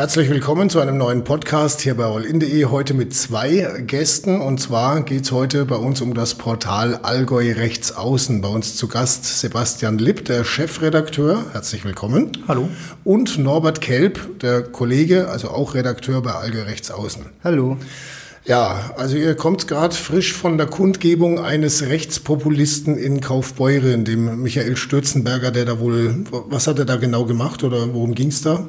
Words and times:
Herzlich 0.00 0.30
willkommen 0.30 0.70
zu 0.70 0.80
einem 0.80 0.96
neuen 0.96 1.24
Podcast 1.24 1.82
hier 1.82 1.94
bei 1.94 2.06
allin.de. 2.06 2.64
Heute 2.64 2.94
mit 2.94 3.12
zwei 3.12 3.82
Gästen. 3.86 4.40
Und 4.40 4.58
zwar 4.58 5.02
geht 5.02 5.24
es 5.24 5.30
heute 5.30 5.66
bei 5.66 5.76
uns 5.76 6.00
um 6.00 6.14
das 6.14 6.36
Portal 6.36 7.00
Allgäu 7.02 7.52
Rechtsaußen. 7.52 8.40
Bei 8.40 8.48
uns 8.48 8.76
zu 8.76 8.88
Gast 8.88 9.40
Sebastian 9.40 9.98
Lipp, 9.98 10.24
der 10.24 10.44
Chefredakteur. 10.44 11.44
Herzlich 11.52 11.84
willkommen. 11.84 12.32
Hallo. 12.48 12.70
Und 13.04 13.36
Norbert 13.36 13.82
Kelb, 13.82 14.40
der 14.40 14.62
Kollege, 14.62 15.28
also 15.28 15.50
auch 15.50 15.74
Redakteur 15.74 16.22
bei 16.22 16.32
Allgäu 16.32 16.62
Rechtsaußen. 16.62 17.26
Hallo. 17.44 17.76
Ja, 18.46 18.92
also 18.96 19.18
ihr 19.18 19.34
kommt 19.34 19.68
gerade 19.68 19.94
frisch 19.94 20.32
von 20.32 20.56
der 20.56 20.66
Kundgebung 20.66 21.40
eines 21.40 21.82
Rechtspopulisten 21.82 22.96
in 22.96 23.20
Kaufbeuren, 23.20 24.06
dem 24.06 24.40
Michael 24.40 24.78
Stürzenberger, 24.78 25.50
der 25.50 25.66
da 25.66 25.78
wohl, 25.78 26.24
was 26.30 26.66
hat 26.66 26.78
er 26.78 26.86
da 26.86 26.96
genau 26.96 27.26
gemacht 27.26 27.62
oder 27.64 27.92
worum 27.92 28.14
ging 28.14 28.28
es 28.28 28.40
da? 28.40 28.64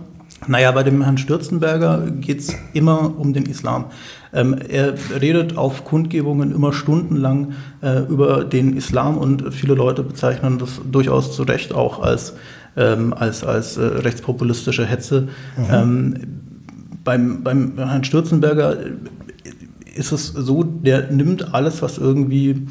Naja, 0.47 0.71
bei 0.71 0.83
dem 0.83 1.03
Herrn 1.03 1.17
Stürzenberger 1.17 2.09
geht 2.09 2.39
es 2.39 2.55
immer 2.73 3.17
um 3.17 3.33
den 3.33 3.45
Islam. 3.45 3.85
Ähm, 4.33 4.55
er 4.69 4.95
redet 5.21 5.57
auf 5.57 5.85
Kundgebungen 5.85 6.51
immer 6.51 6.73
stundenlang 6.73 7.53
äh, 7.81 7.99
über 8.07 8.43
den 8.43 8.75
Islam 8.75 9.17
und 9.17 9.53
viele 9.53 9.75
Leute 9.75 10.03
bezeichnen 10.03 10.57
das 10.57 10.81
durchaus 10.89 11.35
zu 11.35 11.43
Recht 11.43 11.73
auch 11.73 12.01
als, 12.01 12.33
ähm, 12.75 13.13
als, 13.13 13.43
als 13.43 13.77
äh, 13.77 13.83
rechtspopulistische 13.83 14.85
Hetze. 14.85 15.27
Mhm. 15.57 15.65
Ähm, 15.71 16.15
beim, 17.03 17.43
beim 17.43 17.77
Herrn 17.77 18.03
Stürzenberger 18.03 18.77
ist 19.95 20.11
es 20.11 20.27
so, 20.27 20.63
der 20.63 21.11
nimmt 21.11 21.53
alles, 21.53 21.81
was 21.81 21.97
irgendwie 21.97 22.67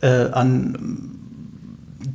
äh, 0.00 0.30
an 0.32 1.15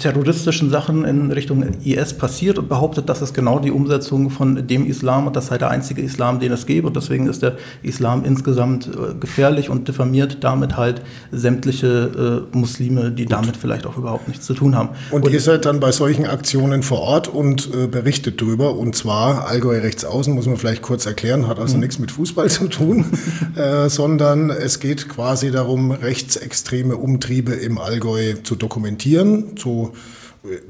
terroristischen 0.01 0.69
Sachen 0.69 1.05
in 1.05 1.31
Richtung 1.31 1.63
IS 1.83 2.13
passiert 2.13 2.57
und 2.57 2.67
behauptet, 2.67 3.07
das 3.07 3.21
ist 3.21 3.33
genau 3.33 3.59
die 3.59 3.71
Umsetzung 3.71 4.29
von 4.29 4.67
dem 4.67 4.85
Islam 4.85 5.27
und 5.27 5.35
das 5.35 5.47
sei 5.47 5.57
der 5.57 5.69
einzige 5.69 6.01
Islam, 6.01 6.39
den 6.39 6.51
es 6.51 6.65
gäbe. 6.65 6.87
Und 6.87 6.95
deswegen 6.95 7.27
ist 7.27 7.41
der 7.41 7.57
Islam 7.83 8.25
insgesamt 8.25 8.87
äh, 8.87 9.13
gefährlich 9.19 9.69
und 9.69 9.87
diffamiert 9.87 10.43
damit 10.43 10.75
halt 10.75 11.01
sämtliche 11.31 12.47
äh, 12.51 12.57
Muslime, 12.57 13.11
die 13.11 13.25
Gut. 13.25 13.33
damit 13.33 13.57
vielleicht 13.57 13.85
auch 13.85 13.97
überhaupt 13.97 14.27
nichts 14.27 14.45
zu 14.45 14.53
tun 14.53 14.75
haben. 14.75 14.89
Und, 15.11 15.23
und 15.23 15.31
ihr 15.31 15.39
seid 15.39 15.65
dann 15.65 15.79
bei 15.79 15.91
solchen 15.91 16.25
Aktionen 16.25 16.83
vor 16.83 16.99
Ort 16.99 17.27
und 17.27 17.69
äh, 17.73 17.87
berichtet 17.87 18.41
drüber. 18.41 18.75
Und 18.75 18.95
zwar 18.95 19.47
Allgäu 19.47 19.79
Rechtsaußen, 19.79 20.33
muss 20.33 20.47
man 20.47 20.57
vielleicht 20.57 20.81
kurz 20.81 21.05
erklären, 21.05 21.47
hat 21.47 21.59
also 21.59 21.75
mhm. 21.75 21.81
nichts 21.81 21.99
mit 21.99 22.11
Fußball 22.11 22.49
zu 22.49 22.67
tun, 22.67 23.05
äh, 23.55 23.87
sondern 23.87 24.49
es 24.49 24.79
geht 24.79 25.07
quasi 25.09 25.51
darum, 25.51 25.91
rechtsextreme 25.91 26.97
Umtriebe 26.97 27.53
im 27.53 27.77
Allgäu 27.77 28.33
zu 28.43 28.55
dokumentieren, 28.55 29.57
zu 29.57 29.90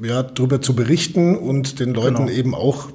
ja, 0.02 0.24
darüber 0.24 0.62
zu 0.62 0.76
berichten 0.76 1.38
und 1.38 1.80
den 1.80 1.94
Leuten 1.94 2.26
genau. 2.26 2.32
eben 2.32 2.56
auch 2.56 2.90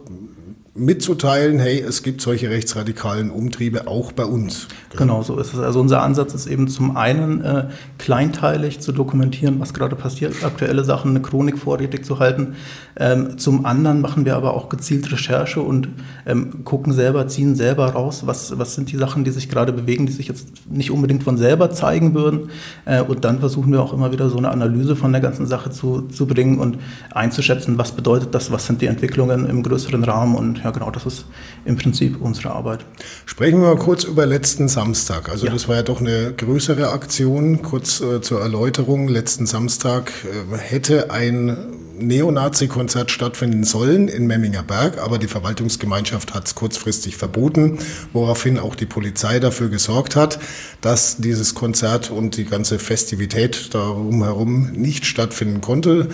mitzuteilen, 0.77 1.59
hey, 1.59 1.81
es 1.81 2.03
gibt 2.03 2.21
solche 2.21 2.51
rechtsradikalen 2.51 3.31
Umtriebe 3.31 3.87
auch 3.87 4.13
bei 4.13 4.25
uns. 4.25 4.69
Genau, 4.97 5.23
so 5.23 5.39
ist 5.39 5.55
es. 5.55 5.61
Also 5.61 5.81
unser 5.81 6.03
Ansatz 6.03 6.35
ist 6.35 6.47
eben 6.47 6.69
zum 6.69 6.97
einen 6.97 7.43
äh, 7.43 7.69
kleinteilig 7.99 8.81
zu 8.81 8.93
dokumentieren, 8.93 9.59
was 9.61 9.75
gerade 9.75 9.97
passiert, 9.97 10.45
aktuelle 10.45 10.85
Sachen, 10.85 11.11
eine 11.11 11.21
Chronik 11.21 11.59
vorrätig 11.59 12.05
zu 12.05 12.19
halten. 12.19 12.55
Ähm, 12.99 13.39
zum 13.39 13.67
anderen 13.67 14.01
machen 14.01 14.25
wir 14.25 14.37
aber 14.37 14.55
auch 14.55 14.69
gezielt 14.69 15.11
Recherche 15.13 15.61
und 15.61 15.89
ähm, 16.27 16.65
gucken 16.65 16.93
selber, 16.93 17.27
ziehen 17.29 17.55
selber 17.55 17.87
raus, 17.87 18.23
was, 18.27 18.59
was 18.59 18.75
sind 18.75 18.91
die 18.91 18.97
Sachen, 18.97 19.25
die 19.25 19.31
sich 19.31 19.49
gerade 19.49 19.73
bewegen, 19.73 20.07
die 20.07 20.13
sich 20.13 20.29
jetzt 20.29 20.71
nicht 20.71 20.91
unbedingt 20.91 21.23
von 21.23 21.37
selber 21.37 21.71
zeigen 21.71 22.15
würden. 22.15 22.51
Äh, 22.85 23.03
und 23.03 23.25
dann 23.25 23.41
versuchen 23.41 23.73
wir 23.73 23.83
auch 23.83 23.93
immer 23.93 24.13
wieder 24.13 24.29
so 24.31 24.39
eine 24.39 24.51
Analyse 24.51 24.97
von 24.97 25.13
der 25.13 25.21
ganzen 25.21 25.47
Sache 25.47 25.71
zu, 25.71 26.03
zu 26.03 26.27
bringen 26.27 26.59
und 26.59 26.79
einzuschätzen, 27.13 27.79
was 27.79 27.93
bedeutet 27.93 28.35
das, 28.35 28.51
was 28.51 28.67
sind 28.67 28.83
die 28.83 28.87
Entwicklungen 28.87 29.47
im 29.47 29.63
größeren 29.63 30.05
Rahmen 30.05 30.35
und 30.35 30.66
ja, 30.67 30.73
genau, 30.73 30.91
das 30.91 31.07
ist 31.07 31.27
im 31.65 31.77
Prinzip 31.77 32.21
unsere 32.21 32.51
Arbeit. 32.51 32.85
Sprechen 33.25 33.61
wir 33.61 33.69
mal 33.69 33.79
kurz 33.79 34.03
über 34.03 34.27
letzten 34.27 34.67
Samstag. 34.67 35.29
Also 35.29 35.47
ja. 35.47 35.53
das 35.53 35.69
war 35.69 35.77
ja 35.77 35.83
doch 35.83 36.01
eine 36.01 36.35
größere 36.37 36.91
Aktion. 36.91 37.63
Kurz 37.63 38.01
äh, 38.01 38.21
zur 38.21 38.41
Erläuterung. 38.41 39.07
Letzten 39.07 39.47
Samstag 39.47 40.11
äh, 40.25 40.57
hätte 40.59 41.13
ein 41.13 41.57
Neonazi-Konzert 41.99 43.13
stattfinden 43.13 43.63
sollen 43.63 44.09
in 44.09 44.27
Memminger 44.27 44.65
Berg, 44.65 44.99
aber 44.99 45.19
die 45.19 45.29
Verwaltungsgemeinschaft 45.29 46.35
hat 46.35 46.47
es 46.47 46.57
kurzfristig 46.57 47.17
verboten, 47.17 47.79
woraufhin 48.13 48.59
auch 48.59 48.75
die 48.75 48.87
Polizei 48.87 49.39
dafür 49.39 49.69
gesorgt 49.69 50.17
hat, 50.17 50.39
dass 50.81 51.19
dieses 51.19 51.55
Konzert 51.55 52.11
und 52.11 52.37
die 52.37 52.45
ganze 52.45 52.79
Festivität 52.81 53.73
darum 53.73 54.23
herum 54.25 54.73
nicht 54.73 55.07
stattfinden 55.07 55.61
konnte. 55.61 56.09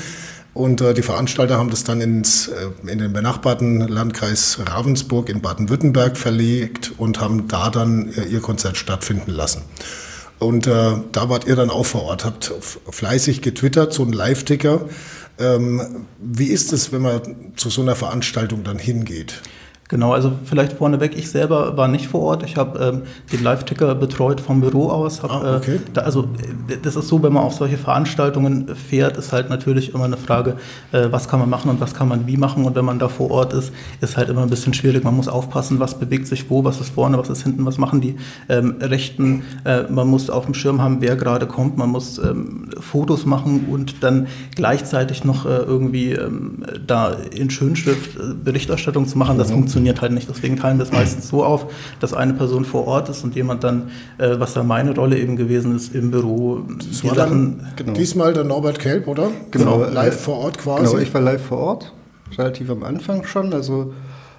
Und 0.54 0.80
äh, 0.82 0.92
die 0.92 1.02
Veranstalter 1.02 1.56
haben 1.56 1.70
das 1.70 1.84
dann 1.84 2.00
ins, 2.00 2.48
äh, 2.48 2.90
in 2.90 2.98
den 2.98 3.12
benachbarten 3.12 3.80
Landkreis 3.80 4.58
Ravensburg 4.66 5.28
in 5.28 5.40
Baden-Württemberg 5.40 6.16
verlegt 6.16 6.92
und 6.98 7.20
haben 7.20 7.48
da 7.48 7.70
dann 7.70 8.12
äh, 8.12 8.24
ihr 8.24 8.40
Konzert 8.40 8.76
stattfinden 8.76 9.30
lassen. 9.30 9.62
Und 10.38 10.66
äh, 10.66 10.94
da 11.12 11.28
wart 11.28 11.46
ihr 11.46 11.56
dann 11.56 11.70
auch 11.70 11.86
vor 11.86 12.02
Ort, 12.02 12.24
habt 12.24 12.52
fleißig 12.90 13.42
getwittert, 13.42 13.92
so 13.92 14.02
ein 14.02 14.12
Live-Ticker. 14.12 14.88
Ähm, 15.38 16.06
wie 16.20 16.48
ist 16.48 16.72
es, 16.72 16.92
wenn 16.92 17.02
man 17.02 17.52
zu 17.56 17.70
so 17.70 17.80
einer 17.80 17.94
Veranstaltung 17.94 18.64
dann 18.64 18.78
hingeht? 18.78 19.40
Genau, 19.92 20.14
also 20.14 20.32
vielleicht 20.46 20.72
vorneweg, 20.72 21.18
ich 21.18 21.28
selber 21.28 21.76
war 21.76 21.86
nicht 21.86 22.06
vor 22.06 22.22
Ort. 22.22 22.44
Ich 22.44 22.56
habe 22.56 22.78
ähm, 22.78 23.02
den 23.30 23.44
Live-Ticker 23.44 23.94
betreut 23.94 24.40
vom 24.40 24.62
Büro 24.62 24.88
aus. 24.88 25.22
Hab, 25.22 25.30
ah, 25.30 25.56
okay. 25.58 25.74
äh, 25.74 25.78
da, 25.92 26.00
also 26.00 26.28
das 26.82 26.96
ist 26.96 27.08
so, 27.08 27.22
wenn 27.22 27.34
man 27.34 27.42
auf 27.42 27.52
solche 27.52 27.76
Veranstaltungen 27.76 28.74
fährt, 28.74 29.18
ist 29.18 29.34
halt 29.34 29.50
natürlich 29.50 29.92
immer 29.92 30.04
eine 30.04 30.16
Frage, 30.16 30.56
äh, 30.92 31.08
was 31.10 31.28
kann 31.28 31.40
man 31.40 31.50
machen 31.50 31.70
und 31.70 31.78
was 31.82 31.92
kann 31.92 32.08
man 32.08 32.26
wie 32.26 32.38
machen. 32.38 32.64
Und 32.64 32.74
wenn 32.74 32.86
man 32.86 32.98
da 32.98 33.10
vor 33.10 33.30
Ort 33.30 33.52
ist, 33.52 33.70
ist 34.00 34.16
halt 34.16 34.30
immer 34.30 34.40
ein 34.40 34.48
bisschen 34.48 34.72
schwierig. 34.72 35.04
Man 35.04 35.14
muss 35.14 35.28
aufpassen, 35.28 35.78
was 35.78 35.98
bewegt 35.98 36.26
sich 36.26 36.48
wo, 36.48 36.64
was 36.64 36.80
ist 36.80 36.94
vorne, 36.94 37.18
was 37.18 37.28
ist 37.28 37.42
hinten, 37.42 37.66
was 37.66 37.76
machen 37.76 38.00
die 38.00 38.16
ähm, 38.48 38.76
Rechten. 38.80 39.42
Äh, 39.64 39.82
man 39.90 40.08
muss 40.08 40.30
auf 40.30 40.46
dem 40.46 40.54
Schirm 40.54 40.80
haben, 40.80 41.02
wer 41.02 41.16
gerade 41.16 41.46
kommt. 41.46 41.76
Man 41.76 41.90
muss 41.90 42.16
ähm, 42.16 42.70
Fotos 42.80 43.26
machen 43.26 43.66
und 43.70 44.02
dann 44.02 44.26
gleichzeitig 44.56 45.22
noch 45.24 45.44
äh, 45.44 45.50
irgendwie 45.50 46.12
ähm, 46.12 46.64
da 46.86 47.12
in 47.30 47.50
Schönschrift 47.50 48.16
äh, 48.16 48.32
Berichterstattung 48.42 49.06
zu 49.06 49.18
machen. 49.18 49.36
Das 49.36 49.50
mhm. 49.50 49.56
funktioniert 49.56 49.81
funktioniert 49.82 50.00
halt 50.00 50.12
nicht. 50.12 50.28
Deswegen 50.28 50.56
teilen 50.56 50.78
wir 50.78 50.84
es 50.84 50.92
meistens 50.92 51.28
so 51.28 51.44
auf, 51.44 51.66
dass 52.00 52.14
eine 52.14 52.34
Person 52.34 52.64
vor 52.64 52.86
Ort 52.86 53.08
ist 53.08 53.24
und 53.24 53.34
jemand 53.34 53.64
dann, 53.64 53.90
äh, 54.18 54.38
was 54.38 54.54
da 54.54 54.62
meine 54.62 54.94
Rolle 54.94 55.18
eben 55.18 55.36
gewesen 55.36 55.74
ist, 55.74 55.94
im 55.94 56.10
Büro. 56.10 56.62
Das 56.88 57.04
war 57.04 57.14
dann 57.14 57.66
genau. 57.76 57.92
diesmal 57.92 58.32
der 58.32 58.44
Norbert 58.44 58.78
Kelb, 58.78 59.08
oder? 59.08 59.30
Genau, 59.50 59.78
genau 59.78 59.90
live 59.90 60.20
vor 60.20 60.38
Ort 60.38 60.58
quasi. 60.58 60.84
Genau, 60.84 60.98
ich 60.98 61.12
war 61.12 61.20
live 61.20 61.42
vor 61.42 61.58
Ort, 61.58 61.92
relativ 62.38 62.70
am 62.70 62.82
Anfang 62.84 63.24
schon. 63.24 63.52
Also 63.52 63.92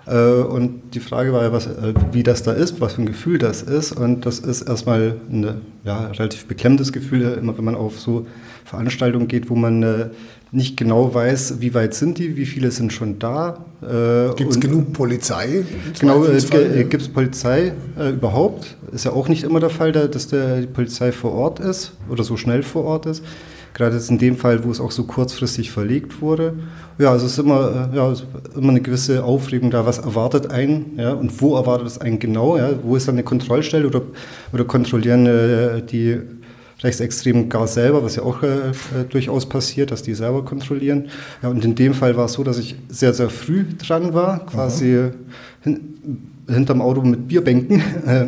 äh, 0.05 0.15
und 0.15 0.93
die 0.93 0.99
Frage 0.99 1.33
war 1.33 1.43
ja, 1.43 1.51
was, 1.51 1.67
äh, 1.67 1.93
wie 2.11 2.23
das 2.23 2.43
da 2.43 2.53
ist, 2.53 2.79
was 2.81 2.93
für 2.93 3.01
ein 3.01 3.05
Gefühl 3.05 3.37
das 3.37 3.61
ist. 3.61 3.91
Und 3.91 4.25
das 4.25 4.39
ist 4.39 4.61
erstmal 4.61 5.15
ein 5.29 5.61
ja, 5.83 6.07
relativ 6.07 6.45
beklemmtes 6.47 6.91
Gefühl, 6.91 7.37
immer 7.39 7.57
wenn 7.57 7.65
man 7.65 7.75
auf 7.75 7.99
so 7.99 8.27
Veranstaltungen 8.65 9.27
geht, 9.27 9.49
wo 9.49 9.55
man 9.55 9.83
äh, 9.83 10.09
nicht 10.53 10.77
genau 10.77 11.13
weiß, 11.13 11.55
wie 11.61 11.73
weit 11.73 11.95
sind 11.95 12.19
die, 12.19 12.37
wie 12.37 12.45
viele 12.45 12.69
sind 12.69 12.93
schon 12.93 13.17
da. 13.17 13.65
Äh, 13.81 14.35
gibt 14.35 14.51
es 14.51 14.59
genug 14.59 14.93
Polizei? 14.93 15.65
Genau, 15.99 16.23
äh, 16.25 16.83
gibt 16.83 17.01
es 17.01 17.09
Polizei 17.09 17.73
äh, 17.99 18.11
überhaupt? 18.11 18.77
Ist 18.91 19.05
ja 19.05 19.11
auch 19.13 19.27
nicht 19.27 19.43
immer 19.43 19.59
der 19.59 19.71
Fall, 19.71 19.91
dass 19.91 20.27
der, 20.27 20.61
die 20.61 20.67
Polizei 20.67 21.11
vor 21.11 21.33
Ort 21.33 21.59
ist 21.59 21.93
oder 22.07 22.23
so 22.23 22.37
schnell 22.37 22.61
vor 22.61 22.85
Ort 22.85 23.07
ist. 23.07 23.23
Gerade 23.73 23.95
jetzt 23.95 24.11
in 24.11 24.19
dem 24.19 24.37
Fall, 24.37 24.63
wo 24.63 24.69
es 24.69 24.79
auch 24.79 24.91
so 24.91 25.05
kurzfristig 25.05 25.71
verlegt 25.71 26.21
wurde. 26.21 26.53
Ja, 26.99 27.11
also 27.11 27.25
es 27.25 27.33
ist 27.33 27.39
immer, 27.39 27.89
äh, 27.91 27.97
ja, 27.97 28.13
immer 28.55 28.69
eine 28.69 28.81
gewisse 28.81 29.23
Aufregung 29.23 29.71
da, 29.71 29.87
was 29.87 29.97
erwartet 29.97 30.51
einen 30.51 30.91
ja, 30.97 31.13
und 31.13 31.41
wo 31.41 31.55
erwartet 31.55 31.87
es 31.87 31.97
einen 31.97 32.19
genau, 32.19 32.57
ja, 32.57 32.69
wo 32.83 32.95
ist 32.95 33.07
dann 33.07 33.15
eine 33.15 33.23
Kontrollstelle 33.23 33.87
oder, 33.87 34.03
oder 34.53 34.65
kontrollieren 34.65 35.25
äh, 35.25 35.81
die 35.81 36.19
Rechtsextremen 36.83 37.49
gar 37.49 37.67
selber, 37.67 38.03
was 38.03 38.15
ja 38.15 38.23
auch 38.23 38.43
äh, 38.43 38.69
äh, 38.69 38.73
durchaus 39.09 39.47
passiert, 39.47 39.91
dass 39.91 40.03
die 40.03 40.13
selber 40.13 40.43
kontrollieren. 40.43 41.09
Ja, 41.41 41.49
und 41.49 41.63
in 41.63 41.75
dem 41.75 41.93
Fall 41.93 42.17
war 42.17 42.25
es 42.25 42.33
so, 42.33 42.43
dass 42.43 42.57
ich 42.57 42.75
sehr, 42.89 43.13
sehr 43.13 43.29
früh 43.29 43.65
dran 43.77 44.13
war, 44.13 44.45
quasi 44.45 45.11
hin, 45.61 45.79
hinterm 46.47 46.81
Auto 46.81 47.01
mit 47.01 47.27
Bierbänken. 47.27 47.81
Äh, 48.05 48.27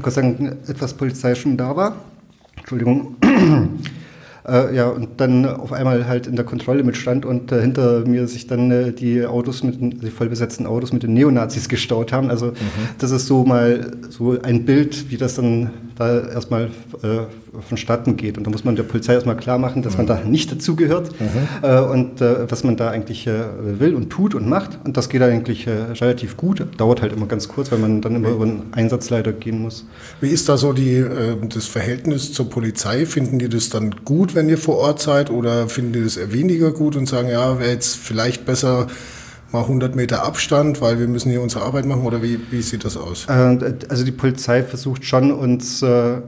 Gott 0.00 0.12
sei 0.12 0.22
Dank 0.22 0.56
etwas 0.66 0.94
Polizei 0.94 1.34
schon 1.34 1.56
da 1.56 1.76
war. 1.76 1.96
Entschuldigung. 2.56 3.16
Äh, 4.46 4.74
ja, 4.74 4.88
und 4.88 5.20
dann 5.20 5.46
auf 5.46 5.72
einmal 5.72 6.06
halt 6.06 6.26
in 6.26 6.36
der 6.36 6.44
Kontrolle 6.44 6.82
mitstand 6.82 7.24
und 7.24 7.52
äh, 7.52 7.60
hinter 7.60 8.06
mir 8.06 8.26
sich 8.28 8.46
dann 8.46 8.70
äh, 8.70 8.92
die 8.92 9.24
Autos 9.24 9.62
mit 9.62 9.78
die 9.80 10.10
vollbesetzten 10.10 10.66
Autos 10.66 10.92
mit 10.92 11.02
den 11.02 11.14
Neonazis 11.14 11.68
gestaut 11.68 12.12
haben. 12.12 12.30
Also 12.30 12.46
mhm. 12.46 12.54
das 12.98 13.10
ist 13.10 13.26
so 13.26 13.44
mal 13.44 13.92
so 14.08 14.40
ein 14.42 14.64
Bild, 14.64 15.10
wie 15.10 15.16
das 15.16 15.34
dann 15.34 15.70
da 15.96 16.20
erstmal 16.20 16.66
äh, 17.02 17.60
vonstatten 17.68 18.16
geht. 18.16 18.38
Und 18.38 18.46
da 18.46 18.50
muss 18.50 18.64
man 18.64 18.76
der 18.76 18.84
Polizei 18.84 19.14
erstmal 19.14 19.36
klar 19.36 19.58
machen, 19.58 19.82
dass 19.82 19.94
mhm. 19.94 19.98
man 19.98 20.06
da 20.06 20.20
nicht 20.24 20.52
dazugehört 20.52 21.12
mhm. 21.20 21.26
äh, 21.62 21.80
und 21.80 22.20
äh, 22.20 22.50
was 22.50 22.62
man 22.64 22.76
da 22.76 22.90
eigentlich 22.90 23.26
äh, 23.26 23.44
will 23.80 23.94
und 23.94 24.10
tut 24.10 24.34
und 24.34 24.48
macht. 24.48 24.78
Und 24.84 24.96
das 24.96 25.08
geht 25.08 25.22
eigentlich 25.22 25.66
äh, 25.66 25.70
relativ 26.00 26.36
gut. 26.36 26.64
Dauert 26.76 27.02
halt 27.02 27.12
immer 27.12 27.26
ganz 27.26 27.48
kurz, 27.48 27.72
weil 27.72 27.78
man 27.78 28.00
dann 28.00 28.14
immer 28.14 28.30
über 28.30 28.44
einen 28.44 28.62
Einsatzleiter 28.72 29.32
gehen 29.32 29.60
muss. 29.60 29.86
Wie 30.20 30.28
ist 30.28 30.48
da 30.48 30.56
so 30.56 30.72
die, 30.72 30.96
äh, 30.96 31.36
das 31.48 31.66
Verhältnis 31.66 32.32
zur 32.32 32.48
Polizei? 32.48 33.04
Finden 33.06 33.38
die 33.38 33.48
das 33.48 33.70
dann 33.70 33.94
gut, 34.04 34.27
wenn 34.34 34.48
ihr 34.48 34.58
vor 34.58 34.78
Ort 34.78 35.00
seid 35.00 35.30
oder 35.30 35.68
finden 35.68 35.92
die 35.92 36.04
das 36.04 36.16
eher 36.16 36.32
weniger 36.32 36.72
gut 36.72 36.96
und 36.96 37.06
sagen, 37.06 37.28
ja, 37.28 37.58
wäre 37.58 37.70
jetzt 37.70 37.96
vielleicht 37.96 38.44
besser 38.44 38.86
mal 39.52 39.62
100 39.62 39.96
Meter 39.96 40.24
Abstand, 40.24 40.80
weil 40.80 40.98
wir 40.98 41.08
müssen 41.08 41.30
hier 41.30 41.40
unsere 41.40 41.64
Arbeit 41.64 41.86
machen 41.86 42.02
oder 42.02 42.22
wie, 42.22 42.38
wie 42.50 42.62
sieht 42.62 42.84
das 42.84 42.96
aus? 42.96 43.26
Äh, 43.28 43.74
also 43.88 44.04
die 44.04 44.12
Polizei 44.12 44.62
versucht 44.62 45.04
schon 45.04 45.32
uns 45.32 45.82
äh, 45.82 46.20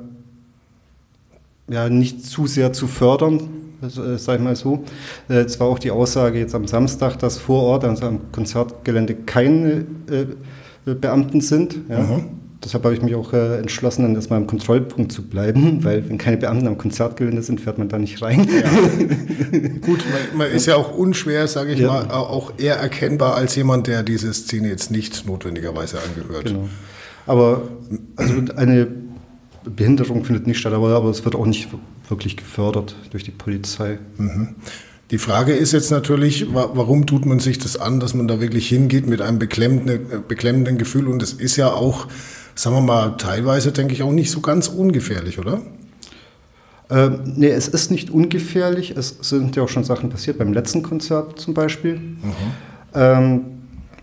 ja, 1.68 1.88
nicht 1.88 2.24
zu 2.24 2.46
sehr 2.46 2.72
zu 2.72 2.86
fördern, 2.86 3.40
äh, 3.82 4.16
sag 4.16 4.36
ich 4.36 4.44
mal 4.44 4.56
so. 4.56 4.84
Äh, 5.28 5.40
es 5.40 5.60
war 5.60 5.68
auch 5.68 5.78
die 5.78 5.90
Aussage 5.90 6.38
jetzt 6.38 6.54
am 6.54 6.66
Samstag, 6.66 7.18
dass 7.18 7.38
vor 7.38 7.62
Ort, 7.62 7.84
also 7.84 8.06
am 8.06 8.32
Konzertgelände, 8.32 9.14
keine 9.14 9.86
äh, 10.10 10.94
Beamten 10.94 11.40
sind. 11.40 11.76
Ja. 11.88 12.00
Mhm. 12.00 12.39
Deshalb 12.62 12.84
habe 12.84 12.94
ich 12.94 13.00
mich 13.00 13.14
auch 13.14 13.32
äh, 13.32 13.58
entschlossen, 13.58 14.02
dann 14.02 14.14
erstmal 14.14 14.38
im 14.38 14.46
Kontrollpunkt 14.46 15.12
zu 15.12 15.22
bleiben, 15.22 15.82
weil 15.82 16.06
wenn 16.10 16.18
keine 16.18 16.36
Beamten 16.36 16.66
am 16.66 16.76
Konzertgelände 16.76 17.42
sind, 17.42 17.60
fährt 17.60 17.78
man 17.78 17.88
da 17.88 17.98
nicht 17.98 18.20
rein. 18.20 18.46
Ja. 18.50 18.70
Gut, 19.80 20.04
man, 20.10 20.38
man, 20.38 20.50
ist 20.50 20.66
ja 20.66 20.76
auch 20.76 20.94
unschwer, 20.94 21.48
sage 21.48 21.72
ich 21.72 21.80
ja. 21.80 21.88
mal, 21.88 22.10
auch 22.10 22.52
eher 22.58 22.76
erkennbar 22.76 23.34
als 23.34 23.56
jemand, 23.56 23.86
der 23.86 24.02
diese 24.02 24.32
Szene 24.34 24.68
jetzt 24.68 24.90
nicht 24.90 25.26
notwendigerweise 25.26 25.98
angehört. 26.02 26.44
Genau. 26.44 26.68
Aber 27.26 27.62
also 28.16 28.34
eine 28.56 28.88
Behinderung 29.64 30.24
findet 30.24 30.46
nicht 30.46 30.58
statt, 30.58 30.74
aber, 30.74 30.88
aber 30.90 31.08
es 31.08 31.24
wird 31.24 31.36
auch 31.36 31.46
nicht 31.46 31.68
wirklich 32.08 32.36
gefördert 32.36 32.94
durch 33.10 33.24
die 33.24 33.30
Polizei. 33.30 33.98
Mhm. 34.18 34.56
Die 35.10 35.18
Frage 35.18 35.52
ist 35.52 35.72
jetzt 35.72 35.90
natürlich, 35.90 36.46
warum 36.52 37.06
tut 37.06 37.26
man 37.26 37.40
sich 37.40 37.58
das 37.58 37.76
an, 37.76 37.98
dass 37.98 38.14
man 38.14 38.28
da 38.28 38.40
wirklich 38.40 38.68
hingeht 38.68 39.08
mit 39.08 39.20
einem 39.20 39.40
beklemmenden, 39.40 40.24
beklemmenden 40.28 40.78
Gefühl? 40.78 41.08
Und 41.08 41.20
es 41.22 41.32
ist 41.32 41.56
ja 41.56 41.72
auch, 41.72 42.06
sagen 42.60 42.76
wir 42.76 42.82
mal, 42.82 43.16
teilweise, 43.16 43.72
denke 43.72 43.94
ich, 43.94 44.02
auch 44.02 44.12
nicht 44.12 44.30
so 44.30 44.40
ganz 44.40 44.68
ungefährlich, 44.68 45.38
oder? 45.38 45.62
Ähm, 46.90 47.20
nee, 47.36 47.48
es 47.48 47.68
ist 47.68 47.90
nicht 47.90 48.10
ungefährlich. 48.10 48.90
Es 48.90 49.16
sind 49.22 49.56
ja 49.56 49.62
auch 49.62 49.68
schon 49.68 49.84
Sachen 49.84 50.10
passiert, 50.10 50.36
beim 50.36 50.52
letzten 50.52 50.82
Konzert 50.82 51.38
zum 51.40 51.54
Beispiel. 51.54 51.96
Mhm. 51.96 52.20
Ähm, 52.94 53.40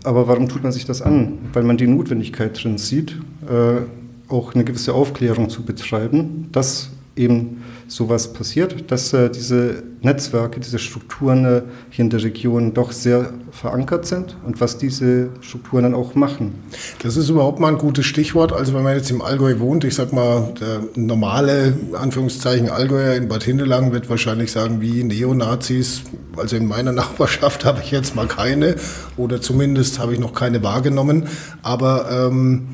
aber 0.02 0.26
warum 0.26 0.48
tut 0.48 0.64
man 0.64 0.72
sich 0.72 0.86
das 0.86 1.02
an? 1.02 1.38
Weil 1.52 1.62
man 1.62 1.76
die 1.76 1.86
Notwendigkeit 1.86 2.60
drin 2.60 2.78
sieht, 2.78 3.12
äh, 3.48 3.82
auch 4.28 4.54
eine 4.54 4.64
gewisse 4.64 4.92
Aufklärung 4.92 5.50
zu 5.50 5.62
betreiben, 5.62 6.48
dass 6.50 6.90
eben 7.14 7.62
sowas 7.88 8.34
passiert, 8.34 8.90
dass 8.90 9.12
äh, 9.14 9.30
diese 9.30 9.82
Netzwerke, 10.02 10.60
diese 10.60 10.78
Strukturen 10.78 11.44
äh, 11.44 11.62
hier 11.90 12.04
in 12.04 12.10
der 12.10 12.22
Region 12.22 12.74
doch 12.74 12.92
sehr 12.92 13.32
verankert 13.50 14.06
sind 14.06 14.36
und 14.46 14.60
was 14.60 14.76
diese 14.76 15.30
Strukturen 15.40 15.84
dann 15.84 15.94
auch 15.94 16.14
machen. 16.14 16.54
Das 17.02 17.16
ist 17.16 17.30
überhaupt 17.30 17.58
mal 17.58 17.68
ein 17.68 17.78
gutes 17.78 18.04
Stichwort. 18.04 18.52
Also 18.52 18.74
wenn 18.74 18.82
man 18.82 18.94
jetzt 18.94 19.10
im 19.10 19.22
Allgäu 19.22 19.58
wohnt, 19.58 19.84
ich 19.84 19.94
sag 19.94 20.12
mal, 20.12 20.52
der 20.60 20.82
normale, 20.94 21.72
Anführungszeichen, 21.94 22.68
Allgäuer 22.68 23.14
in 23.14 23.28
Bad 23.28 23.42
Hindelang 23.42 23.90
wird 23.92 24.10
wahrscheinlich 24.10 24.52
sagen, 24.52 24.80
wie 24.82 25.02
Neonazis. 25.02 26.02
Also 26.36 26.56
in 26.56 26.66
meiner 26.66 26.92
Nachbarschaft 26.98 27.64
habe 27.64 27.80
ich 27.82 27.90
jetzt 27.90 28.14
mal 28.14 28.26
keine 28.28 28.76
oder 29.16 29.40
zumindest 29.40 29.98
habe 29.98 30.12
ich 30.12 30.20
noch 30.20 30.34
keine 30.34 30.62
wahrgenommen. 30.62 31.26
Aber 31.62 32.28
ähm, 32.28 32.68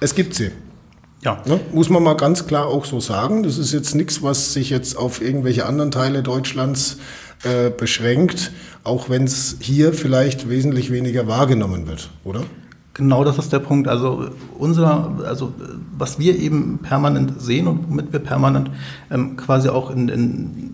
es 0.00 0.14
gibt 0.14 0.34
sie. 0.34 0.52
Ja. 1.24 1.40
Ne? 1.46 1.60
Muss 1.72 1.88
man 1.88 2.02
mal 2.02 2.16
ganz 2.16 2.46
klar 2.46 2.66
auch 2.66 2.84
so 2.84 3.00
sagen. 3.00 3.42
Das 3.42 3.58
ist 3.58 3.72
jetzt 3.72 3.94
nichts, 3.94 4.22
was 4.22 4.52
sich 4.52 4.70
jetzt 4.70 4.96
auf 4.96 5.22
irgendwelche 5.22 5.66
anderen 5.66 5.90
Teile 5.90 6.22
Deutschlands 6.22 6.98
äh, 7.44 7.70
beschränkt, 7.70 8.52
auch 8.84 9.08
wenn 9.08 9.24
es 9.24 9.56
hier 9.60 9.92
vielleicht 9.92 10.48
wesentlich 10.48 10.90
weniger 10.90 11.26
wahrgenommen 11.28 11.86
wird, 11.86 12.10
oder? 12.24 12.42
Genau, 12.94 13.24
das 13.24 13.38
ist 13.38 13.52
der 13.52 13.60
Punkt. 13.60 13.88
Also 13.88 14.30
unser, 14.58 15.12
also 15.24 15.54
was 15.96 16.18
wir 16.18 16.38
eben 16.38 16.80
permanent 16.82 17.40
sehen 17.40 17.66
und 17.66 17.88
womit 17.88 18.12
wir 18.12 18.20
permanent 18.20 18.70
ähm, 19.10 19.36
quasi 19.36 19.70
auch 19.70 19.90
in, 19.90 20.08
in 20.08 20.71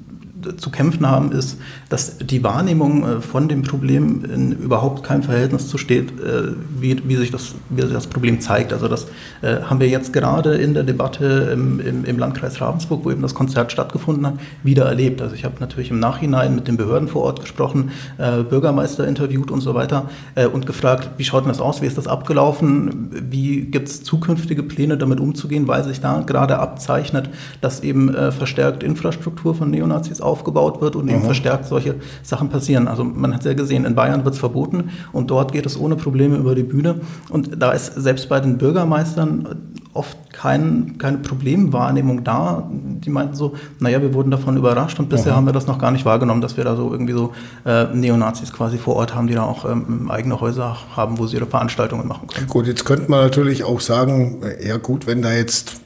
zu 0.57 0.71
kämpfen 0.71 1.07
haben, 1.07 1.33
ist, 1.33 1.59
dass 1.89 2.19
die 2.19 2.43
Wahrnehmung 2.43 3.05
äh, 3.05 3.21
von 3.21 3.49
dem 3.49 3.63
Problem 3.63 4.25
in 4.25 4.53
überhaupt 4.53 5.03
keinem 5.03 5.23
Verhältnis 5.23 5.69
zu 5.69 5.79
steht, 5.79 6.11
äh, 6.21 6.53
wie, 6.79 7.01
wie, 7.09 7.17
sich, 7.17 7.31
das, 7.31 7.55
wie 7.71 7.83
sich 7.83 7.93
das 7.93 8.07
Problem 8.07 8.41
zeigt. 8.41 8.73
Also 8.73 8.89
das 8.89 9.07
äh, 9.43 9.63
haben 9.63 9.81
wir 9.81 9.89
jetzt 9.89 10.13
gerade 10.13 10.55
in 10.55 10.75
der 10.75 10.85
Debatte 10.85 11.51
im, 11.53 11.81
im, 11.81 12.05
im, 12.05 12.19
Landkreis 12.19 12.61
Ravensburg, 12.61 13.05
wo 13.05 13.11
eben 13.11 13.23
das 13.23 13.35
Konzert 13.35 13.73
stattgefunden 13.73 14.27
hat, 14.27 14.35
wieder 14.63 14.87
erlebt. 14.87 15.23
Also 15.23 15.35
ich 15.35 15.45
habe 15.45 15.55
natürlich 15.61 15.91
im 15.91 16.01
Nachhinein 16.01 16.55
mit 16.55 16.69
den 16.69 16.77
Behörden 16.77 17.09
vor 17.09 17.23
Ort 17.23 17.41
gesprochen, 17.41 17.91
Bürgermeister 18.17 19.07
interviewt 19.07 19.51
und 19.51 19.61
so 19.61 19.75
weiter 19.75 20.11
und 20.53 20.67
gefragt, 20.67 21.11
wie 21.17 21.25
schaut 21.25 21.45
denn 21.45 21.49
das 21.49 21.61
aus, 21.61 21.81
wie 21.81 21.87
ist 21.87 21.97
das 21.97 22.09
abgelaufen, 22.09 23.11
wie 23.31 23.63
gibt 23.63 23.89
es 23.89 24.03
zukünftige 24.03 24.63
Pläne 24.63 24.97
damit 24.97 25.21
umzugehen, 25.21 25.69
weil 25.69 25.85
sich 25.85 26.01
da 26.01 26.21
gerade 26.21 26.59
abzeichnet, 26.59 27.31
dass 27.61 27.81
eben 27.81 28.13
verstärkt 28.33 28.83
Infrastruktur 28.83 29.55
von 29.55 29.71
Neonazis 29.71 30.21
aufgebaut 30.39 30.81
wird 30.81 30.97
und 30.97 31.09
eben 31.09 31.23
verstärkt 31.23 31.67
solche 31.67 31.97
Sachen 32.23 32.49
passieren. 32.49 32.89
Also 32.89 33.05
man 33.05 33.35
hat 33.35 33.41
es 33.41 33.47
ja 33.47 33.55
gesehen, 33.55 33.85
in 33.85 33.95
Bayern 33.95 34.25
wird 34.25 34.35
es 34.35 34.41
verboten 34.41 34.91
und 35.13 35.31
dort 35.31 35.53
geht 35.53 35.67
es 35.67 35.79
ohne 35.79 35.97
Probleme 35.97 36.37
über 36.37 36.55
die 36.55 36.63
Bühne. 36.63 37.01
Und 37.29 37.61
da 37.61 37.73
ist 37.73 37.95
selbst 37.95 38.29
bei 38.29 38.41
den 38.41 38.59
Bürgermeistern 38.59 39.75
oft 39.95 40.17
kein, 40.33 40.97
keine 40.99 41.19
Problemwahrnehmung 41.19 42.23
da. 42.23 42.71
Die 42.71 43.11
meinten 43.11 43.35
so, 43.35 43.55
naja, 43.81 44.01
wir 44.01 44.15
wurden 44.15 44.31
davon 44.31 44.57
überrascht 44.57 45.01
und 45.01 45.09
bisher 45.09 45.33
Aha. 45.33 45.39
haben 45.39 45.47
wir 45.47 45.53
das 45.53 45.67
noch 45.67 45.79
gar 45.79 45.91
nicht 45.91 46.05
wahrgenommen, 46.05 46.41
dass 46.41 46.57
wir 46.57 46.65
da 46.65 46.77
so 46.77 46.93
irgendwie 46.93 47.15
so 47.15 47.33
äh, 47.65 47.85
Neonazis 47.93 48.53
quasi 48.53 48.79
vor 48.79 48.95
Ort 48.97 49.15
haben, 49.15 49.27
die 49.27 49.35
da 49.35 49.43
auch 49.43 49.69
ähm, 49.69 50.11
eigene 50.11 50.41
Häuser 50.41 50.77
haben, 50.95 51.19
wo 51.19 51.27
sie 51.27 51.37
ihre 51.37 51.47
Veranstaltungen 51.47 52.07
machen 52.07 52.29
können. 52.29 52.47
Gut, 52.47 52.67
jetzt 52.67 52.85
könnte 52.85 53.11
man 53.11 53.21
natürlich 53.21 53.65
auch 53.65 53.81
sagen, 53.81 54.41
ja 54.65 54.77
gut, 54.77 55.07
wenn 55.07 55.23
da 55.23 55.33
jetzt 55.33 55.81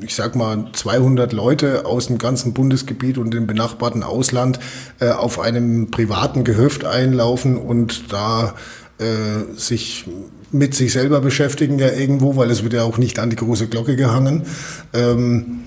ich 0.00 0.14
sag 0.14 0.36
mal, 0.36 0.66
200 0.72 1.32
Leute 1.32 1.86
aus 1.86 2.08
dem 2.08 2.18
ganzen 2.18 2.52
Bundesgebiet 2.52 3.18
und 3.18 3.32
dem 3.32 3.46
benachbarten 3.46 4.02
Ausland 4.02 4.58
äh, 5.00 5.10
auf 5.10 5.40
einem 5.40 5.90
privaten 5.90 6.44
Gehöft 6.44 6.84
einlaufen 6.84 7.56
und 7.56 8.12
da 8.12 8.54
äh, 8.98 9.54
sich 9.56 10.06
mit 10.52 10.74
sich 10.74 10.92
selber 10.92 11.20
beschäftigen 11.20 11.78
ja 11.78 11.90
irgendwo, 11.90 12.36
weil 12.36 12.50
es 12.50 12.62
wird 12.62 12.72
ja 12.72 12.82
auch 12.82 12.98
nicht 12.98 13.18
an 13.18 13.30
die 13.30 13.36
große 13.36 13.68
Glocke 13.68 13.96
gehangen. 13.96 14.42
Ähm, 14.92 15.60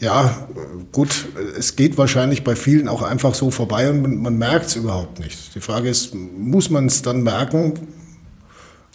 ja, 0.00 0.46
gut, 0.92 1.26
es 1.58 1.76
geht 1.76 1.98
wahrscheinlich 1.98 2.44
bei 2.44 2.56
vielen 2.56 2.88
auch 2.88 3.02
einfach 3.02 3.34
so 3.34 3.50
vorbei 3.50 3.90
und 3.90 4.02
man, 4.02 4.16
man 4.16 4.38
merkt 4.38 4.66
es 4.66 4.76
überhaupt 4.76 5.18
nicht. 5.18 5.54
Die 5.54 5.60
Frage 5.60 5.88
ist, 5.88 6.14
muss 6.14 6.70
man 6.70 6.86
es 6.86 7.02
dann 7.02 7.22
merken 7.22 7.74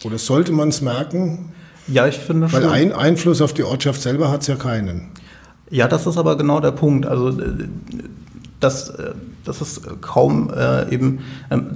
oder 0.04 0.18
sollte 0.18 0.52
man 0.52 0.68
es 0.68 0.80
merken? 0.80 1.52
Ja, 1.88 2.06
ich 2.06 2.18
finde 2.18 2.52
Weil 2.52 2.62
schon. 2.62 2.70
Weil 2.70 2.80
ein 2.80 2.92
Einfluss 2.92 3.40
auf 3.40 3.52
die 3.52 3.64
Ortschaft 3.64 4.02
selber 4.02 4.30
hat 4.30 4.42
es 4.42 4.46
ja 4.46 4.56
keinen. 4.56 5.08
Ja, 5.70 5.88
das 5.88 6.06
ist 6.06 6.16
aber 6.16 6.36
genau 6.36 6.60
der 6.60 6.72
Punkt. 6.72 7.06
Also 7.06 7.30
äh, 7.30 7.68
das, 8.60 8.90
äh, 8.90 9.12
das 9.44 9.60
ist 9.60 9.82
kaum 10.00 10.50
äh, 10.54 10.92
eben, 10.92 11.20
ähm, 11.50 11.74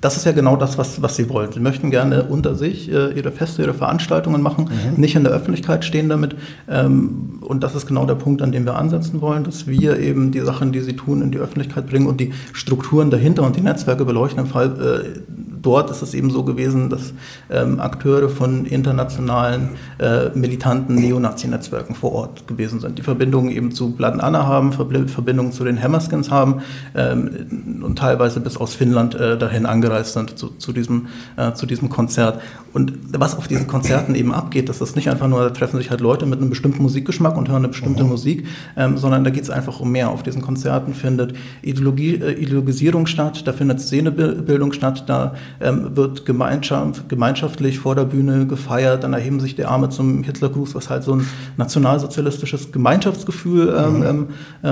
das 0.00 0.16
ist 0.16 0.24
ja 0.24 0.32
genau 0.32 0.56
das, 0.56 0.78
was, 0.78 1.02
was 1.02 1.16
sie 1.16 1.28
wollen. 1.28 1.52
Sie 1.52 1.60
möchten 1.60 1.90
gerne 1.90 2.24
unter 2.24 2.54
sich 2.54 2.90
äh, 2.90 3.12
ihre 3.12 3.32
Feste, 3.32 3.62
ihre 3.62 3.74
Veranstaltungen 3.74 4.40
machen, 4.40 4.64
mhm. 4.64 5.00
nicht 5.00 5.14
in 5.14 5.24
der 5.24 5.32
Öffentlichkeit 5.32 5.84
stehen 5.84 6.08
damit. 6.08 6.36
Ähm, 6.68 7.38
und 7.42 7.62
das 7.62 7.74
ist 7.74 7.86
genau 7.86 8.06
der 8.06 8.14
Punkt, 8.14 8.40
an 8.40 8.50
dem 8.50 8.64
wir 8.64 8.76
ansetzen 8.76 9.20
wollen, 9.20 9.44
dass 9.44 9.66
wir 9.66 9.98
eben 9.98 10.32
die 10.32 10.40
Sachen, 10.40 10.72
die 10.72 10.80
sie 10.80 10.96
tun, 10.96 11.20
in 11.20 11.32
die 11.32 11.38
Öffentlichkeit 11.38 11.86
bringen 11.86 12.06
und 12.06 12.18
die 12.18 12.32
Strukturen 12.54 13.10
dahinter 13.10 13.42
und 13.42 13.56
die 13.56 13.60
Netzwerke 13.60 14.04
beleuchten. 14.06 14.40
Im 14.40 14.46
Fall 14.46 14.66
äh, 14.80 15.49
dort 15.62 15.90
ist 15.90 16.02
es 16.02 16.14
eben 16.14 16.30
so 16.30 16.42
gewesen, 16.42 16.90
dass 16.90 17.12
ähm, 17.50 17.80
Akteure 17.80 18.28
von 18.28 18.64
internationalen 18.66 19.70
äh, 19.98 20.30
militanten 20.34 20.94
Neonazi-Netzwerken 20.94 21.94
vor 21.94 22.12
Ort 22.12 22.46
gewesen 22.46 22.80
sind, 22.80 22.98
die 22.98 23.02
Verbindungen 23.02 23.50
eben 23.50 23.72
zu 23.72 23.92
Blood 23.92 24.20
Anna 24.20 24.46
haben, 24.46 24.72
Verbindungen 24.72 25.52
zu 25.52 25.64
den 25.64 25.82
Hammerskins 25.82 26.30
haben 26.30 26.62
ähm, 26.94 27.80
und 27.82 27.98
teilweise 27.98 28.40
bis 28.40 28.56
aus 28.56 28.74
Finnland 28.74 29.14
äh, 29.14 29.36
dahin 29.38 29.66
angereist 29.66 30.14
sind 30.14 30.38
zu, 30.38 30.48
zu 30.48 30.72
diesem, 30.72 31.08
äh, 31.36 31.52
zu 31.52 31.66
diesem 31.66 31.88
Konzert. 31.88 32.40
Und 32.72 32.92
was 33.18 33.36
auf 33.36 33.48
diesen 33.48 33.66
Konzerten 33.66 34.14
eben 34.14 34.32
abgeht, 34.32 34.68
das 34.68 34.80
ist 34.80 34.94
nicht 34.94 35.10
einfach 35.10 35.26
nur, 35.26 35.40
da 35.40 35.50
treffen 35.50 35.78
sich 35.78 35.90
halt 35.90 36.00
Leute 36.00 36.24
mit 36.26 36.40
einem 36.40 36.50
bestimmten 36.50 36.82
Musikgeschmack 36.82 37.36
und 37.36 37.48
hören 37.48 37.58
eine 37.58 37.68
bestimmte 37.68 38.04
mhm. 38.04 38.10
Musik, 38.10 38.46
ähm, 38.76 38.96
sondern 38.96 39.24
da 39.24 39.30
geht 39.30 39.42
es 39.42 39.50
einfach 39.50 39.80
um 39.80 39.90
mehr. 39.90 40.10
Auf 40.10 40.22
diesen 40.22 40.40
Konzerten 40.40 40.94
findet 40.94 41.34
Ideologie, 41.62 42.14
äh, 42.14 42.32
Ideologisierung 42.32 43.06
statt, 43.06 43.46
da 43.46 43.52
findet 43.52 43.80
Szenebildung 43.80 44.72
statt, 44.72 45.04
da 45.08 45.34
ähm, 45.60 45.96
wird 45.96 46.24
gemeinschaft, 46.24 47.08
gemeinschaftlich 47.08 47.78
vor 47.78 47.94
der 47.94 48.04
Bühne 48.04 48.46
gefeiert, 48.46 49.04
dann 49.04 49.12
erheben 49.12 49.40
sich 49.40 49.56
die 49.56 49.64
Arme 49.64 49.90
zum 49.90 50.22
Hitlergruß, 50.22 50.74
was 50.74 50.90
halt 50.90 51.04
so 51.04 51.14
ein 51.14 51.26
nationalsozialistisches 51.56 52.72
Gemeinschaftsgefühl 52.72 53.74
ähm, 53.76 53.98
mhm. 53.98 54.06
Ähm, 54.06 54.26
äh, 54.62 54.68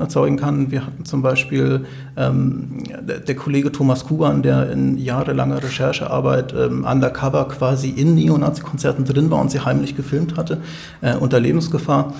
erzeugen 0.00 0.36
kann. 0.36 0.70
Wir 0.70 0.86
hatten 0.86 1.04
zum 1.04 1.22
Beispiel 1.22 1.84
ähm, 2.16 2.84
der, 3.00 3.20
der, 3.20 3.34
Kollege 3.34 3.72
Thomas 3.72 4.04
Kuban, 4.04 4.42
der 4.42 4.70
in 4.70 4.98
jahrelanger 4.98 5.62
Recherchearbeit 5.62 6.54
ähm, 6.54 6.84
undercover 6.84 7.48
quasi 7.48 7.90
in 7.90 8.14
Neonazi-Konzerten 8.14 9.04
drin 9.04 9.30
war 9.30 9.40
und 9.40 9.50
sie 9.50 9.60
heimlich 9.60 9.96
gefilmt 9.96 10.36
hatte, 10.36 10.58
äh, 11.00 11.14
unter 11.16 11.40
Lebensgefahr. 11.40 12.14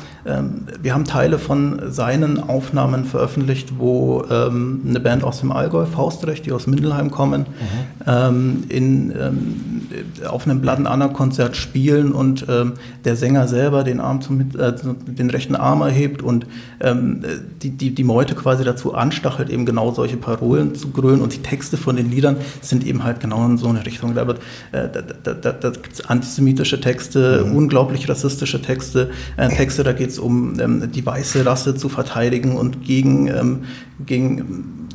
Wir 0.80 0.94
haben 0.94 1.04
Teile 1.04 1.38
von 1.38 1.80
seinen 1.90 2.40
Aufnahmen 2.40 3.04
veröffentlicht, 3.04 3.72
wo 3.78 4.24
ähm, 4.30 4.82
eine 4.88 5.00
Band 5.00 5.24
aus 5.24 5.40
dem 5.40 5.50
Allgäu, 5.50 5.84
Faustrecht, 5.84 6.46
die 6.46 6.52
aus 6.52 6.68
Mindelheim 6.68 7.10
kommen, 7.10 7.40
mhm 7.40 7.91
ähm, 8.06 8.64
in, 8.68 9.10
ähm, 9.10 9.88
auf 10.28 10.46
einem 10.46 10.60
Blood 10.60 10.86
Anna 10.86 11.08
Konzert 11.08 11.56
spielen 11.56 12.12
und 12.12 12.46
ähm, 12.48 12.74
der 13.04 13.16
Sänger 13.16 13.46
selber 13.48 13.84
den 13.84 14.00
Arm 14.00 14.20
zum, 14.20 14.40
äh, 14.40 14.72
den 15.06 15.30
rechten 15.30 15.54
Arm 15.54 15.82
erhebt 15.82 16.22
und 16.22 16.46
ähm, 16.80 17.22
die, 17.62 17.70
die, 17.70 17.94
die 17.94 18.04
Meute 18.04 18.34
quasi 18.34 18.64
dazu 18.64 18.94
anstachelt, 18.94 19.50
eben 19.50 19.66
genau 19.66 19.92
solche 19.92 20.16
Parolen 20.16 20.74
zu 20.74 20.90
grölen 20.90 21.20
und 21.20 21.32
die 21.34 21.42
Texte 21.42 21.76
von 21.76 21.96
den 21.96 22.10
Liedern 22.10 22.36
sind 22.60 22.86
eben 22.86 23.04
halt 23.04 23.20
genau 23.20 23.44
in 23.46 23.58
so 23.58 23.68
eine 23.68 23.84
Richtung. 23.84 24.14
Da, 24.14 24.26
wird, 24.26 24.38
äh, 24.72 24.88
da, 25.22 25.34
da, 25.34 25.52
da, 25.52 25.70
gibt 25.70 25.92
es 25.92 26.04
antisemitische 26.04 26.80
Texte, 26.80 27.44
mhm. 27.44 27.56
unglaublich 27.56 28.08
rassistische 28.08 28.60
Texte, 28.62 29.10
äh, 29.36 29.48
Texte, 29.48 29.82
da 29.84 29.92
geht 29.92 30.10
es 30.10 30.18
um 30.18 30.58
ähm, 30.60 30.90
die 30.92 31.04
weiße 31.04 31.44
Rasse 31.46 31.74
zu 31.74 31.88
verteidigen 31.88 32.56
und 32.56 32.82
gegen, 32.82 33.28
ähm, 33.28 33.64
gegen 34.04 34.88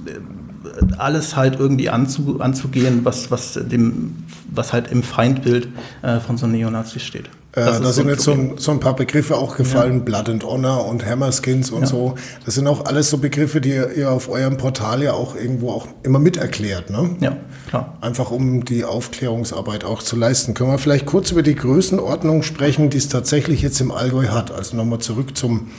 alles 0.97 1.35
halt 1.35 1.59
irgendwie 1.59 1.89
anzu, 1.89 2.39
anzugehen, 2.39 3.01
was, 3.03 3.31
was, 3.31 3.53
dem, 3.53 4.23
was 4.51 4.73
halt 4.73 4.91
im 4.91 5.03
Feindbild 5.03 5.69
äh, 6.01 6.19
von 6.19 6.37
so 6.37 6.47
Neonazis 6.47 7.03
steht. 7.03 7.29
Äh, 7.57 7.65
da 7.65 7.81
so 7.81 7.91
sind 7.91 8.09
jetzt 8.09 8.21
so 8.21 8.33
ein, 8.33 8.57
so 8.57 8.71
ein, 8.71 8.79
paar 8.79 8.95
Begriffe 8.95 9.35
auch 9.35 9.57
gefallen, 9.57 9.97
ja. 9.97 10.03
Blood 10.03 10.29
and 10.29 10.43
Honor 10.43 10.85
und 10.85 11.03
Hammerskins 11.03 11.71
und 11.71 11.81
ja. 11.81 11.87
so. 11.87 12.13
Das 12.45 12.53
sind 12.53 12.67
auch 12.67 12.85
alles 12.85 13.09
so 13.09 13.17
Begriffe, 13.17 13.61
die 13.61 13.71
ihr 13.71 14.11
auf 14.11 14.29
eurem 14.29 14.57
Portal 14.57 15.01
ja 15.01 15.13
auch 15.13 15.35
irgendwo 15.35 15.71
auch 15.71 15.87
immer 16.03 16.19
miterklärt, 16.19 16.91
ne? 16.91 17.15
Ja, 17.19 17.35
klar. 17.67 17.97
Einfach 18.01 18.29
um 18.29 18.63
die 18.63 18.85
Aufklärungsarbeit 18.85 19.85
auch 19.85 20.03
zu 20.03 20.15
leisten. 20.15 20.53
Können 20.53 20.69
wir 20.69 20.77
vielleicht 20.77 21.07
kurz 21.07 21.31
über 21.31 21.41
die 21.41 21.55
Größenordnung 21.55 22.43
sprechen, 22.43 22.91
die 22.91 22.97
es 22.97 23.09
tatsächlich 23.09 23.63
jetzt 23.63 23.81
im 23.81 23.91
Allgäu 23.91 24.27
hat? 24.27 24.51
Also 24.51 24.77
nochmal 24.77 24.99
zurück 24.99 25.35
zum 25.35 25.71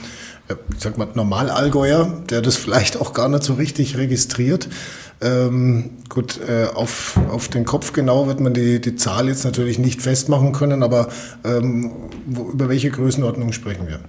ich 0.73 0.79
sag 0.79 0.97
mal, 0.97 1.07
Normalallgäuer, 1.13 2.23
der 2.29 2.41
das 2.41 2.55
vielleicht 2.55 2.99
auch 2.99 3.13
gar 3.13 3.29
nicht 3.29 3.43
so 3.43 3.53
richtig 3.53 3.97
registriert. 3.97 4.67
Ähm, 5.21 5.97
gut, 6.07 6.39
äh, 6.47 6.67
auf, 6.73 7.19
auf 7.29 7.49
den 7.49 7.65
Kopf 7.65 7.91
genau 7.91 8.27
wird 8.27 8.39
man 8.39 8.53
die, 8.53 8.79
die 8.79 8.95
Zahl 8.95 9.27
jetzt 9.27 9.43
natürlich 9.43 9.77
nicht 9.77 10.01
festmachen 10.01 10.53
können, 10.53 10.81
aber 10.81 11.09
ähm, 11.43 11.91
wo, 12.25 12.51
über 12.51 12.69
welche 12.69 12.89
Größenordnung 12.89 13.51
sprechen 13.51 13.87
wir? 13.87 13.99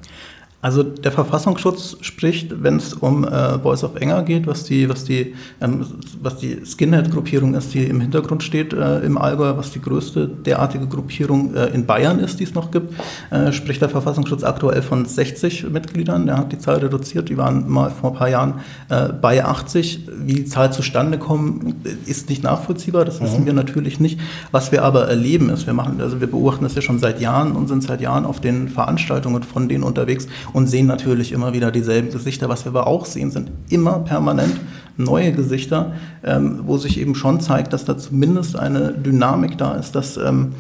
Also 0.62 0.82
der 0.82 1.10
Verfassungsschutz 1.10 1.96
spricht, 2.02 2.62
wenn 2.62 2.76
es 2.76 2.92
um 2.92 3.24
äh, 3.24 3.56
Boys 3.62 3.82
of 3.82 3.96
Enger 3.96 4.22
geht, 4.22 4.46
was 4.46 4.64
die, 4.64 4.90
was 4.90 5.04
die, 5.04 5.34
ähm, 5.62 5.86
was 6.20 6.36
die 6.36 6.66
Skinhead-Gruppierung 6.66 7.54
ist, 7.54 7.72
die 7.72 7.84
im 7.84 8.00
Hintergrund 8.00 8.42
steht 8.42 8.74
äh, 8.74 8.98
im 9.00 9.16
Allgäu, 9.16 9.56
was 9.56 9.70
die 9.70 9.80
größte 9.80 10.28
derartige 10.28 10.86
Gruppierung 10.86 11.54
äh, 11.54 11.68
in 11.68 11.86
Bayern 11.86 12.18
ist, 12.18 12.40
die 12.40 12.44
es 12.44 12.54
noch 12.54 12.70
gibt, 12.70 12.92
äh, 13.30 13.52
spricht 13.52 13.80
der 13.80 13.88
Verfassungsschutz 13.88 14.44
aktuell 14.44 14.82
von 14.82 15.06
60 15.06 15.70
Mitgliedern. 15.70 16.26
Der 16.26 16.36
hat 16.36 16.52
die 16.52 16.58
Zahl 16.58 16.76
reduziert. 16.76 17.30
Die 17.30 17.38
waren 17.38 17.66
mal 17.66 17.90
vor 17.90 18.10
ein 18.10 18.16
paar 18.16 18.28
Jahren 18.28 18.60
äh, 18.90 19.08
bei 19.14 19.42
80. 19.42 20.08
Wie 20.18 20.34
die 20.34 20.44
Zahl 20.44 20.74
zustande 20.74 21.16
kommt, 21.16 21.86
ist 22.06 22.28
nicht 22.28 22.42
nachvollziehbar. 22.42 23.06
Das 23.06 23.22
wissen 23.22 23.42
mhm. 23.42 23.46
wir 23.46 23.52
natürlich 23.54 23.98
nicht. 23.98 24.20
Was 24.50 24.72
wir 24.72 24.82
aber 24.82 25.08
erleben 25.08 25.48
ist, 25.48 25.66
wir 25.66 25.72
machen, 25.72 26.02
also 26.02 26.20
wir 26.20 26.26
beobachten 26.26 26.64
das 26.64 26.74
ja 26.74 26.82
schon 26.82 26.98
seit 26.98 27.18
Jahren 27.18 27.52
und 27.52 27.68
sind 27.68 27.82
seit 27.82 28.02
Jahren 28.02 28.26
auf 28.26 28.40
den 28.40 28.68
Veranstaltungen 28.68 29.42
von 29.42 29.66
denen 29.66 29.84
unterwegs 29.84 30.26
und 30.52 30.66
sehen 30.66 30.86
natürlich 30.86 31.32
immer 31.32 31.52
wieder 31.52 31.70
dieselben 31.70 32.10
Gesichter. 32.10 32.48
Was 32.48 32.64
wir 32.64 32.70
aber 32.70 32.86
auch 32.86 33.04
sehen, 33.04 33.30
sind 33.30 33.50
immer 33.68 34.00
permanent 34.00 34.60
neue 34.96 35.32
Gesichter, 35.32 35.92
ähm, 36.24 36.60
wo 36.64 36.76
sich 36.76 37.00
eben 37.00 37.14
schon 37.14 37.40
zeigt, 37.40 37.72
dass 37.72 37.84
da 37.84 37.96
zumindest 37.96 38.56
eine 38.56 38.92
Dynamik 38.92 39.58
da 39.58 39.74
ist, 39.74 39.92
dass 39.92 40.16
ähm, 40.16 40.52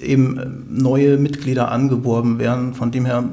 eben 0.00 0.64
neue 0.68 1.18
Mitglieder 1.18 1.70
angeworben 1.70 2.38
werden. 2.38 2.74
Von 2.74 2.90
dem 2.90 3.04
her 3.04 3.24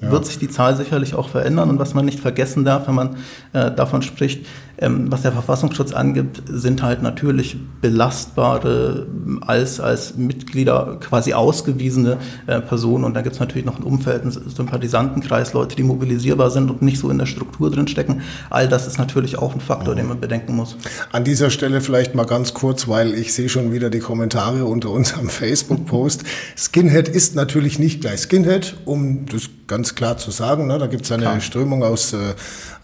ja. 0.00 0.10
wird 0.10 0.26
sich 0.26 0.38
die 0.38 0.48
Zahl 0.48 0.76
sicherlich 0.76 1.14
auch 1.14 1.28
verändern. 1.28 1.70
Und 1.70 1.78
was 1.78 1.94
man 1.94 2.04
nicht 2.04 2.20
vergessen 2.20 2.64
darf, 2.64 2.88
wenn 2.88 2.94
man 2.94 3.16
äh, 3.52 3.70
davon 3.70 4.02
spricht, 4.02 4.46
ähm, 4.78 5.10
was 5.10 5.22
der 5.22 5.32
Verfassungsschutz 5.32 5.92
angibt, 5.92 6.42
sind 6.46 6.82
halt 6.82 7.02
natürlich 7.02 7.56
belastbare, 7.80 9.06
als, 9.40 9.80
als 9.80 10.16
Mitglieder 10.16 10.98
quasi 11.00 11.32
ausgewiesene 11.32 12.18
äh, 12.46 12.60
Personen. 12.60 13.04
Und 13.04 13.14
da 13.14 13.22
gibt 13.22 13.34
es 13.34 13.40
natürlich 13.40 13.64
noch 13.64 13.78
ein 13.78 13.84
Umfeld, 13.84 14.22
einen 14.22 14.30
Sympathisantenkreis, 14.30 15.52
Leute, 15.52 15.76
die 15.76 15.82
mobilisierbar 15.82 16.50
sind 16.50 16.70
und 16.70 16.82
nicht 16.82 16.98
so 16.98 17.10
in 17.10 17.18
der 17.18 17.26
Struktur 17.26 17.70
drin 17.70 17.88
stecken. 17.88 18.22
All 18.50 18.68
das 18.68 18.86
ist 18.86 18.98
natürlich 18.98 19.38
auch 19.38 19.54
ein 19.54 19.60
Faktor, 19.60 19.94
den 19.94 20.08
man 20.08 20.20
bedenken 20.20 20.54
muss. 20.54 20.76
An 21.12 21.24
dieser 21.24 21.50
Stelle 21.50 21.80
vielleicht 21.80 22.14
mal 22.14 22.26
ganz 22.26 22.54
kurz, 22.54 22.88
weil 22.88 23.14
ich 23.14 23.32
sehe 23.32 23.48
schon 23.48 23.72
wieder 23.72 23.90
die 23.90 24.00
Kommentare 24.00 24.64
unter 24.64 24.90
unserem 24.90 25.28
Facebook-Post. 25.28 26.24
Skinhead 26.56 27.08
ist 27.08 27.34
natürlich 27.34 27.78
nicht 27.78 28.00
gleich 28.00 28.20
Skinhead, 28.20 28.76
um 28.84 29.26
das 29.26 29.48
ganz 29.66 29.94
klar 29.94 30.16
zu 30.16 30.30
sagen. 30.30 30.66
Ne? 30.66 30.78
Da 30.78 30.86
gibt 30.86 31.04
es 31.04 31.12
eine 31.12 31.22
klar. 31.22 31.40
Strömung 31.40 31.82
aus, 31.82 32.12
äh, 32.12 32.34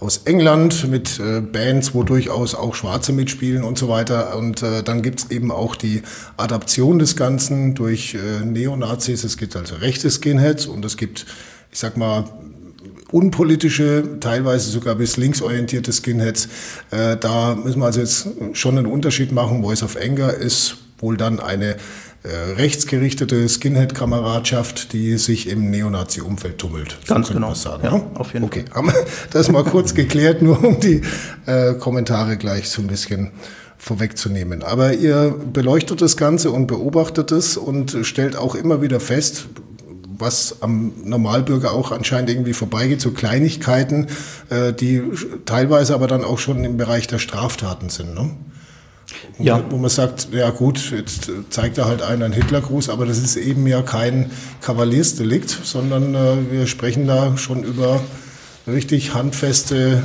aus 0.00 0.22
England 0.25 0.88
mit 0.88 1.20
äh, 1.20 1.40
Bands, 1.82 1.94
wo 1.94 2.02
durchaus 2.04 2.54
auch 2.54 2.74
Schwarze 2.74 3.12
mitspielen 3.12 3.64
und 3.64 3.76
so 3.76 3.88
weiter. 3.88 4.36
Und 4.36 4.62
äh, 4.62 4.82
dann 4.82 5.02
gibt's 5.02 5.26
eben 5.30 5.50
auch 5.50 5.74
die 5.74 6.02
Adaption 6.36 6.98
des 6.98 7.16
Ganzen 7.16 7.74
durch 7.74 8.14
äh, 8.14 8.44
Neonazis. 8.44 9.24
Es 9.24 9.36
gibt 9.36 9.56
also 9.56 9.74
rechte 9.76 10.10
Skinheads 10.10 10.66
und 10.66 10.84
es 10.84 10.96
gibt, 10.96 11.26
ich 11.72 11.78
sag 11.78 11.96
mal, 11.96 12.24
unpolitische, 13.10 14.18
teilweise 14.20 14.70
sogar 14.70 14.94
bis 14.94 15.16
linksorientierte 15.16 15.92
Skinheads. 15.92 16.48
Äh, 16.90 17.16
da 17.16 17.56
müssen 17.56 17.80
wir 17.80 17.86
also 17.86 18.00
jetzt 18.00 18.28
schon 18.52 18.78
einen 18.78 18.86
Unterschied 18.86 19.32
machen. 19.32 19.62
Voice 19.62 19.82
of 19.82 19.96
Anger 19.96 20.32
ist 20.32 20.76
wohl 20.98 21.16
dann 21.16 21.40
eine 21.40 21.76
rechtsgerichtete 22.29 23.49
Skinhead-Kameradschaft, 23.49 24.93
die 24.93 25.19
sich 25.19 25.49
im 25.49 25.71
Neonazi-Umfeld 25.71 26.59
tummelt. 26.59 26.97
Ganz 27.07 27.29
so 27.29 27.35
genau. 27.35 27.55
Sagen, 27.55 27.85
ja, 27.85 28.11
auf 28.14 28.33
jeden 28.33 28.45
okay. 28.45 28.64
Fall. 28.69 28.76
haben 28.76 28.87
wir 28.88 29.07
das 29.31 29.50
mal 29.50 29.64
kurz 29.64 29.95
geklärt, 29.95 30.43
nur 30.43 30.62
um 30.64 30.79
die 30.79 31.02
äh, 31.47 31.75
Kommentare 31.75 32.37
gleich 32.37 32.69
so 32.69 32.81
ein 32.83 32.88
bisschen 32.88 33.33
vorwegzunehmen. 33.76 34.62
Aber 34.62 34.95
ihr 34.95 35.35
beleuchtet 35.52 36.00
das 36.00 36.17
Ganze 36.17 36.52
und 36.52 36.69
beobachtet 36.69 37.33
es 37.33 37.57
und 37.57 37.97
stellt 38.02 38.37
auch 38.37 38.55
immer 38.55 38.81
wieder 38.81 39.00
fest, 39.00 39.47
was 40.19 40.59
am 40.61 40.93
Normalbürger 41.05 41.73
auch 41.73 41.91
anscheinend 41.91 42.31
irgendwie 42.31 42.52
vorbeigeht, 42.52 43.00
so 43.00 43.11
Kleinigkeiten, 43.11 44.07
äh, 44.50 44.73
die 44.73 45.02
teilweise 45.47 45.95
aber 45.95 46.07
dann 46.07 46.23
auch 46.23 46.38
schon 46.38 46.62
im 46.62 46.76
Bereich 46.76 47.09
der 47.09 47.19
Straftaten 47.19 47.88
sind. 47.88 48.14
Ne? 48.14 48.31
Wo, 49.38 49.45
ja. 49.45 49.59
man, 49.59 49.71
wo 49.71 49.76
man 49.76 49.90
sagt, 49.90 50.28
ja 50.33 50.50
gut, 50.50 50.90
jetzt 50.90 51.31
zeigt 51.50 51.78
er 51.78 51.87
halt 51.87 52.02
einen 52.02 52.33
Hitlergruß, 52.33 52.88
aber 52.88 53.07
das 53.07 53.19
ist 53.19 53.37
eben 53.37 53.66
ja 53.66 53.83
kein 53.83 54.31
Kavaliersdelikt, 54.61 55.50
sondern 55.62 56.14
äh, 56.14 56.50
wir 56.50 56.66
sprechen 56.66 57.07
da 57.07 57.37
schon 57.37 57.62
über 57.64 58.00
richtig 58.66 59.14
handfeste 59.14 60.02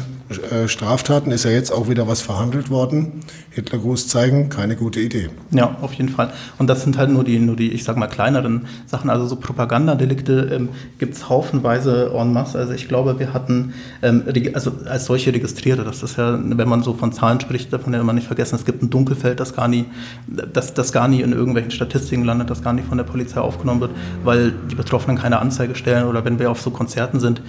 Straftaten 0.68 1.32
ist 1.32 1.46
ja 1.46 1.52
jetzt 1.52 1.72
auch 1.72 1.90
wieder 1.90 2.08
was 2.08 2.22
verhandelt 2.22 2.70
worden. 2.70 3.22
Hitlergruß 3.52 4.08
zeigen, 4.08 4.50
keine 4.50 4.76
gute 4.76 5.00
Idee. 5.00 5.30
Ja, 5.52 5.78
auf 5.82 5.94
jeden 5.94 6.10
Fall. 6.10 6.32
Und 6.58 6.68
das 6.68 6.84
sind 6.84 6.98
halt 6.98 7.10
nur 7.10 7.24
die, 7.24 7.40
nur 7.40 7.56
die 7.56 7.72
ich 7.72 7.84
sag 7.84 7.98
mal, 7.98 8.08
kleineren 8.08 8.68
Sachen. 8.86 9.10
Also 9.10 9.26
so 9.26 9.38
Propagandadelikte 9.38 10.50
ähm, 10.54 10.70
gibt 11.00 11.16
es 11.16 11.30
haufenweise 11.30 12.12
en 12.14 12.34
masse. 12.34 12.58
Also 12.58 12.74
ich 12.74 12.88
glaube, 12.88 13.20
wir 13.20 13.34
hatten, 13.34 13.74
ähm, 14.02 14.24
also 14.54 14.74
als 14.86 15.06
solche 15.06 15.34
Registrierte, 15.34 15.84
das 15.84 16.04
ist 16.04 16.18
ja, 16.18 16.38
wenn 16.42 16.68
man 16.68 16.84
so 16.84 16.94
von 16.94 17.14
Zahlen 17.14 17.40
spricht, 17.40 17.72
davon 17.72 17.94
ja 17.94 18.04
man 18.04 18.16
nicht 18.16 18.28
vergessen, 18.28 18.56
es 18.56 18.66
gibt 18.66 18.84
ein 18.84 18.90
Dunkelfeld, 18.90 19.40
das 19.40 19.56
gar 19.56 19.68
nie, 19.68 19.86
das, 20.28 20.74
das 20.74 20.92
gar 20.92 21.08
nie 21.08 21.22
in 21.22 21.32
irgendwelchen 21.32 21.72
Statistiken 21.72 22.24
landet, 22.24 22.50
das 22.50 22.62
gar 22.62 22.74
nicht 22.74 22.88
von 22.88 22.98
der 22.98 23.06
Polizei 23.06 23.40
aufgenommen 23.40 23.82
wird, 23.82 23.92
weil 24.24 24.54
die 24.70 24.76
Betroffenen 24.76 25.18
keine 25.18 25.40
Anzeige 25.40 25.76
stellen 25.76 26.08
oder 26.08 26.26
wenn 26.26 26.38
wir 26.38 26.52
auf 26.52 26.62
so 26.62 26.70
Konzerten 26.70 27.20
sind, 27.20 27.42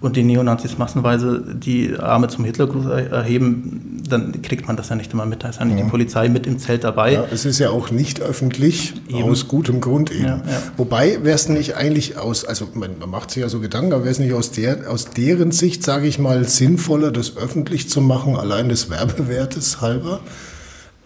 und 0.00 0.16
die 0.16 0.22
Neonazis 0.22 0.76
massenweise 0.76 1.42
die 1.54 1.96
Arme 1.98 2.28
zum 2.28 2.44
Hitlergruß 2.44 2.86
erheben, 2.86 4.02
dann 4.08 4.42
kriegt 4.42 4.66
man 4.66 4.76
das 4.76 4.90
ja 4.90 4.96
nicht 4.96 5.12
immer 5.12 5.24
mit. 5.24 5.42
Da 5.42 5.48
ist 5.48 5.58
ja 5.58 5.64
nicht 5.64 5.78
ja. 5.78 5.84
die 5.84 5.90
Polizei 5.90 6.28
mit 6.28 6.46
im 6.46 6.58
Zelt 6.58 6.84
dabei. 6.84 7.14
Ja, 7.14 7.24
es 7.30 7.46
ist 7.46 7.58
ja 7.58 7.70
auch 7.70 7.90
nicht 7.90 8.20
öffentlich, 8.20 8.94
eben. 9.08 9.22
aus 9.22 9.48
gutem 9.48 9.80
Grund 9.80 10.10
eben. 10.12 10.24
Ja, 10.24 10.42
Wobei 10.76 11.24
wäre 11.24 11.34
es 11.34 11.48
nicht 11.48 11.76
eigentlich 11.76 12.18
aus, 12.18 12.44
also 12.44 12.68
man, 12.74 12.98
man 12.98 13.08
macht 13.08 13.30
sich 13.30 13.42
ja 13.42 13.48
so 13.48 13.60
Gedanken, 13.60 13.94
aber 13.94 14.02
wäre 14.02 14.12
es 14.12 14.18
nicht 14.18 14.34
aus, 14.34 14.50
der, 14.50 14.90
aus 14.90 15.06
deren 15.06 15.50
Sicht, 15.50 15.82
sage 15.82 16.06
ich 16.06 16.18
mal, 16.18 16.44
sinnvoller, 16.44 17.10
das 17.10 17.36
öffentlich 17.36 17.88
zu 17.88 18.02
machen, 18.02 18.36
allein 18.36 18.68
des 18.68 18.90
Werbewertes 18.90 19.80
halber? 19.80 20.20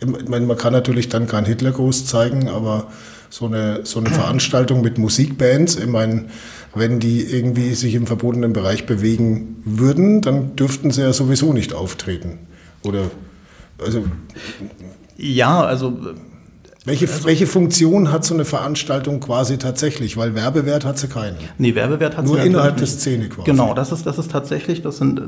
Ich 0.00 0.28
meine, 0.28 0.46
man 0.46 0.56
kann 0.56 0.72
natürlich 0.72 1.08
dann 1.08 1.26
keinen 1.26 1.46
Hitlergruß 1.46 2.06
zeigen, 2.06 2.48
aber 2.48 2.86
so 3.28 3.46
eine, 3.46 3.80
so 3.84 4.00
eine 4.00 4.10
Veranstaltung 4.10 4.80
mit 4.82 4.98
Musikbands, 4.98 5.76
ich 5.76 5.86
meine, 5.86 6.26
wenn 6.74 7.00
die 7.00 7.22
irgendwie 7.22 7.74
sich 7.74 7.94
im 7.94 8.06
verbotenen 8.06 8.52
Bereich 8.52 8.86
bewegen 8.86 9.62
würden, 9.64 10.20
dann 10.20 10.56
dürften 10.56 10.90
sie 10.90 11.02
ja 11.02 11.12
sowieso 11.12 11.52
nicht 11.52 11.74
auftreten. 11.74 12.38
Oder 12.84 13.10
also 13.78 14.04
ja, 15.16 15.62
also 15.62 15.98
welche, 16.84 17.08
also, 17.08 17.24
welche 17.24 17.46
Funktion 17.46 18.10
hat 18.10 18.24
so 18.24 18.32
eine 18.34 18.44
Veranstaltung 18.44 19.20
quasi 19.20 19.58
tatsächlich? 19.58 20.16
Weil 20.16 20.34
Werbewert 20.34 20.84
hat 20.84 20.98
sie 20.98 21.08
keinen. 21.08 21.36
Nee, 21.58 21.74
Werbewert 21.74 22.16
hat 22.16 22.26
sie 22.26 22.32
Nur 22.32 22.42
innerhalb 22.42 22.78
der 22.78 22.86
Szene 22.86 23.28
quasi. 23.28 23.50
Genau, 23.50 23.74
das 23.74 23.92
ist, 23.92 24.06
das 24.06 24.18
ist 24.18 24.30
tatsächlich, 24.30 24.80
das 24.80 24.96
sind 24.96 25.20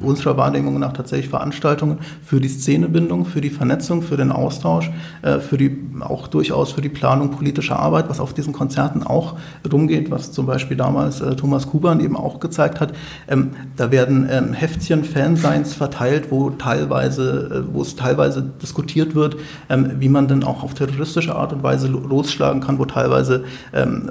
unserer 0.00 0.36
Wahrnehmung 0.36 0.78
nach 0.78 0.92
tatsächlich 0.92 1.28
Veranstaltungen 1.28 1.98
für 2.24 2.40
die 2.40 2.48
Szenebindung, 2.48 3.24
für 3.24 3.40
die 3.40 3.50
Vernetzung, 3.50 4.02
für 4.02 4.16
den 4.16 4.30
Austausch, 4.30 4.90
äh, 5.22 5.38
für 5.40 5.58
die, 5.58 5.76
auch 6.00 6.28
durchaus 6.28 6.72
für 6.72 6.80
die 6.80 6.88
Planung 6.88 7.30
politischer 7.30 7.78
Arbeit, 7.78 8.08
was 8.08 8.20
auf 8.20 8.32
diesen 8.32 8.52
Konzerten 8.52 9.02
auch 9.02 9.36
rumgeht, 9.70 10.10
was 10.10 10.30
zum 10.30 10.46
Beispiel 10.46 10.76
damals 10.76 11.20
äh, 11.20 11.34
Thomas 11.34 11.66
Kuban 11.66 12.00
eben 12.00 12.16
auch 12.16 12.38
gezeigt 12.38 12.80
hat. 12.80 12.92
Ähm, 13.26 13.50
da 13.76 13.90
werden 13.90 14.28
ähm, 14.30 14.52
Heftchen, 14.52 15.02
Fanseins 15.04 15.74
verteilt, 15.74 16.30
wo 16.30 16.50
teilweise, 16.50 17.64
äh, 17.68 17.74
wo 17.74 17.82
es 17.82 17.96
teilweise 17.96 18.42
diskutiert 18.42 19.16
wird, 19.16 19.36
ähm, 19.68 19.92
wie 19.98 20.08
man 20.08 20.28
denn 20.28 20.44
auch 20.44 20.62
auf 20.62 20.74
terroristische 20.74 21.34
Art 21.34 21.52
und 21.52 21.62
Weise 21.62 21.88
losschlagen 21.88 22.60
kann, 22.60 22.78
wo 22.78 22.84
teilweise 22.84 23.44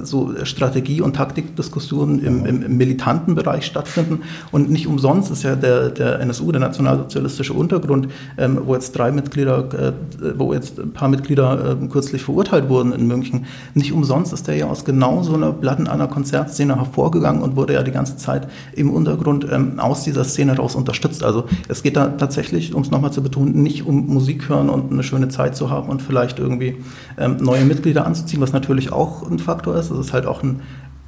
so 0.04 0.34
Strategie- 0.44 1.02
und 1.02 1.16
Taktikdiskussionen 1.16 2.24
im, 2.24 2.46
im, 2.46 2.64
im 2.64 2.78
militanten 2.78 3.36
Bereich 3.36 3.66
stattfinden. 3.66 4.22
Und 4.52 4.70
nicht 4.70 4.88
umsonst 4.88 5.32
ist 5.32 5.44
ja 5.44 5.56
der, 5.56 5.77
der 5.92 6.20
NSU, 6.20 6.52
der 6.52 6.62
nationalsozialistische 6.62 7.54
Untergrund, 7.54 8.08
ähm, 8.38 8.60
wo 8.66 8.74
jetzt 8.74 8.92
drei 8.98 9.12
Mitglieder, 9.12 9.70
äh, 9.74 9.94
wo 10.38 10.54
jetzt 10.54 10.80
ein 10.80 10.92
paar 10.92 11.10
Mitglieder 11.10 11.78
äh, 11.82 11.88
kürzlich 11.88 12.24
verurteilt 12.24 12.70
wurden 12.70 12.92
in 12.92 13.08
München, 13.08 13.46
nicht 13.74 13.94
umsonst 13.94 14.34
ist 14.34 14.48
der 14.48 14.56
ja 14.56 14.68
aus 14.68 14.86
genau 14.86 15.24
so 15.24 15.34
einer 15.34 15.52
Platten 15.52 15.88
einer 15.88 16.08
Konzertszene 16.08 16.76
hervorgegangen 16.76 17.42
und 17.42 17.56
wurde 17.56 17.74
ja 17.74 17.84
die 17.84 17.92
ganze 17.92 18.18
Zeit 18.18 18.48
im 18.74 18.90
Untergrund 18.90 19.48
ähm, 19.52 19.80
aus 19.80 20.04
dieser 20.04 20.24
Szene 20.24 20.56
raus 20.56 20.76
unterstützt. 20.76 21.24
Also 21.24 21.46
es 21.68 21.84
geht 21.84 21.96
da 21.96 22.08
tatsächlich, 22.08 22.74
um 22.74 22.82
es 22.82 22.92
nochmal 22.92 23.12
zu 23.12 23.22
betonen, 23.22 23.64
nicht 23.64 23.86
um 23.86 24.08
Musik 24.08 24.50
hören 24.50 24.70
und 24.70 24.92
eine 24.92 25.04
schöne 25.04 25.30
Zeit 25.30 25.56
zu 25.56 25.70
haben 25.70 25.90
und 25.90 26.02
vielleicht 26.02 26.40
irgendwie 26.40 26.78
ähm, 27.18 27.38
neue 27.40 27.66
Mitglieder 27.66 28.06
anzuziehen, 28.06 28.42
was 28.42 28.54
natürlich 28.54 28.92
auch 28.92 29.30
ein 29.30 29.40
Faktor 29.40 29.76
ist. 29.76 29.92
Es 29.92 29.98
ist 30.00 30.14
halt 30.14 30.26
auch 30.26 30.44
ein 30.44 30.62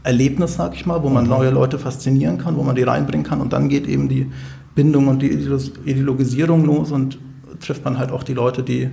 Erlebnis, 0.04 0.56
sag 0.56 0.76
ich 0.76 0.86
mal, 0.86 1.04
wo 1.04 1.10
man 1.10 1.26
mhm. 1.26 1.30
neue 1.30 1.50
Leute 1.50 1.78
faszinieren 1.78 2.38
kann, 2.38 2.56
wo 2.56 2.64
man 2.64 2.76
die 2.76 2.84
reinbringen 2.84 3.26
kann 3.26 3.42
und 3.42 3.54
dann 3.54 3.70
geht 3.70 3.88
eben 3.88 4.10
die 4.10 4.32
Bindung 4.80 5.10
und 5.10 5.22
die 5.22 5.32
Ideologisierung 5.32 6.64
los 6.64 6.94
und 6.94 7.20
trifft 7.60 7.84
man 7.84 7.98
halt 7.98 8.12
auch 8.12 8.24
die 8.24 8.34
Leute, 8.34 8.64
die 8.64 8.90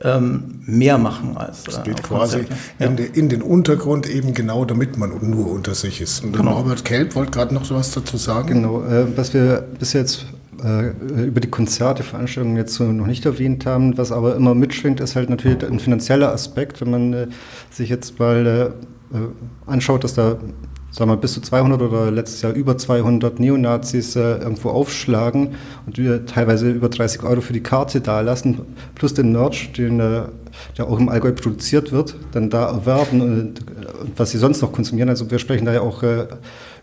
ähm, 0.00 0.62
mehr 0.64 0.96
machen 0.96 1.36
als. 1.36 1.68
Es 1.68 1.76
äh, 1.76 1.82
geht 1.82 2.02
quasi 2.02 2.46
ja. 2.78 2.86
in, 2.86 2.96
de, 2.96 3.06
in, 3.12 3.28
den 3.28 3.42
Untergrund 3.42 4.08
eben 4.08 4.32
genau, 4.32 4.64
damit 4.64 4.96
man 4.96 5.10
nur 5.20 5.50
unter 5.50 5.74
sich 5.74 6.00
ist. 6.00 6.24
Und 6.24 6.32
genau. 6.32 6.52
Norbert 6.52 6.86
Kelp 6.86 7.14
wollte 7.14 7.32
gerade 7.32 7.52
noch 7.52 7.66
so 7.66 7.74
was 7.74 7.90
dazu 7.90 8.16
sagen. 8.16 8.62
Genau, 8.62 8.82
äh, 8.84 9.06
was 9.14 9.34
wir 9.34 9.66
bis 9.78 9.92
jetzt 9.92 10.24
äh, 10.64 10.92
über 11.24 11.40
die 11.40 11.50
Konzerte, 11.50 12.02
Veranstaltungen 12.02 12.56
jetzt 12.56 12.72
so 12.72 12.84
noch 12.84 13.06
nicht 13.06 13.26
erwähnt 13.26 13.66
haben, 13.66 13.98
was 13.98 14.12
aber 14.12 14.34
immer 14.34 14.54
mitschwingt, 14.54 15.00
ist 15.00 15.14
halt 15.14 15.28
natürlich 15.28 15.62
ein 15.62 15.78
finanzieller 15.78 16.32
Aspekt, 16.32 16.80
wenn 16.80 16.90
man 16.90 17.12
äh, 17.12 17.26
sich 17.70 17.90
jetzt 17.90 18.18
mal 18.18 18.46
äh, 18.46 19.16
äh, 19.16 19.28
anschaut, 19.66 20.04
dass 20.04 20.14
da 20.14 20.38
sagen 20.96 21.10
wir, 21.10 21.16
bis 21.18 21.34
zu 21.34 21.42
200 21.42 21.82
oder 21.82 22.10
letztes 22.10 22.40
Jahr 22.40 22.52
über 22.54 22.78
200 22.78 23.38
Neonazis 23.38 24.16
äh, 24.16 24.38
irgendwo 24.38 24.70
aufschlagen 24.70 25.50
und 25.84 25.98
wir 25.98 26.24
teilweise 26.24 26.70
über 26.70 26.88
30 26.88 27.22
Euro 27.22 27.42
für 27.42 27.52
die 27.52 27.62
Karte 27.62 28.00
dalassen, 28.00 28.60
plus 28.94 29.12
den 29.12 29.32
Merch, 29.32 29.72
den, 29.72 30.00
äh, 30.00 30.22
der 30.78 30.86
auch 30.88 30.98
im 30.98 31.10
Allgäu 31.10 31.32
produziert 31.32 31.92
wird, 31.92 32.16
dann 32.32 32.48
da 32.48 32.70
erwerben 32.70 33.20
und, 33.20 33.60
und, 34.00 34.12
was 34.16 34.30
sie 34.30 34.38
sonst 34.38 34.62
noch 34.62 34.72
konsumieren. 34.72 35.10
Also 35.10 35.30
wir 35.30 35.38
sprechen 35.38 35.66
da 35.66 35.74
ja 35.74 35.82
auch 35.82 36.02
äh, 36.02 36.28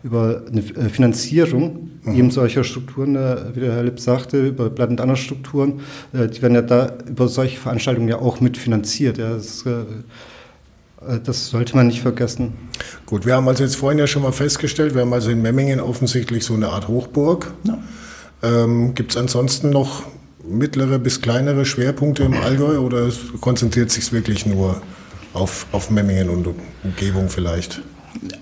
über 0.04 0.42
eine 0.48 0.60
äh, 0.60 0.88
Finanzierung 0.90 1.90
mhm. 2.04 2.14
eben 2.14 2.30
solcher 2.30 2.62
Strukturen, 2.62 3.16
äh, 3.16 3.36
wie 3.54 3.60
der 3.60 3.72
Herr 3.72 3.82
Lipp 3.82 3.98
sagte, 3.98 4.46
über 4.46 4.70
Blatt 4.70 4.90
und 4.90 5.00
andere 5.00 5.16
Strukturen, 5.16 5.80
äh, 6.12 6.28
die 6.28 6.40
werden 6.40 6.54
ja 6.54 6.62
da 6.62 6.92
über 7.08 7.26
solche 7.26 7.58
Veranstaltungen 7.58 8.06
ja 8.06 8.20
auch 8.20 8.40
mitfinanziert. 8.40 9.18
Ja, 9.18 9.30
das, 9.30 9.66
äh, 9.66 9.82
das 11.24 11.48
sollte 11.48 11.76
man 11.76 11.86
nicht 11.86 12.02
vergessen. 12.02 12.54
Gut, 13.06 13.26
wir 13.26 13.34
haben 13.34 13.48
also 13.48 13.62
jetzt 13.62 13.76
vorhin 13.76 13.98
ja 13.98 14.06
schon 14.06 14.22
mal 14.22 14.32
festgestellt, 14.32 14.94
wir 14.94 15.02
haben 15.02 15.12
also 15.12 15.30
in 15.30 15.42
Memmingen 15.42 15.80
offensichtlich 15.80 16.44
so 16.44 16.54
eine 16.54 16.68
Art 16.68 16.88
Hochburg. 16.88 17.52
Ja. 17.64 17.78
Ähm, 18.42 18.94
Gibt 18.94 19.12
es 19.12 19.16
ansonsten 19.16 19.70
noch 19.70 20.02
mittlere 20.46 20.98
bis 20.98 21.20
kleinere 21.20 21.64
Schwerpunkte 21.64 22.24
im 22.24 22.34
Allgäu 22.34 22.78
oder 22.78 23.08
konzentriert 23.40 23.90
sich 23.90 24.04
es 24.04 24.12
wirklich 24.12 24.44
nur 24.46 24.82
auf, 25.32 25.66
auf 25.72 25.90
Memmingen 25.90 26.28
und 26.28 26.48
Umgebung 26.82 27.28
vielleicht? 27.28 27.80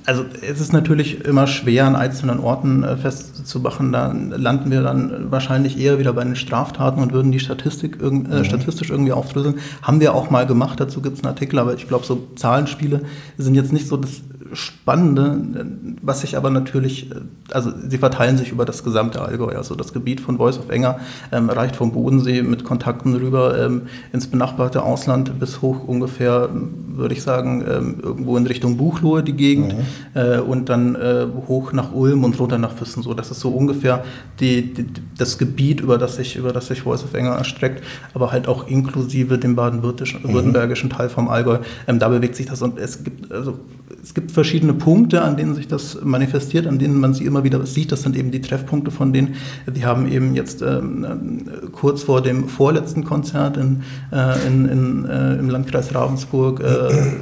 Also 0.06 0.24
es 0.42 0.60
ist 0.60 0.72
natürlich 0.72 1.24
immer 1.24 1.46
schwer, 1.46 1.86
an 1.86 1.96
einzelnen 1.96 2.40
Orten 2.40 2.82
äh, 2.82 2.96
festzumachen. 2.96 3.92
Da 3.92 4.12
landen 4.12 4.70
wir 4.70 4.82
dann 4.82 5.30
wahrscheinlich 5.30 5.78
eher 5.78 5.98
wieder 5.98 6.12
bei 6.12 6.24
den 6.24 6.36
Straftaten 6.36 7.00
und 7.00 7.12
würden 7.12 7.32
die 7.32 7.40
Statistik 7.40 7.98
äh, 8.02 8.10
mhm. 8.10 8.44
statistisch 8.44 8.90
irgendwie 8.90 9.12
aufdröseln. 9.12 9.56
Haben 9.82 10.00
wir 10.00 10.14
auch 10.14 10.30
mal 10.30 10.46
gemacht, 10.46 10.80
dazu 10.80 11.00
gibt 11.00 11.18
es 11.18 11.24
einen 11.24 11.32
Artikel, 11.32 11.58
aber 11.58 11.74
ich 11.74 11.88
glaube, 11.88 12.04
so 12.04 12.28
Zahlenspiele 12.36 13.02
sind 13.38 13.54
jetzt 13.54 13.72
nicht 13.72 13.88
so 13.88 13.96
das 13.96 14.22
Spannende, 14.54 15.66
was 16.02 16.20
sich 16.20 16.36
aber 16.36 16.50
natürlich, 16.50 17.10
äh, 17.10 17.14
also 17.52 17.72
sie 17.88 17.98
verteilen 17.98 18.36
sich 18.36 18.50
über 18.50 18.64
das 18.64 18.84
gesamte 18.84 19.22
Allgäu. 19.22 19.56
Also 19.56 19.74
das 19.74 19.92
Gebiet 19.92 20.20
von 20.20 20.36
Voice 20.36 20.58
of 20.58 20.68
Enger 20.70 21.00
ähm, 21.30 21.48
reicht 21.50 21.76
vom 21.76 21.92
Bodensee 21.92 22.42
mit 22.42 22.64
Kontakten 22.64 23.14
rüber 23.14 23.58
ähm, 23.58 23.82
ins 24.12 24.26
benachbarte 24.26 24.82
Ausland 24.82 25.38
bis 25.38 25.62
hoch 25.62 25.86
ungefähr, 25.86 26.50
würde 26.52 27.14
ich 27.14 27.22
sagen, 27.22 27.64
ähm, 27.68 27.96
irgendwo 28.02 28.36
in 28.36 28.46
Richtung 28.46 28.76
Buchlohe 28.76 29.22
die 29.22 29.32
Gegend 29.34 29.74
mhm. 29.74 30.20
äh, 30.20 30.38
und 30.38 30.68
dann 30.68 30.94
äh, 30.94 31.26
hoch 31.48 31.72
nach 31.72 31.92
Ulm 31.92 32.24
und 32.24 32.38
runter 32.38 32.58
nach 32.58 32.72
Füssen. 32.72 33.02
So, 33.02 33.14
das 33.14 33.30
ist 33.30 33.40
so 33.40 33.50
ungefähr 33.50 34.04
die, 34.40 34.74
die, 34.74 34.86
das 35.16 35.38
Gebiet, 35.38 35.80
über 35.80 35.98
das 35.98 36.16
sich 36.16 36.36
über 36.36 36.52
das 36.52 36.66
sich 36.66 36.82
Voice 36.82 37.04
of 37.04 37.14
Enger 37.14 37.32
erstreckt, 37.32 37.82
aber 38.14 38.32
halt 38.32 38.48
auch 38.48 38.66
inklusive 38.68 39.38
dem 39.38 39.56
baden-württembergischen 39.56 40.90
mhm. 40.90 40.94
Teil 40.94 41.08
vom 41.08 41.28
Allgäu. 41.28 41.58
Ähm, 41.86 41.98
da 41.98 42.08
bewegt 42.08 42.36
sich 42.36 42.46
das 42.46 42.62
und 42.62 42.78
es 42.78 43.02
gibt 43.04 43.32
also 43.32 43.58
es 44.02 44.14
gibt 44.14 44.32
verschiedene 44.32 44.74
Punkte, 44.74 45.22
an 45.22 45.36
denen 45.36 45.54
sich 45.54 45.68
das 45.68 45.98
manifestiert, 46.02 46.66
an 46.66 46.78
denen 46.78 46.98
man 46.98 47.14
sie 47.14 47.24
immer 47.24 47.44
wieder 47.44 47.64
sieht. 47.66 47.92
Das 47.92 48.02
sind 48.02 48.16
eben 48.16 48.32
die 48.32 48.40
Treffpunkte 48.40 48.90
von 48.90 49.12
denen. 49.12 49.36
Die 49.72 49.84
haben 49.84 50.10
eben 50.10 50.34
jetzt 50.34 50.60
ähm, 50.60 51.44
kurz 51.70 52.02
vor 52.02 52.20
dem 52.20 52.48
vorletzten 52.48 53.04
Konzert 53.04 53.56
in, 53.56 53.82
äh, 54.10 54.46
in, 54.46 54.68
in 54.68 55.04
äh, 55.04 55.34
im 55.36 55.48
Landkreis 55.48 55.94
Ravensburg 55.94 56.60
äh, 56.60 57.12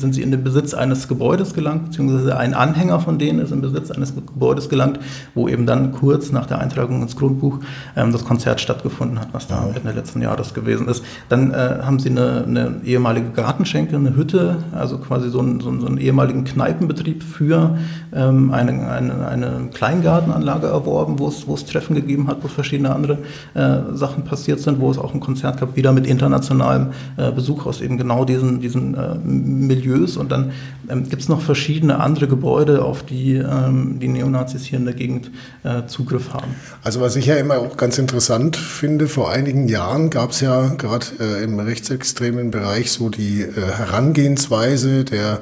sind 0.00 0.14
sie 0.14 0.22
in 0.22 0.30
den 0.30 0.42
Besitz 0.42 0.74
eines 0.74 1.08
Gebäudes 1.08 1.54
gelangt, 1.54 1.86
beziehungsweise 1.86 2.36
ein 2.36 2.54
Anhänger 2.54 3.00
von 3.00 3.18
denen 3.18 3.38
ist 3.38 3.52
im 3.52 3.60
Besitz 3.60 3.90
eines 3.90 4.14
Gebäudes 4.14 4.68
gelangt, 4.68 4.98
wo 5.34 5.48
eben 5.48 5.66
dann 5.66 5.92
kurz 5.92 6.32
nach 6.32 6.46
der 6.46 6.58
Eintragung 6.58 7.02
ins 7.02 7.16
Grundbuch 7.16 7.60
ähm, 7.96 8.12
das 8.12 8.24
Konzert 8.24 8.60
stattgefunden 8.60 9.20
hat, 9.20 9.28
was 9.32 9.46
da 9.46 9.68
Ende 9.74 9.92
letzten 9.92 10.22
Jahres 10.22 10.54
gewesen 10.54 10.88
ist. 10.88 11.04
Dann 11.28 11.52
äh, 11.52 11.78
haben 11.82 11.98
sie 11.98 12.10
eine, 12.10 12.44
eine, 12.46 12.74
ehemalige 12.84 13.30
Gartenschenke, 13.30 13.96
eine 13.96 14.16
Hütte, 14.16 14.56
also 14.72 14.98
quasi 14.98 15.30
so, 15.30 15.40
ein, 15.40 15.60
so, 15.60 15.68
einen, 15.68 15.80
so 15.80 15.86
einen 15.86 15.98
ehemaligen 15.98 16.44
Kneipenbetrieb 16.44 17.22
für 17.22 17.78
ähm, 18.12 18.52
eine, 18.52 18.90
eine, 18.90 19.26
eine 19.26 19.68
Kleingartenanlage 19.72 20.66
erworben, 20.66 21.18
wo 21.18 21.28
es, 21.28 21.46
wo 21.46 21.54
es 21.54 21.64
Treffen 21.64 21.94
gegeben 21.94 22.28
hat, 22.28 22.42
wo 22.42 22.48
verschiedene 22.48 22.94
andere 22.94 23.18
äh, 23.54 23.94
Sachen 23.94 24.24
passiert 24.24 24.60
sind, 24.60 24.80
wo 24.80 24.90
es 24.90 24.98
auch 24.98 25.14
ein 25.14 25.20
Konzert 25.20 25.60
gab, 25.60 25.76
wieder 25.76 25.92
mit 25.92 26.06
internationalem 26.06 26.88
äh, 27.16 27.30
Besuch 27.30 27.66
aus 27.66 27.80
eben 27.80 27.98
genau 27.98 28.24
diesen, 28.24 28.60
diesen 28.60 28.94
äh, 28.94 29.14
Milieus 29.22 29.83
Milieus 29.84 30.16
und 30.16 30.32
dann 30.32 30.52
ähm, 30.88 31.08
gibt 31.08 31.22
es 31.22 31.28
noch 31.28 31.40
verschiedene 31.40 32.00
andere 32.00 32.28
Gebäude, 32.28 32.84
auf 32.84 33.04
die 33.04 33.36
ähm, 33.36 33.98
die 34.00 34.08
Neonazis 34.08 34.64
hier 34.64 34.78
in 34.78 34.84
der 34.84 34.94
Gegend 34.94 35.30
äh, 35.62 35.86
Zugriff 35.86 36.32
haben. 36.32 36.54
Also 36.82 37.00
was 37.00 37.16
ich 37.16 37.26
ja 37.26 37.36
immer 37.36 37.58
auch 37.58 37.76
ganz 37.76 37.98
interessant 37.98 38.56
finde, 38.56 39.08
vor 39.08 39.30
einigen 39.30 39.68
Jahren 39.68 40.10
gab 40.10 40.30
es 40.30 40.40
ja 40.40 40.68
gerade 40.74 41.06
äh, 41.20 41.44
im 41.44 41.58
rechtsextremen 41.58 42.50
Bereich 42.50 42.90
so 42.90 43.08
die 43.08 43.42
äh, 43.42 43.52
Herangehensweise 43.54 45.04
der 45.04 45.40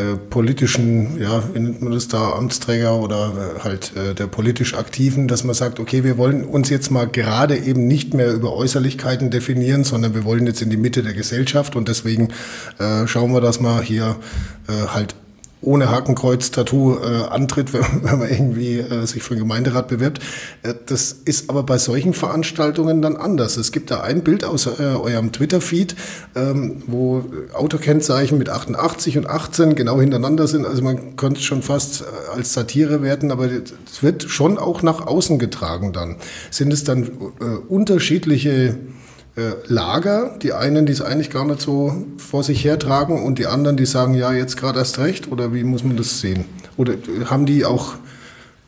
äh, 0.00 0.16
politischen, 0.16 1.20
ja, 1.20 1.42
wie 1.52 1.60
nennt 1.60 1.82
man 1.82 1.92
das 1.92 2.08
da, 2.08 2.32
Amtsträger 2.32 2.96
oder 2.96 3.56
äh, 3.58 3.60
halt 3.60 3.92
äh, 3.96 4.14
der 4.14 4.26
politisch 4.26 4.74
Aktiven, 4.74 5.28
dass 5.28 5.44
man 5.44 5.54
sagt, 5.54 5.78
okay, 5.78 6.04
wir 6.04 6.16
wollen 6.16 6.44
uns 6.44 6.70
jetzt 6.70 6.90
mal 6.90 7.06
gerade 7.06 7.56
eben 7.56 7.86
nicht 7.86 8.14
mehr 8.14 8.32
über 8.32 8.54
Äußerlichkeiten 8.54 9.30
definieren, 9.30 9.84
sondern 9.84 10.14
wir 10.14 10.24
wollen 10.24 10.46
jetzt 10.46 10.62
in 10.62 10.70
die 10.70 10.76
Mitte 10.76 11.02
der 11.02 11.12
Gesellschaft 11.12 11.76
und 11.76 11.88
deswegen 11.88 12.28
äh, 12.78 13.06
schauen 13.06 13.32
wir, 13.32 13.40
dass 13.40 13.60
wir 13.60 13.82
hier 13.82 14.16
halt 14.68 15.14
ohne 15.62 15.90
Hakenkreuz-Tattoo 15.90 16.98
äh, 16.98 17.24
antritt, 17.28 17.72
wenn, 17.72 17.82
wenn, 18.02 18.18
man 18.18 18.30
irgendwie 18.30 18.78
äh, 18.78 19.06
sich 19.06 19.22
für 19.22 19.34
einen 19.34 19.40
Gemeinderat 19.40 19.88
bewirbt. 19.88 20.20
Äh, 20.62 20.74
das 20.86 21.12
ist 21.12 21.50
aber 21.50 21.62
bei 21.62 21.78
solchen 21.78 22.14
Veranstaltungen 22.14 23.02
dann 23.02 23.16
anders. 23.16 23.56
Es 23.56 23.72
gibt 23.72 23.90
da 23.90 24.00
ein 24.00 24.22
Bild 24.22 24.44
aus 24.44 24.66
äh, 24.66 24.82
eurem 24.82 25.32
Twitter-Feed, 25.32 25.94
ähm, 26.34 26.82
wo 26.86 27.24
Autokennzeichen 27.52 28.38
mit 28.38 28.48
88 28.48 29.18
und 29.18 29.28
18 29.28 29.74
genau 29.74 30.00
hintereinander 30.00 30.46
sind. 30.46 30.66
Also 30.66 30.82
man 30.82 31.16
könnte 31.16 31.40
es 31.40 31.44
schon 31.44 31.62
fast 31.62 32.02
äh, 32.02 32.04
als 32.36 32.54
Satire 32.54 33.02
werten, 33.02 33.30
aber 33.30 33.46
es 33.46 34.02
wird 34.02 34.24
schon 34.24 34.58
auch 34.58 34.82
nach 34.82 35.06
außen 35.06 35.38
getragen 35.38 35.92
dann. 35.92 36.16
Sind 36.50 36.72
es 36.72 36.84
dann 36.84 37.04
äh, 37.40 37.44
unterschiedliche 37.68 38.76
Lager. 39.66 40.36
Die 40.42 40.52
einen, 40.52 40.86
die 40.86 40.92
es 40.92 41.02
eigentlich 41.02 41.30
gar 41.30 41.44
nicht 41.44 41.60
so 41.60 42.04
vor 42.18 42.42
sich 42.42 42.64
hertragen 42.64 43.22
und 43.22 43.38
die 43.38 43.46
anderen, 43.46 43.76
die 43.76 43.86
sagen, 43.86 44.14
ja, 44.14 44.32
jetzt 44.32 44.56
gerade 44.56 44.78
erst 44.78 44.98
recht. 44.98 45.30
Oder 45.30 45.54
wie 45.54 45.64
muss 45.64 45.84
man 45.84 45.96
das 45.96 46.20
sehen? 46.20 46.44
Oder 46.76 46.94
haben 47.26 47.46
die 47.46 47.64
auch 47.64 47.94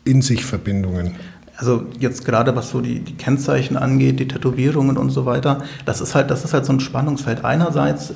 in 0.05 0.21
sich 0.21 0.45
Verbindungen? 0.45 1.15
Also 1.55 1.83
jetzt 1.99 2.25
gerade 2.25 2.55
was 2.55 2.71
so 2.71 2.81
die, 2.81 2.99
die 2.99 3.13
Kennzeichen 3.13 3.77
angeht, 3.77 4.19
die 4.19 4.27
Tätowierungen 4.27 4.97
und 4.97 5.11
so 5.11 5.25
weiter, 5.25 5.63
das 5.85 6.01
ist 6.01 6.15
halt, 6.15 6.31
das 6.31 6.43
ist 6.43 6.53
halt 6.53 6.65
so 6.65 6.73
ein 6.73 6.79
Spannungsfeld. 6.79 7.45
Einerseits 7.45 8.09
äh, 8.09 8.13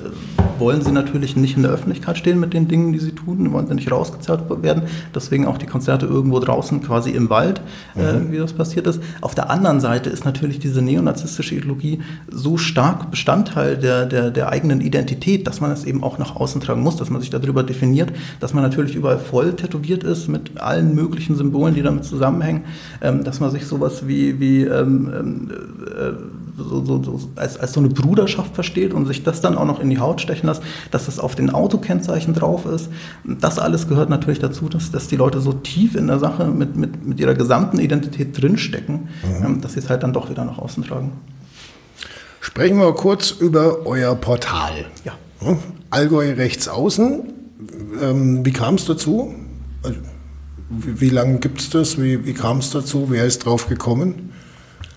wollen 0.59 0.81
sie 0.81 0.91
natürlich 0.91 1.35
nicht 1.35 1.55
in 1.55 1.61
der 1.61 1.71
Öffentlichkeit 1.71 2.17
stehen 2.17 2.39
mit 2.39 2.53
den 2.53 2.67
Dingen, 2.67 2.93
die 2.93 2.99
sie 2.99 3.11
tun, 3.11 3.51
wollen 3.53 3.67
sie 3.67 3.75
nicht 3.75 3.91
rausgezerrt 3.91 4.63
werden. 4.63 4.83
Deswegen 5.13 5.45
auch 5.45 5.59
die 5.59 5.67
Konzerte 5.67 6.07
irgendwo 6.07 6.39
draußen, 6.39 6.81
quasi 6.81 7.11
im 7.11 7.29
Wald, 7.29 7.61
äh, 7.95 7.99
mhm. 7.99 8.29
äh, 8.29 8.31
wie 8.31 8.37
das 8.37 8.53
passiert 8.53 8.87
ist. 8.87 9.01
Auf 9.21 9.35
der 9.35 9.51
anderen 9.51 9.79
Seite 9.81 10.09
ist 10.09 10.25
natürlich 10.25 10.57
diese 10.57 10.81
neonazistische 10.81 11.53
Ideologie 11.53 11.99
so 12.29 12.57
stark 12.57 13.11
Bestandteil 13.11 13.77
der, 13.77 14.07
der, 14.07 14.31
der 14.31 14.49
eigenen 14.49 14.81
Identität, 14.81 15.45
dass 15.45 15.61
man 15.61 15.71
es 15.71 15.83
eben 15.83 16.03
auch 16.03 16.17
nach 16.17 16.35
außen 16.35 16.59
tragen 16.59 16.81
muss, 16.81 16.97
dass 16.97 17.11
man 17.11 17.21
sich 17.21 17.29
darüber 17.29 17.61
definiert, 17.61 18.11
dass 18.39 18.55
man 18.55 18.63
natürlich 18.63 18.95
überall 18.95 19.19
voll 19.19 19.53
tätowiert 19.53 20.03
ist 20.03 20.27
mit 20.27 20.59
allen 20.59 20.95
möglichen 20.95 21.35
Symbolen, 21.35 21.75
die 21.75 21.83
damit 21.83 22.05
zusammenhängen. 22.05 22.63
Ähm, 23.01 23.23
dass 23.27 23.41
man 23.41 23.51
sich 23.51 23.67
sowas 23.67 24.07
wie, 24.07 24.39
wie 24.39 24.63
ähm, 24.63 25.11
ähm, 25.13 25.51
äh, 25.85 26.13
so, 26.57 26.85
so, 26.85 27.03
so, 27.03 27.19
als, 27.35 27.59
als 27.59 27.73
so 27.73 27.81
eine 27.81 27.89
Bruderschaft 27.89 28.55
versteht 28.55 28.93
und 28.93 29.05
sich 29.05 29.23
das 29.23 29.41
dann 29.41 29.57
auch 29.57 29.65
noch 29.65 29.81
in 29.81 29.89
die 29.89 29.99
Haut 29.99 30.21
stechen 30.21 30.47
lässt, 30.47 30.63
dass 30.91 31.09
es 31.09 31.19
auf 31.19 31.35
den 31.35 31.49
Autokennzeichen 31.49 32.33
drauf 32.33 32.65
ist. 32.65 32.89
Das 33.25 33.59
alles 33.59 33.89
gehört 33.89 34.09
natürlich 34.09 34.39
dazu, 34.39 34.69
dass, 34.69 34.91
dass 34.91 35.07
die 35.07 35.17
Leute 35.17 35.41
so 35.41 35.51
tief 35.51 35.95
in 35.95 36.07
der 36.07 36.19
Sache 36.19 36.45
mit, 36.45 36.77
mit, 36.77 37.05
mit 37.05 37.19
ihrer 37.19 37.33
gesamten 37.33 37.79
Identität 37.79 38.41
drinstecken, 38.41 39.09
mhm. 39.23 39.45
ähm, 39.45 39.61
dass 39.61 39.73
sie 39.73 39.79
es 39.79 39.89
halt 39.89 40.03
dann 40.03 40.13
doch 40.13 40.29
wieder 40.29 40.45
nach 40.45 40.57
außen 40.57 40.83
tragen. 40.83 41.11
Sprechen 42.39 42.77
wir 42.77 42.93
kurz 42.93 43.31
über 43.31 43.85
euer 43.85 44.15
Portal. 44.15 44.85
Ja. 45.03 45.13
Allgäu 45.89 46.31
rechts 46.31 46.69
außen. 46.69 47.23
Ähm, 48.01 48.45
wie 48.45 48.53
kam 48.53 48.75
es 48.75 48.85
dazu? 48.85 49.35
Also 49.83 49.99
wie, 50.69 51.01
wie 51.01 51.09
lange 51.09 51.39
gibt 51.39 51.61
es 51.61 51.69
das? 51.69 52.01
Wie, 52.01 52.25
wie 52.25 52.33
kam 52.33 52.59
es 52.59 52.71
dazu? 52.71 53.07
Wer 53.09 53.25
ist 53.25 53.45
drauf 53.45 53.67
gekommen? 53.67 54.31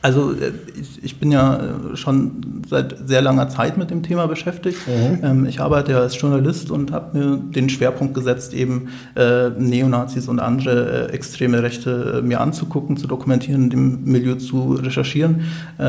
Also 0.02 0.32
äh, 0.32 0.52
ich, 0.80 1.04
ich, 1.04 1.20
bin 1.20 1.30
ja 1.30 1.56
äh, 1.56 1.96
schon 1.96 2.62
seit 2.68 2.96
sehr 3.06 3.20
langer 3.20 3.50
Zeit 3.50 3.76
mit 3.76 3.90
dem 3.90 4.02
Thema 4.02 4.26
beschäftigt. 4.26 4.78
Mhm. 4.86 5.18
Ähm, 5.22 5.46
ich 5.46 5.60
arbeite 5.60 5.92
ja 5.92 6.00
als 6.00 6.18
Journalist 6.18 6.70
und 6.70 6.90
habe 6.90 7.18
mir 7.18 7.36
den 7.36 7.68
Schwerpunkt 7.68 8.14
gesetzt, 8.14 8.54
eben 8.54 8.88
äh, 9.14 9.50
Neonazis 9.50 10.28
und 10.28 10.40
andere 10.40 11.08
äh, 11.08 11.12
extreme 11.12 11.62
Rechte 11.62 12.18
äh, 12.18 12.22
mir 12.22 12.40
anzugucken, 12.40 12.96
zu 12.96 13.06
dokumentieren, 13.06 13.68
dem 13.68 14.04
Milieu 14.04 14.36
zu 14.36 14.74
recherchieren 14.74 15.42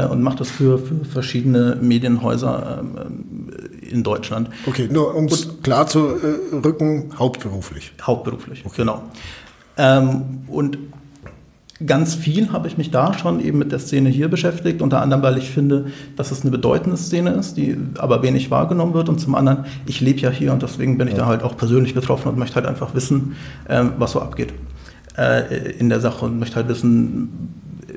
und 0.09 0.21
mache 0.21 0.37
das 0.37 0.49
für, 0.49 0.77
für 0.77 1.05
verschiedene 1.05 1.77
Medienhäuser 1.81 2.79
ähm, 2.81 3.49
in 3.81 4.03
Deutschland. 4.03 4.49
Okay, 4.65 4.89
nur 4.91 5.15
um 5.15 5.25
es 5.25 5.61
klar 5.63 5.87
zu 5.87 6.15
rücken, 6.51 7.11
hauptberuflich. 7.17 7.93
Hauptberuflich, 8.01 8.65
okay. 8.65 8.75
genau. 8.77 9.03
Ähm, 9.81 10.43
und 10.47 10.77
ganz 11.85 12.13
viel 12.13 12.51
habe 12.51 12.67
ich 12.67 12.77
mich 12.77 12.91
da 12.91 13.17
schon 13.17 13.43
eben 13.43 13.57
mit 13.57 13.71
der 13.71 13.79
Szene 13.79 14.09
hier 14.09 14.27
beschäftigt, 14.27 14.81
unter 14.81 15.01
anderem, 15.01 15.23
weil 15.23 15.37
ich 15.39 15.49
finde, 15.49 15.87
dass 16.15 16.31
es 16.31 16.41
eine 16.41 16.51
bedeutende 16.51 16.97
Szene 16.97 17.31
ist, 17.31 17.57
die 17.57 17.75
aber 17.97 18.21
wenig 18.21 18.51
wahrgenommen 18.51 18.93
wird. 18.93 19.09
Und 19.09 19.19
zum 19.19 19.33
anderen, 19.33 19.65
ich 19.87 19.99
lebe 19.99 20.19
ja 20.19 20.29
hier 20.29 20.53
und 20.53 20.61
deswegen 20.61 20.99
bin 20.99 21.07
ich 21.07 21.15
ja. 21.15 21.21
da 21.21 21.25
halt 21.25 21.41
auch 21.41 21.57
persönlich 21.57 21.95
betroffen 21.95 22.29
und 22.29 22.37
möchte 22.37 22.55
halt 22.55 22.67
einfach 22.67 22.93
wissen, 22.93 23.35
ähm, 23.67 23.93
was 23.97 24.11
so 24.11 24.21
abgeht 24.21 24.53
äh, 25.17 25.71
in 25.71 25.89
der 25.89 25.99
Sache 25.99 26.25
und 26.25 26.37
möchte 26.37 26.57
halt 26.57 26.67
wissen, 26.67 27.49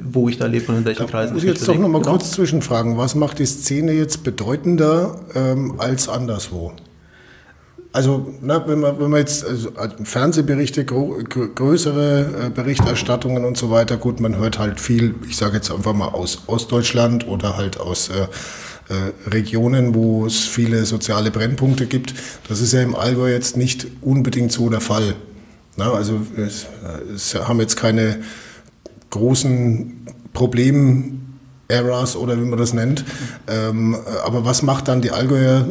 wo 0.03 0.29
ich 0.29 0.38
da 0.38 0.47
lebe 0.47 0.73
und 0.73 0.79
in 0.79 0.85
welchen 0.87 1.03
da 1.03 1.11
Kreisen 1.11 1.35
muss 1.35 1.42
ich 1.42 1.51
jetzt 1.51 1.68
doch 1.68 1.79
noch 1.79 1.88
mal 1.88 1.99
genau. 1.99 2.12
kurz 2.12 2.33
zwischenfragen. 2.33 2.97
Was 2.97 3.14
macht 3.14 3.38
die 3.38 3.47
Szene 3.47 3.92
jetzt 3.92 4.25
bedeutender 4.25 5.16
ähm, 5.35 5.75
als 5.79 6.09
anderswo? 6.09 6.73
Also, 7.94 8.35
ne, 8.40 8.61
wenn, 8.66 8.80
man, 8.80 8.98
wenn 8.98 9.09
man 9.09 9.20
jetzt 9.20 9.46
also 9.46 9.70
Fernsehberichte, 10.02 10.85
größere 10.85 12.46
äh, 12.46 12.50
Berichterstattungen 12.50 13.44
und 13.44 13.57
so 13.57 13.70
weiter, 13.70 13.96
gut, 13.98 14.18
man 14.18 14.37
hört 14.37 14.59
halt 14.59 14.80
viel, 14.80 15.14
ich 15.28 15.37
sage 15.37 15.54
jetzt 15.54 15.70
einfach 15.70 15.92
mal 15.92 16.09
aus 16.09 16.42
Ostdeutschland 16.48 17.28
oder 17.28 17.57
halt 17.57 17.78
aus 17.78 18.09
äh, 18.09 18.22
äh, 18.92 19.30
Regionen, 19.30 19.94
wo 19.94 20.26
es 20.26 20.40
viele 20.40 20.87
soziale 20.87 21.30
Brennpunkte 21.30 21.87
gibt. 21.87 22.14
Das 22.48 22.61
ist 22.61 22.72
ja 22.72 22.83
im 22.83 22.96
Allgäu 22.96 23.30
jetzt 23.30 23.57
nicht 23.57 23.87
unbedingt 24.00 24.50
so 24.50 24.68
der 24.68 24.80
Fall. 24.80 25.14
Na, 25.76 25.92
also 25.92 26.20
es, 26.37 26.66
es 27.14 27.37
haben 27.37 27.61
jetzt 27.61 27.76
keine 27.76 28.24
großen 29.11 30.09
Probleme 30.33 31.12
Eras 31.68 32.16
oder 32.16 32.37
wie 32.37 32.44
man 32.44 32.59
das 32.59 32.74
nennt. 32.74 33.05
Ähm, 33.48 33.96
aber 34.24 34.44
was 34.44 34.62
macht 34.62 34.88
dann 34.88 35.00
die 35.00 35.11
Allgäuer 35.11 35.64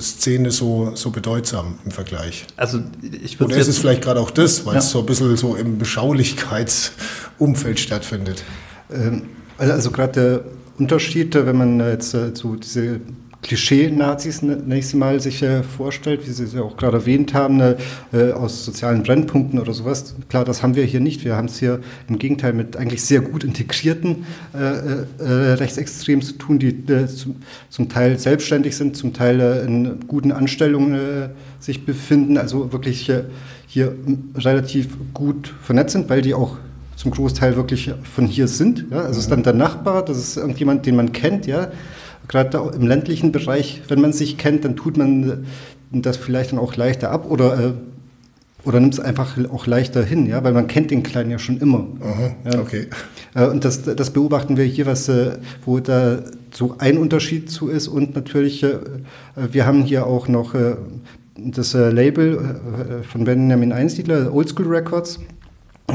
Szene 0.00 0.50
so, 0.50 0.92
so 0.94 1.10
bedeutsam 1.10 1.78
im 1.84 1.90
Vergleich? 1.90 2.46
Also 2.56 2.80
ich 3.22 3.40
Oder 3.40 3.56
ist 3.56 3.68
es 3.68 3.78
vielleicht 3.78 4.02
gerade 4.02 4.20
auch 4.20 4.30
das, 4.30 4.66
weil 4.66 4.74
ja. 4.74 4.80
es 4.80 4.90
so 4.90 4.98
ein 5.00 5.06
bisschen 5.06 5.34
so 5.36 5.56
im 5.56 5.78
Beschaulichkeitsumfeld 5.78 7.80
stattfindet? 7.80 8.44
Ähm, 8.92 9.22
also 9.58 9.90
gerade 9.90 10.12
der 10.12 10.44
Unterschied, 10.78 11.34
wenn 11.34 11.56
man 11.56 11.80
jetzt 11.80 12.14
so 12.34 12.56
diese 12.56 13.00
Klischee-Nazis 13.42 14.42
nächstes 14.42 14.94
Mal 14.94 15.20
sich 15.20 15.42
äh, 15.42 15.62
vorstellt, 15.62 16.26
wie 16.26 16.30
Sie 16.30 16.44
es 16.44 16.52
ja 16.52 16.62
auch 16.62 16.76
gerade 16.76 16.98
erwähnt 16.98 17.32
haben, 17.32 17.56
ne, 17.56 17.76
äh, 18.12 18.32
aus 18.32 18.64
sozialen 18.64 19.02
Brennpunkten 19.02 19.58
oder 19.58 19.72
sowas. 19.72 20.14
Klar, 20.28 20.44
das 20.44 20.62
haben 20.62 20.74
wir 20.74 20.84
hier 20.84 21.00
nicht. 21.00 21.24
Wir 21.24 21.36
haben 21.36 21.46
es 21.46 21.58
hier 21.58 21.80
im 22.08 22.18
Gegenteil 22.18 22.52
mit 22.52 22.76
eigentlich 22.76 23.02
sehr 23.02 23.20
gut 23.22 23.42
integrierten 23.42 24.26
äh, 24.54 24.58
äh, 24.58 25.06
äh 25.18 25.52
Rechtsextremen 25.54 26.22
zu 26.22 26.34
tun, 26.34 26.58
die 26.58 26.68
äh, 26.68 27.06
zum, 27.06 27.36
zum, 27.70 27.88
Teil 27.88 28.18
selbstständig 28.18 28.76
sind, 28.76 28.96
zum 28.96 29.14
Teil 29.14 29.40
in 29.66 30.06
guten 30.06 30.32
Anstellungen 30.32 31.30
sich 31.58 31.84
befinden, 31.84 32.36
also 32.36 32.72
wirklich 32.72 33.10
hier 33.66 33.94
relativ 34.36 34.88
gut 35.14 35.52
vernetzt 35.62 35.92
sind, 35.92 36.08
weil 36.08 36.22
die 36.22 36.34
auch 36.34 36.56
zum 36.96 37.10
Großteil 37.10 37.56
wirklich 37.56 37.90
von 38.14 38.26
hier 38.26 38.48
sind. 38.48 38.86
Ja? 38.90 38.98
Also 38.98 39.12
es 39.12 39.18
ist 39.24 39.30
dann 39.30 39.42
der 39.42 39.54
Nachbar, 39.54 40.04
das 40.04 40.18
ist 40.18 40.36
irgendjemand, 40.36 40.86
den 40.86 40.96
man 40.96 41.12
kennt, 41.12 41.46
ja 41.46 41.70
gerade 42.30 42.70
im 42.76 42.86
ländlichen 42.86 43.32
Bereich, 43.32 43.82
wenn 43.88 44.00
man 44.00 44.12
sich 44.12 44.38
kennt, 44.38 44.64
dann 44.64 44.76
tut 44.76 44.96
man 44.96 45.46
das 45.90 46.16
vielleicht 46.16 46.52
dann 46.52 46.60
auch 46.60 46.76
leichter 46.76 47.10
ab 47.10 47.28
oder, 47.28 47.58
äh, 47.58 47.72
oder 48.64 48.78
nimmt 48.78 48.94
es 48.94 49.00
einfach 49.00 49.36
auch 49.50 49.66
leichter 49.66 50.04
hin, 50.04 50.26
ja, 50.26 50.44
weil 50.44 50.52
man 50.52 50.68
kennt 50.68 50.92
den 50.92 51.02
Kleinen 51.02 51.32
ja 51.32 51.40
schon 51.40 51.58
immer. 51.58 51.88
Aha, 52.00 52.36
ja. 52.52 52.60
okay. 52.60 52.86
Äh, 53.34 53.46
und 53.46 53.64
das, 53.64 53.82
das 53.82 54.10
beobachten 54.10 54.56
wir 54.56 54.64
hier, 54.64 54.86
was, 54.86 55.08
äh, 55.08 55.38
wo 55.64 55.80
da 55.80 56.20
so 56.52 56.76
ein 56.78 56.98
Unterschied 56.98 57.50
zu 57.50 57.68
ist 57.68 57.88
und 57.88 58.14
natürlich, 58.14 58.62
äh, 58.62 58.78
wir 59.34 59.66
haben 59.66 59.82
hier 59.82 60.06
auch 60.06 60.28
noch 60.28 60.54
äh, 60.54 60.76
das 61.36 61.74
äh, 61.74 61.90
Label 61.90 63.02
von 63.10 63.24
Benjamin 63.24 63.72
Einsiedler, 63.72 64.32
Oldschool 64.32 64.66
Records 64.66 65.18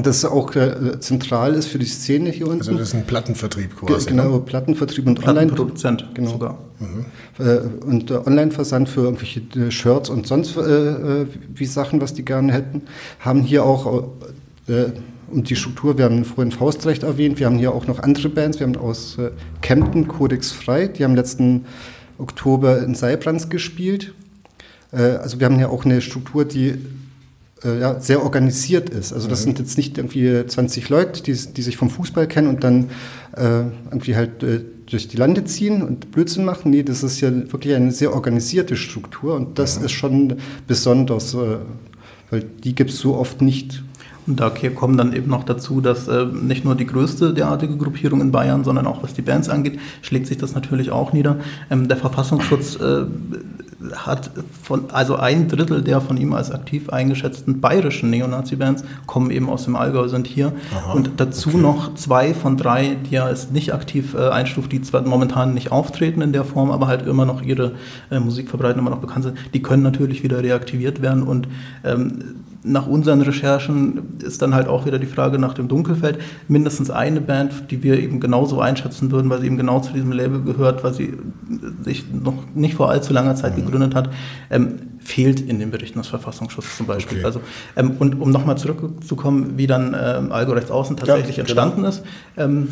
das 0.03 0.25
auch 0.25 0.55
äh, 0.55 0.99
zentral 0.99 1.53
ist 1.53 1.67
für 1.67 1.79
die 1.79 1.85
Szene 1.85 2.29
hier 2.29 2.47
unten. 2.47 2.59
Also 2.59 2.73
das 2.73 2.89
ist 2.89 2.95
ein 2.95 3.05
Plattenvertrieb 3.05 3.75
quasi. 3.75 4.09
Genau, 4.09 4.31
ne? 4.31 4.39
Plattenvertrieb 4.39 5.07
und 5.07 5.19
Plattenproduzent 5.19 6.09
genau. 6.13 6.31
sogar. 6.31 6.57
Mhm. 6.79 7.05
Äh, 7.45 7.85
und 7.85 8.11
äh, 8.11 8.15
Online-Versand 8.15 8.89
für 8.89 9.01
irgendwelche 9.01 9.41
äh, 9.55 9.71
Shirts 9.71 10.09
und 10.09 10.27
sonst 10.27 10.57
äh, 10.57 10.61
äh, 10.61 11.27
wie 11.53 11.65
Sachen, 11.65 12.01
was 12.01 12.13
die 12.13 12.25
gerne 12.25 12.53
hätten. 12.53 12.83
Haben 13.19 13.41
hier 13.41 13.63
auch 13.65 14.09
und 14.67 15.49
die 15.49 15.55
Struktur, 15.55 15.99
wir 15.99 16.05
haben 16.05 16.25
vorhin 16.25 16.51
Faustrecht 16.51 17.03
erwähnt, 17.03 17.37
wir 17.39 17.45
haben 17.45 17.59
hier 17.59 17.71
auch 17.71 17.85
noch 17.85 17.99
andere 17.99 18.29
Bands, 18.29 18.59
wir 18.59 18.65
haben 18.65 18.75
aus 18.77 19.17
Kempten 19.61 20.07
Codex 20.07 20.51
Frei, 20.51 20.87
die 20.87 21.03
haben 21.03 21.15
letzten 21.15 21.65
Oktober 22.17 22.81
in 22.81 22.95
Seibrands 22.95 23.49
gespielt. 23.49 24.15
also 24.91 25.39
wir 25.39 25.45
haben 25.45 25.57
hier 25.57 25.69
auch 25.69 25.85
eine 25.85 26.01
Struktur, 26.01 26.45
die 26.45 26.79
äh, 27.65 27.79
ja, 27.79 27.99
sehr 27.99 28.23
organisiert 28.23 28.89
ist. 28.89 29.11
Also 29.11 29.27
das 29.27 29.41
mhm. 29.41 29.43
sind 29.43 29.59
jetzt 29.59 29.77
nicht 29.77 29.97
irgendwie 29.97 30.45
20 30.45 30.89
Leute, 30.89 31.23
die, 31.23 31.33
die 31.33 31.61
sich 31.61 31.77
vom 31.77 31.89
Fußball 31.89 32.27
kennen 32.27 32.47
und 32.47 32.63
dann 32.63 32.89
äh, 33.35 33.63
irgendwie 33.89 34.15
halt 34.15 34.43
äh, 34.43 34.61
durch 34.85 35.07
die 35.07 35.17
Lande 35.17 35.43
ziehen 35.45 35.81
und 35.81 36.11
Blödsinn 36.11 36.45
machen. 36.45 36.71
Nee, 36.71 36.83
das 36.83 37.03
ist 37.03 37.19
ja 37.21 37.31
wirklich 37.31 37.75
eine 37.75 37.91
sehr 37.91 38.13
organisierte 38.13 38.75
Struktur 38.75 39.35
und 39.35 39.59
das 39.59 39.79
mhm. 39.79 39.85
ist 39.85 39.91
schon 39.91 40.35
besonders, 40.67 41.33
äh, 41.33 41.57
weil 42.29 42.45
die 42.63 42.75
gibt 42.75 42.91
es 42.91 42.99
so 42.99 43.15
oft 43.15 43.41
nicht. 43.41 43.83
Und 44.27 44.39
da 44.39 44.49
kommen 44.49 44.97
dann 44.97 45.13
eben 45.13 45.29
noch 45.29 45.43
dazu, 45.43 45.81
dass 45.81 46.07
äh, 46.07 46.25
nicht 46.25 46.65
nur 46.65 46.75
die 46.75 46.87
größte 46.87 47.33
derartige 47.33 47.77
Gruppierung 47.77 48.21
in 48.21 48.31
Bayern, 48.31 48.63
sondern 48.63 48.87
auch 48.87 49.03
was 49.03 49.13
die 49.13 49.21
Bands 49.21 49.49
angeht, 49.49 49.79
schlägt 50.01 50.25
sich 50.25 50.37
das 50.37 50.55
natürlich 50.55 50.89
auch 50.89 51.13
nieder. 51.13 51.37
Ähm, 51.69 51.87
der 51.87 51.97
Verfassungsschutz 51.97 52.75
äh, 52.77 53.05
hat 53.93 54.31
von, 54.63 54.91
also 54.91 55.15
ein 55.15 55.47
Drittel 55.47 55.81
der 55.81 56.01
von 56.01 56.17
ihm 56.17 56.33
als 56.33 56.51
aktiv 56.51 56.89
eingeschätzten 56.89 57.61
bayerischen 57.61 58.09
Neonazi-Bands 58.09 58.83
kommen 59.05 59.31
eben 59.31 59.49
aus 59.49 59.65
dem 59.65 59.75
Allgäu, 59.75 60.07
sind 60.07 60.27
hier. 60.27 60.53
Aha, 60.75 60.93
und 60.93 61.11
dazu 61.17 61.49
okay. 61.49 61.57
noch 61.57 61.95
zwei 61.95 62.33
von 62.33 62.57
drei, 62.57 62.97
die 63.09 63.15
er 63.15 63.25
als 63.25 63.51
nicht 63.51 63.73
aktiv 63.73 64.13
äh, 64.13 64.29
einstuft, 64.29 64.71
die 64.71 64.81
zwar 64.81 65.01
momentan 65.01 65.53
nicht 65.53 65.71
auftreten 65.71 66.21
in 66.21 66.33
der 66.33 66.45
Form, 66.45 66.71
aber 66.71 66.87
halt 66.87 67.05
immer 67.05 67.25
noch 67.25 67.41
ihre 67.41 67.73
äh, 68.11 68.19
Musik 68.19 68.49
verbreiten, 68.49 68.79
immer 68.79 68.89
noch 68.89 68.99
bekannt 68.99 69.23
sind. 69.25 69.37
Die 69.53 69.61
können 69.61 69.83
natürlich 69.83 70.23
wieder 70.23 70.41
reaktiviert 70.41 71.01
werden 71.01 71.23
und 71.23 71.47
ähm, 71.83 72.35
nach 72.65 72.87
unseren 72.87 73.21
Recherchen 73.21 74.17
ist 74.23 74.41
dann 74.41 74.55
halt 74.55 74.67
auch 74.67 74.85
wieder 74.85 74.99
die 74.99 75.05
Frage 75.05 75.39
nach 75.39 75.53
dem 75.53 75.67
Dunkelfeld. 75.67 76.19
Mindestens 76.47 76.89
eine 76.89 77.21
Band, 77.21 77.71
die 77.71 77.83
wir 77.83 77.99
eben 77.99 78.19
genauso 78.19 78.59
einschätzen 78.59 79.11
würden, 79.11 79.29
weil 79.29 79.39
sie 79.39 79.45
eben 79.45 79.57
genau 79.57 79.79
zu 79.79 79.93
diesem 79.93 80.11
Label 80.11 80.41
gehört, 80.41 80.83
weil 80.83 80.93
sie 80.93 81.13
sich 81.83 82.05
noch 82.11 82.43
nicht 82.55 82.75
vor 82.75 82.89
allzu 82.89 83.13
langer 83.13 83.35
Zeit 83.35 83.57
mhm. 83.57 83.65
gegründet 83.65 83.95
hat, 83.95 84.09
ähm, 84.49 84.79
fehlt 84.99 85.39
in 85.39 85.59
den 85.59 85.71
Berichten 85.71 85.99
des 85.99 86.07
Verfassungsschutzes 86.07 86.77
zum 86.77 86.87
Beispiel. 86.87 87.19
Okay. 87.19 87.25
Also, 87.25 87.41
ähm, 87.75 87.91
und 87.99 88.19
um 88.19 88.31
nochmal 88.31 88.57
zurückzukommen, 88.57 89.53
wie 89.57 89.67
dann 89.67 89.95
ähm, 89.99 90.31
Algorechts 90.31 90.71
Außen 90.71 90.97
tatsächlich 90.97 91.37
Ja, 91.37 91.41
entstanden 91.41 91.77
genau. 91.77 91.89
ist. 91.89 92.03
Ähm, 92.35 92.69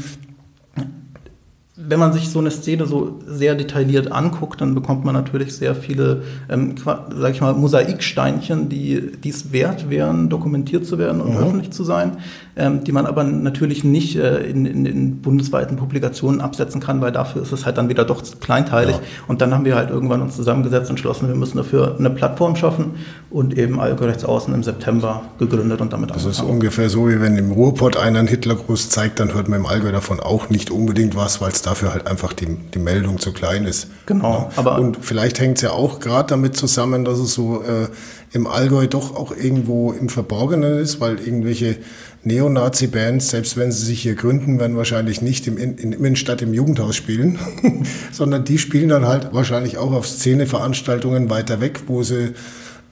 wenn 1.76 2.00
man 2.00 2.14
sich 2.14 2.30
so 2.30 2.38
eine 2.38 2.52
Szene 2.52 2.86
so 2.86 3.20
sehr 3.26 3.56
detailliert 3.56 4.12
anguckt, 4.12 4.62
dann 4.62 4.76
bekommt 4.76 5.06
man 5.06 5.16
natürlich 5.16 5.56
sehr 5.56 5.74
viele, 5.74 6.22
ähm, 6.48 6.76
sag 6.78 7.32
ich 7.32 7.42
mal, 7.42 7.54
Mosaiksteinchen, 7.54 8.70
die 8.70 9.12
die 9.18 9.30
es 9.30 9.52
wert 9.52 9.90
wären, 9.90 10.30
dokumentiert 10.30 10.86
zu 10.86 11.00
werden 11.00 11.20
und 11.20 11.36
öffentlich 11.36 11.72
zu 11.72 11.84
sein, 11.84 12.18
ähm, 12.56 12.84
die 12.84 12.92
man 12.92 13.06
aber 13.06 13.24
natürlich 13.24 13.84
nicht 13.84 14.16
äh, 14.16 14.38
in, 14.44 14.66
in, 14.66 14.86
in 14.86 15.22
bundesweiten 15.22 15.78
Publikationen 15.78 16.42
absetzen 16.42 16.82
kann, 16.82 17.02
weil 17.02 17.12
dafür 17.12 17.42
ist 17.42 17.52
es 17.52 17.66
halt 17.66 17.78
dann 17.78 17.90
wieder 17.90 18.06
doch 18.06 18.24
kleinteilig. 18.40 18.96
Ja. 18.96 19.02
Und 19.28 19.42
dann 19.42 19.54
haben 19.54 19.66
wir 19.66 19.76
halt 19.76 19.90
irgendwann 19.90 20.22
uns 20.22 20.36
zusammengesetzt 20.36 20.90
und 20.90 20.94
entschlossen, 20.94 21.28
wir 21.28 21.36
müssen 21.36 21.58
dafür 21.58 21.96
eine 21.98 22.10
Plattform 22.10 22.56
schaffen 22.56 22.92
und 23.30 23.58
eben 23.58 23.80
Außen 23.80 24.54
im 24.54 24.64
September 24.64 25.24
gegründet 25.40 25.82
und 25.82 25.92
damit 25.92 26.12
Das 26.12 26.18
ist 26.18 26.26
angefangen. 26.40 26.50
ungefähr 26.52 26.90
so, 26.90 27.10
wie 27.10 27.20
wenn 27.20 27.38
im 27.38 27.52
Ruhrpott 27.52 27.98
einer 27.98 28.20
einen 28.20 28.28
Hitlergruß 28.28 28.90
zeigt, 28.90 29.20
dann 29.20 29.34
hört 29.34 29.50
man 29.50 29.60
im 29.60 29.66
Allgäu 29.66 29.92
davon 29.92 30.20
auch 30.20 30.50
nicht 30.50 30.72
unbedingt 30.72 31.16
was, 31.16 31.42
weil 31.42 31.52
es 31.52 31.62
dafür 31.62 31.92
halt 31.92 32.08
einfach 32.08 32.34
die, 32.34 32.58
die 32.74 32.80
Meldung 32.80 33.20
zu 33.20 33.34
klein 33.34 33.66
ist. 33.66 33.88
Genau, 34.06 34.50
aber 34.56 34.80
Und 34.80 34.98
vielleicht 35.02 35.40
hängt 35.40 35.58
es 35.58 35.64
ja 35.64 35.72
auch 35.72 36.00
gerade 36.00 36.30
damit 36.30 36.56
zusammen, 36.56 37.04
dass 37.04 37.20
es 37.20 37.34
so 37.34 37.64
äh, 37.64 37.88
im 38.32 38.48
Allgäu 38.48 38.88
doch 38.88 39.16
auch 39.16 39.36
irgendwo 39.36 39.92
im 39.92 40.10
Verborgenen 40.10 40.80
ist, 40.80 41.02
weil 41.02 41.20
irgendwelche 41.20 41.78
Neonazi-Bands, 42.24 43.30
selbst 43.30 43.58
wenn 43.58 43.72
sie 43.72 43.86
sich 43.86 44.02
hier 44.02 44.16
gründen, 44.16 44.60
werden 44.60 44.78
wahrscheinlich 44.78 45.22
nicht 45.22 45.46
im 45.48 45.58
in, 45.58 45.78
in 45.78 45.92
Innenstadt 45.92 46.42
im 46.42 46.54
Jugendhaus 46.54 46.96
spielen, 46.96 47.38
sondern 48.12 48.46
die 48.46 48.58
spielen 48.58 48.90
dann 48.90 49.06
halt 49.06 49.34
wahrscheinlich 49.34 49.78
auch 49.78 49.92
auf 49.92 50.08
Szeneveranstaltungen 50.08 51.30
weiter 51.30 51.60
weg, 51.60 51.82
wo 51.88 52.04
sie 52.04 52.34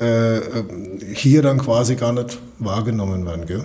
äh, 0.01 0.37
äh, 0.37 0.41
hier 1.13 1.41
dann 1.41 1.59
quasi 1.59 1.95
gar 1.95 2.11
nicht 2.11 2.39
wahrgenommen 2.59 3.25
werden. 3.25 3.45
Gell? 3.45 3.63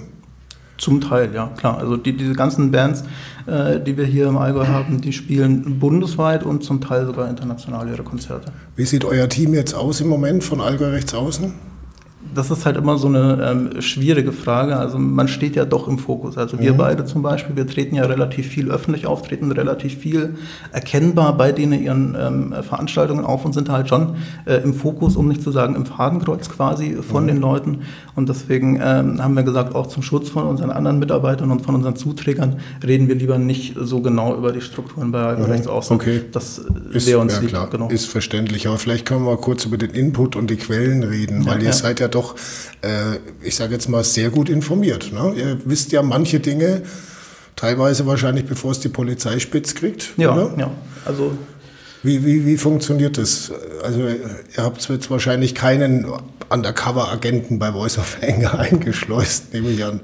Zum 0.79 1.01
Teil, 1.01 1.35
ja, 1.35 1.47
klar. 1.57 1.79
Also 1.79 1.97
die, 1.97 2.17
diese 2.17 2.35
ganzen 2.35 2.71
Bands, 2.71 3.05
äh, 3.47 3.81
die 3.81 3.97
wir 3.97 4.05
hier 4.05 4.27
im 4.27 4.37
Allgäu 4.37 4.67
haben, 4.67 5.01
die 5.01 5.13
spielen 5.13 5.79
bundesweit 5.79 6.45
und 6.45 6.63
zum 6.63 6.81
Teil 6.81 7.07
sogar 7.07 7.29
international 7.31 7.89
ihre 7.89 8.03
Konzerte. 8.03 8.53
Wie 8.77 8.85
sieht 8.85 9.05
euer 9.05 9.29
Team 9.29 9.55
jetzt 9.55 9.75
aus 9.75 10.01
im 10.01 10.09
Moment 10.09 10.45
von 10.45 10.61
Allgäu 10.61 10.91
rechts 10.91 11.15
außen? 11.15 11.55
Das 12.35 12.51
ist 12.51 12.67
halt 12.67 12.77
immer 12.77 12.99
so 12.99 13.09
eine 13.09 13.71
ähm, 13.75 13.83
schwierige 13.83 14.33
Frage. 14.33 14.77
Also 14.77 14.99
man 14.99 15.29
steht 15.29 15.57
ja 15.57 15.65
doch 15.65 15.89
im 15.89 15.99
Fokus. 15.99 16.37
Also 16.37 16.59
wir 16.59 16.75
beide 16.75 17.05
zum 17.05 17.23
Beispiel, 17.23 17.57
wir 17.57 17.67
treten 17.67 17.97
ja 17.97 18.05
relativ 18.05 18.47
viel 18.47 18.71
öffentlich 18.71 19.07
auf, 19.07 19.23
treten 19.23 19.53
relativ 19.53 19.97
viel 19.97 20.37
erkennbar 20.73 21.37
bei 21.37 21.53
denen 21.53 21.83
ihren 21.83 22.17
ähm, 22.19 22.55
Veranstaltungen 22.63 23.25
auf 23.25 23.45
und 23.45 23.53
sind 23.53 23.69
halt 23.69 23.89
schon 23.89 24.17
äh, 24.45 24.57
im 24.57 24.75
Fokus, 24.75 25.17
um 25.17 25.29
nicht 25.29 25.43
zu 25.43 25.51
sagen 25.51 25.75
im 25.75 25.87
Fadenkreuz 25.87 26.49
quasi 26.49 26.97
von 27.03 27.27
den 27.27 27.39
Leuten. 27.39 27.83
Und 28.15 28.29
deswegen 28.29 28.81
ähm, 28.83 29.23
haben 29.23 29.35
wir 29.35 29.43
gesagt, 29.43 29.75
auch 29.75 29.87
zum 29.87 30.03
Schutz 30.03 30.29
von 30.29 30.45
unseren 30.45 30.71
anderen 30.71 30.99
Mitarbeitern 30.99 31.51
und 31.51 31.61
von 31.61 31.75
unseren 31.75 31.97
Zuträgern 31.97 32.57
reden 32.87 33.09
wir 33.09 33.15
lieber 33.15 33.39
nicht 33.39 33.75
so 33.79 34.01
genau 34.01 34.37
über 34.37 34.53
die 34.53 34.61
Strukturen 34.61 35.13
bei 35.13 35.35
Rechts 35.35 35.67
außen. 35.67 35.97
Okay. 35.97 36.23
Das 36.33 36.59
Ist, 36.93 37.07
wäre 37.07 37.19
uns 37.19 37.35
ja, 37.35 37.41
lieb, 37.41 37.51
klar, 37.51 37.69
genau. 37.71 37.89
ist 37.89 38.07
verständlich. 38.07 38.67
Aber 38.67 38.79
vielleicht 38.79 39.07
können 39.07 39.25
wir 39.25 39.37
kurz 39.37 39.65
über 39.65 39.77
den 39.77 39.91
Input 39.91 40.37
und 40.37 40.51
die 40.51 40.57
Quellen 40.57 41.03
reden, 41.03 41.47
weil 41.47 41.61
ihr 41.61 41.67
ja. 41.67 41.73
seid 41.73 42.01
ja 42.01 42.09
doch, 42.17 42.35
äh, 42.83 43.19
ich 43.43 43.55
sage 43.55 43.75
jetzt 43.75 43.89
mal, 43.89 44.03
sehr 44.03 44.31
gut 44.31 44.49
informiert. 44.49 45.13
Ne? 45.13 45.35
Ihr 45.37 45.59
wisst 45.65 45.93
ja 45.93 46.03
manche 46.03 46.41
Dinge, 46.41 46.83
teilweise 47.55 48.07
wahrscheinlich 48.07 48.47
bevor 48.47 48.73
es 48.73 48.81
die 48.81 48.89
Polizei 48.89 49.39
spitz 49.39 49.75
kriegt. 49.75 50.13
ja, 50.17 50.33
oder? 50.33 50.55
ja. 50.59 50.71
Also 51.05 51.33
Wie, 52.03 52.25
wie, 52.25 52.45
wie 52.47 52.57
funktioniert 52.57 53.19
das? 53.19 53.53
Also 53.83 54.01
ihr 54.01 54.63
habt 54.63 54.89
jetzt 54.89 55.11
wahrscheinlich 55.11 55.55
keinen 55.55 56.07
Undercover-Agenten 56.49 57.59
bei 57.59 57.73
Voice 57.73 57.99
of 57.99 58.19
Anger 58.23 58.59
eingeschleust, 58.59 59.53
nehme 59.53 59.71
ich 59.71 59.85
an. 59.85 60.01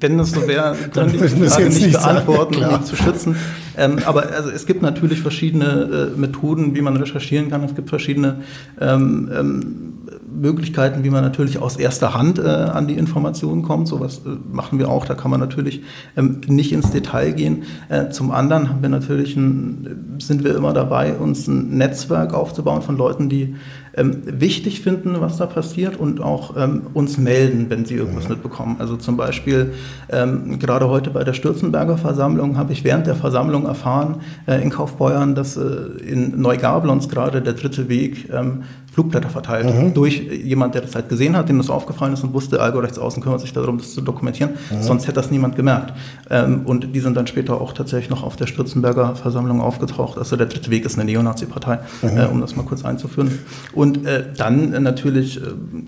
Wenn 0.00 0.18
es 0.20 0.32
so 0.32 0.46
wäre, 0.46 0.76
Dann 0.92 1.10
könnte 1.10 1.26
ich 1.26 1.34
die 1.34 1.46
Frage 1.46 1.68
nicht 1.68 1.92
beantworten, 1.92 2.56
um 2.56 2.74
ihn 2.74 2.84
zu 2.84 2.96
schützen. 2.96 3.36
Ähm, 3.76 3.98
aber 4.04 4.30
also, 4.30 4.50
es 4.50 4.66
gibt 4.66 4.82
natürlich 4.82 5.20
verschiedene 5.20 6.12
äh, 6.14 6.18
Methoden, 6.18 6.74
wie 6.74 6.80
man 6.80 6.96
recherchieren 6.96 7.50
kann. 7.50 7.64
Es 7.64 7.74
gibt 7.74 7.88
verschiedene 7.88 8.42
ähm, 8.80 9.30
ähm, 9.34 9.92
Möglichkeiten, 10.34 11.04
wie 11.04 11.10
man 11.10 11.22
natürlich 11.22 11.60
aus 11.60 11.76
erster 11.76 12.14
Hand 12.14 12.38
äh, 12.38 12.42
an 12.42 12.88
die 12.88 12.94
Informationen 12.94 13.62
kommt. 13.62 13.88
Sowas 13.88 14.22
äh, 14.24 14.30
machen 14.52 14.78
wir 14.78 14.88
auch. 14.88 15.06
Da 15.06 15.14
kann 15.14 15.30
man 15.30 15.40
natürlich 15.40 15.82
ähm, 16.16 16.40
nicht 16.46 16.72
ins 16.72 16.90
Detail 16.90 17.32
gehen. 17.32 17.64
Äh, 17.88 18.10
zum 18.10 18.30
anderen 18.30 18.68
haben 18.68 18.82
wir 18.82 18.88
natürlich 18.88 19.36
ein, 19.36 20.16
sind 20.18 20.44
wir 20.44 20.56
immer 20.56 20.72
dabei, 20.72 21.14
uns 21.14 21.46
ein 21.46 21.76
Netzwerk 21.76 22.34
aufzubauen 22.34 22.82
von 22.82 22.96
Leuten, 22.96 23.28
die 23.28 23.54
ähm, 23.96 24.22
wichtig 24.24 24.80
finden, 24.80 25.20
was 25.20 25.36
da 25.36 25.46
passiert 25.46 25.96
und 25.96 26.20
auch 26.20 26.56
ähm, 26.56 26.82
uns 26.94 27.16
melden, 27.18 27.66
wenn 27.68 27.84
sie 27.84 27.94
irgendwas 27.94 28.28
mitbekommen. 28.28 28.76
Also 28.78 28.96
zum 28.96 29.16
Beispiel 29.16 29.72
ähm, 30.10 30.58
gerade 30.58 30.88
heute 30.88 31.10
bei 31.10 31.22
der 31.24 31.32
Stürzenberger 31.32 31.96
Versammlung 31.96 32.56
habe 32.56 32.72
ich 32.72 32.82
während 32.84 33.06
der 33.06 33.14
Versammlung 33.14 33.66
erfahren 33.66 34.16
äh, 34.46 34.60
in 34.60 34.70
Kaufbeuern, 34.70 35.34
dass 35.34 35.56
äh, 35.56 35.60
in 36.04 36.40
Neugablons 36.40 37.08
gerade 37.08 37.40
der 37.40 37.52
dritte 37.52 37.88
Weg 37.88 38.28
ähm, 38.32 38.64
Flugblätter 38.94 39.28
verteilt 39.28 39.96
durch 39.96 40.22
jemand, 40.44 40.74
der 40.74 40.82
das 40.82 40.94
halt 40.94 41.08
gesehen 41.08 41.36
hat, 41.36 41.48
dem 41.48 41.58
das 41.58 41.68
aufgefallen 41.68 42.12
ist 42.12 42.22
und 42.22 42.32
wusste, 42.32 42.60
Algo 42.60 42.78
rechts 42.78 42.96
außen 42.96 43.20
kümmert 43.20 43.40
sich 43.40 43.52
darum, 43.52 43.78
das 43.78 43.92
zu 43.92 44.00
dokumentieren. 44.00 44.52
Sonst 44.80 45.04
hätte 45.04 45.14
das 45.14 45.32
niemand 45.32 45.56
gemerkt. 45.56 45.92
Ähm, 46.30 46.62
und 46.64 46.94
die 46.94 47.00
sind 47.00 47.16
dann 47.16 47.26
später 47.26 47.60
auch 47.60 47.72
tatsächlich 47.72 48.08
noch 48.08 48.22
auf 48.22 48.36
der 48.36 48.46
Stürzenberger 48.46 49.16
Versammlung 49.16 49.60
aufgetaucht. 49.60 50.16
Also 50.16 50.36
der 50.36 50.46
dritte 50.46 50.70
Weg 50.70 50.84
ist 50.84 50.96
eine 50.96 51.10
Neonazi-Partei, 51.10 51.80
äh, 52.02 52.26
um 52.26 52.40
das 52.40 52.54
mal 52.54 52.62
kurz 52.62 52.84
einzuführen. 52.84 53.36
Und 53.72 54.06
äh, 54.06 54.24
dann 54.36 54.72
äh, 54.72 54.80
natürlich 54.80 55.38
äh, 55.38 55.40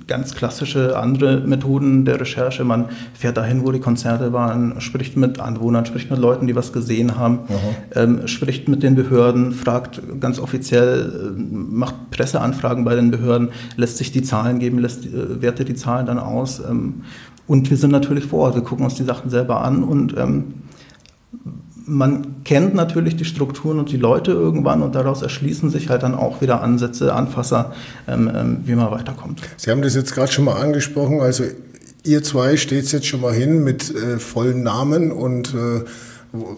ganz 0.08 0.34
klassische 0.34 0.98
andere 0.98 1.40
Methoden 1.40 2.04
der 2.04 2.20
Recherche. 2.20 2.64
Man 2.64 2.86
fährt 3.14 3.36
dahin, 3.36 3.64
wo 3.64 3.70
die 3.70 3.80
Konzerte 3.80 4.32
waren, 4.32 4.80
spricht 4.80 5.16
mit 5.16 5.38
Anwohnern, 5.38 5.86
spricht 5.86 6.10
mit 6.10 6.18
Leuten, 6.18 6.48
die 6.48 6.56
was 6.56 6.72
gesehen 6.72 7.16
haben, 7.16 7.40
ähm, 7.94 8.26
spricht 8.26 8.68
mit 8.68 8.82
den 8.82 8.96
Behörden, 8.96 9.52
fragt 9.52 10.02
ganz 10.20 10.40
offiziell, 10.40 11.34
äh, 11.36 11.40
macht 11.40 12.10
Presseanfragen 12.10 12.84
bei 12.84 12.95
den 12.96 13.10
Behörden, 13.10 13.50
lässt 13.76 13.98
sich 13.98 14.12
die 14.12 14.22
Zahlen 14.22 14.58
geben, 14.58 14.78
lässt, 14.78 15.06
äh, 15.06 15.40
wertet 15.40 15.68
die 15.68 15.74
Zahlen 15.74 16.06
dann 16.06 16.18
aus. 16.18 16.60
Ähm, 16.60 17.02
und 17.46 17.70
wir 17.70 17.76
sind 17.76 17.92
natürlich 17.92 18.24
vor 18.24 18.40
Ort, 18.40 18.54
wir 18.56 18.62
gucken 18.62 18.84
uns 18.84 18.94
die 18.96 19.04
Sachen 19.04 19.30
selber 19.30 19.62
an 19.62 19.84
und 19.84 20.16
ähm, 20.16 20.54
man 21.86 22.42
kennt 22.44 22.74
natürlich 22.74 23.16
die 23.16 23.24
Strukturen 23.24 23.78
und 23.78 23.92
die 23.92 23.96
Leute 23.96 24.32
irgendwann 24.32 24.82
und 24.82 24.94
daraus 24.94 25.22
erschließen 25.22 25.70
sich 25.70 25.88
halt 25.88 26.02
dann 26.02 26.14
auch 26.14 26.40
wieder 26.40 26.60
Ansätze, 26.60 27.14
Anfasser, 27.14 27.72
ähm, 28.08 28.30
ähm, 28.34 28.58
wie 28.64 28.74
man 28.74 28.90
weiterkommt. 28.90 29.40
Sie 29.56 29.70
haben 29.70 29.82
das 29.82 29.94
jetzt 29.94 30.12
gerade 30.12 30.32
schon 30.32 30.44
mal 30.44 30.60
angesprochen. 30.60 31.20
Also 31.20 31.44
ihr 32.02 32.22
zwei 32.22 32.56
steht 32.56 32.90
jetzt 32.90 33.06
schon 33.06 33.20
mal 33.20 33.32
hin 33.32 33.62
mit 33.62 33.94
äh, 33.94 34.18
vollen 34.18 34.62
Namen 34.64 35.12
und 35.12 35.54
äh, 35.54 35.84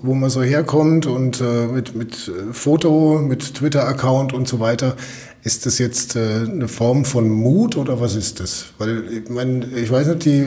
wo, 0.02 0.14
man 0.14 0.30
so 0.30 0.42
herkommt 0.42 1.06
und 1.06 1.40
äh, 1.40 1.66
mit, 1.66 1.94
mit 1.94 2.28
äh, 2.28 2.52
Foto, 2.52 3.20
mit 3.20 3.54
Twitter-Account 3.54 4.32
und 4.32 4.48
so 4.48 4.60
weiter. 4.60 4.96
Ist 5.44 5.66
das 5.66 5.78
jetzt 5.78 6.16
äh, 6.16 6.44
eine 6.44 6.68
Form 6.68 7.04
von 7.04 7.28
Mut 7.28 7.76
oder 7.76 8.00
was 8.00 8.14
ist 8.14 8.40
das? 8.40 8.66
Weil 8.78 9.04
ich 9.10 9.30
meine, 9.30 9.66
ich 9.66 9.90
weiß 9.90 10.08
nicht, 10.08 10.24
die 10.24 10.46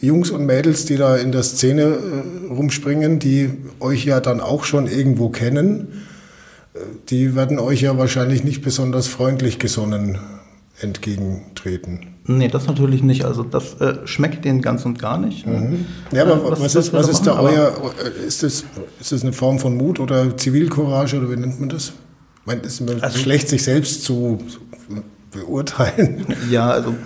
Jungs 0.00 0.30
und 0.30 0.46
Mädels, 0.46 0.86
die 0.86 0.96
da 0.96 1.16
in 1.16 1.30
der 1.30 1.42
Szene 1.42 1.82
äh, 1.82 2.52
rumspringen, 2.52 3.18
die 3.18 3.50
euch 3.80 4.04
ja 4.04 4.20
dann 4.20 4.40
auch 4.40 4.64
schon 4.64 4.86
irgendwo 4.86 5.28
kennen, 5.28 6.06
äh, 6.74 6.78
die 7.10 7.34
werden 7.34 7.58
euch 7.58 7.82
ja 7.82 7.98
wahrscheinlich 7.98 8.42
nicht 8.42 8.62
besonders 8.62 9.08
freundlich 9.08 9.58
gesonnen 9.58 10.18
entgegentreten. 10.80 12.14
Nee, 12.38 12.48
das 12.48 12.66
natürlich 12.66 13.02
nicht. 13.02 13.24
Also 13.24 13.42
das 13.42 13.74
äh, 13.80 13.94
schmeckt 14.06 14.44
denen 14.44 14.62
ganz 14.62 14.84
und 14.84 14.98
gar 14.98 15.18
nicht. 15.18 15.44
Ja, 16.12 16.22
aber 16.22 16.34
Äh, 16.36 16.50
was, 16.52 16.60
was- 16.60 16.74
ist, 16.76 16.92
was 16.92 17.08
ist 17.08 17.26
da 17.26 17.38
euer, 17.40 17.72
ist 18.26 18.42
das, 18.42 18.64
ist 19.00 19.12
das 19.12 19.22
eine 19.22 19.32
Form 19.32 19.58
von 19.58 19.76
Mut 19.76 19.98
oder 20.00 20.36
Zivilcourage 20.36 21.16
oder 21.18 21.30
wie 21.30 21.36
nennt 21.36 21.58
man 21.60 21.68
das? 21.68 21.88
Ich 22.40 22.46
meine, 22.46 22.62
es 22.62 22.80
ist 22.80 23.02
Also- 23.02 23.18
schlecht, 23.18 23.48
sich 23.48 23.62
selbst 23.62 24.04
zu, 24.04 24.38
beurteilen. 25.32 26.24
Ja, 26.50 26.70
also 26.70 26.88
Aber 26.90 26.96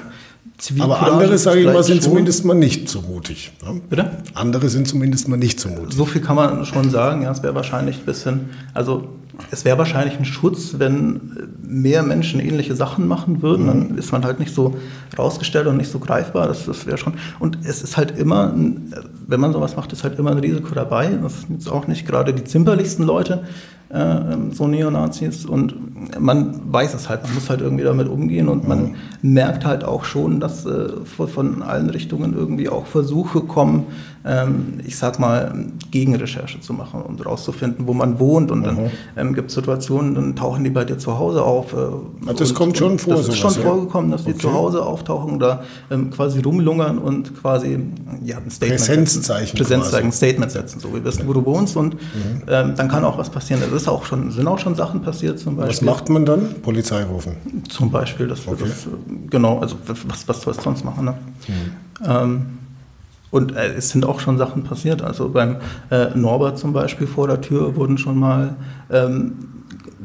Zivilcourage 0.58 1.12
andere, 1.12 1.34
ist 1.34 1.42
sage 1.42 1.60
ich 1.60 1.66
mal, 1.66 1.82
sind 1.82 1.96
schon- 2.02 2.10
zumindest 2.12 2.44
mal 2.44 2.54
nicht 2.54 2.88
so 2.88 3.02
mutig. 3.02 3.52
Ne? 3.64 3.80
Bitte? 3.90 4.10
Andere 4.34 4.68
sind 4.68 4.86
zumindest 4.88 5.28
mal 5.28 5.36
nicht 5.36 5.60
so 5.60 5.68
mutig. 5.68 5.94
So 5.96 6.04
viel 6.06 6.20
kann 6.22 6.36
man 6.36 6.64
schon 6.64 6.90
sagen. 6.90 7.22
Ja, 7.22 7.32
es 7.32 7.42
wäre 7.42 7.54
wahrscheinlich 7.54 7.98
ein 7.98 8.04
bisschen, 8.06 8.50
also 8.72 9.08
es 9.50 9.64
wäre 9.64 9.78
wahrscheinlich 9.78 10.18
ein 10.18 10.24
Schutz, 10.24 10.76
wenn 10.78 11.50
mehr 11.62 12.02
Menschen 12.02 12.40
ähnliche 12.40 12.74
Sachen 12.74 13.06
machen 13.08 13.42
würden. 13.42 13.66
Dann 13.66 13.98
ist 13.98 14.12
man 14.12 14.24
halt 14.24 14.38
nicht 14.38 14.54
so 14.54 14.76
rausgestellt 15.18 15.66
und 15.66 15.76
nicht 15.76 15.90
so 15.90 15.98
greifbar. 15.98 16.46
Das, 16.46 16.66
das 16.66 16.86
wäre 16.86 16.98
schon. 16.98 17.14
Und 17.38 17.58
es 17.64 17.82
ist 17.82 17.96
halt 17.96 18.18
immer, 18.18 18.52
ein, 18.52 18.92
wenn 19.26 19.40
man 19.40 19.52
sowas 19.52 19.76
macht, 19.76 19.92
ist 19.92 20.04
halt 20.04 20.18
immer 20.18 20.30
ein 20.30 20.38
Risiko 20.38 20.74
dabei. 20.74 21.10
Das 21.22 21.42
sind 21.42 21.52
jetzt 21.52 21.68
auch 21.68 21.86
nicht 21.86 22.06
gerade 22.06 22.32
die 22.32 22.44
zimperlichsten 22.44 23.04
Leute. 23.04 23.44
Äh, 23.90 24.52
so 24.52 24.66
Neonazis 24.66 25.44
und 25.46 25.74
man 26.18 26.60
weiß 26.72 26.94
es 26.94 27.08
halt, 27.08 27.22
man 27.24 27.34
muss 27.34 27.50
halt 27.50 27.60
irgendwie 27.60 27.84
damit 27.84 28.08
umgehen 28.08 28.48
und 28.48 28.66
man 28.68 28.82
mhm. 28.82 28.94
merkt 29.22 29.64
halt 29.64 29.84
auch 29.84 30.04
schon, 30.04 30.40
dass 30.40 30.66
äh, 30.66 30.88
von 31.04 31.62
allen 31.62 31.90
Richtungen 31.90 32.34
irgendwie 32.34 32.68
auch 32.68 32.86
Versuche 32.86 33.40
kommen, 33.40 33.86
ähm, 34.26 34.80
ich 34.86 34.96
sag 34.96 35.18
mal, 35.18 35.54
Gegenrecherche 35.90 36.60
zu 36.60 36.72
machen 36.72 37.02
und 37.02 37.24
rauszufinden, 37.24 37.86
wo 37.86 37.92
man 37.92 38.18
wohnt. 38.18 38.50
Und 38.50 38.64
dann 38.64 38.84
mhm. 38.84 38.90
ähm, 39.16 39.34
gibt 39.34 39.50
es 39.50 39.54
Situationen, 39.54 40.14
dann 40.14 40.34
tauchen 40.34 40.64
die 40.64 40.70
bei 40.70 40.84
dir 40.84 40.96
zu 40.96 41.18
Hause 41.18 41.42
auf. 41.42 41.74
Äh, 41.74 41.76
also 42.26 42.38
das 42.38 42.54
kommt 42.54 42.78
schon 42.78 42.98
vor. 42.98 43.16
Das 43.16 43.28
ist 43.28 43.36
schon 43.36 43.50
vorgekommen, 43.50 44.10
dass 44.10 44.24
die 44.24 44.30
okay. 44.30 44.40
zu 44.40 44.52
Hause 44.52 44.84
auftauchen 44.84 45.36
oder 45.36 45.64
ähm, 45.90 46.10
quasi 46.10 46.40
rumlungern 46.40 46.98
und 46.98 47.38
quasi 47.38 47.78
ja, 48.24 48.38
ein 48.38 48.50
Statement 48.50 48.80
Präsenzzeichen. 48.80 49.58
Präsenzzeichen, 49.58 50.08
ein 50.08 50.12
Statement 50.12 50.50
setzen. 50.50 50.80
So, 50.80 50.94
wir 50.94 51.04
wissen, 51.04 51.26
wo 51.26 51.34
du 51.34 51.44
wohnst 51.44 51.76
und 51.76 51.94
mhm. 51.94 52.46
dann 52.46 52.88
kann 52.88 53.04
auch 53.04 53.18
was 53.18 53.28
passieren. 53.28 53.60
Das 53.62 53.73
ist 53.74 53.88
auch 53.88 54.04
schon, 54.04 54.30
sind 54.30 54.46
auch 54.46 54.58
schon 54.58 54.74
Sachen 54.74 55.02
passiert 55.02 55.38
zum 55.38 55.56
Beispiel. 55.56 55.88
Was 55.88 55.94
macht 55.94 56.08
man 56.08 56.24
dann? 56.24 56.60
Polizei 56.62 57.04
rufen? 57.04 57.36
Zum 57.68 57.90
Beispiel, 57.90 58.28
das, 58.28 58.46
okay. 58.46 58.64
das 58.64 58.88
genau, 59.28 59.58
also 59.58 59.76
was, 59.86 60.26
was 60.26 60.42
soll 60.42 60.54
es 60.54 60.62
sonst 60.62 60.84
machen? 60.84 61.04
Ne? 61.06 61.14
Mhm. 61.48 62.06
Ähm, 62.06 62.46
und 63.30 63.56
äh, 63.56 63.74
es 63.74 63.90
sind 63.90 64.04
auch 64.04 64.20
schon 64.20 64.38
Sachen 64.38 64.62
passiert. 64.62 65.02
Also 65.02 65.28
beim 65.28 65.56
äh, 65.90 66.06
Norbert 66.14 66.58
zum 66.58 66.72
Beispiel 66.72 67.06
vor 67.06 67.26
der 67.26 67.40
Tür 67.40 67.74
wurden 67.74 67.98
schon 67.98 68.18
mal 68.18 68.56
ähm, 68.90 69.32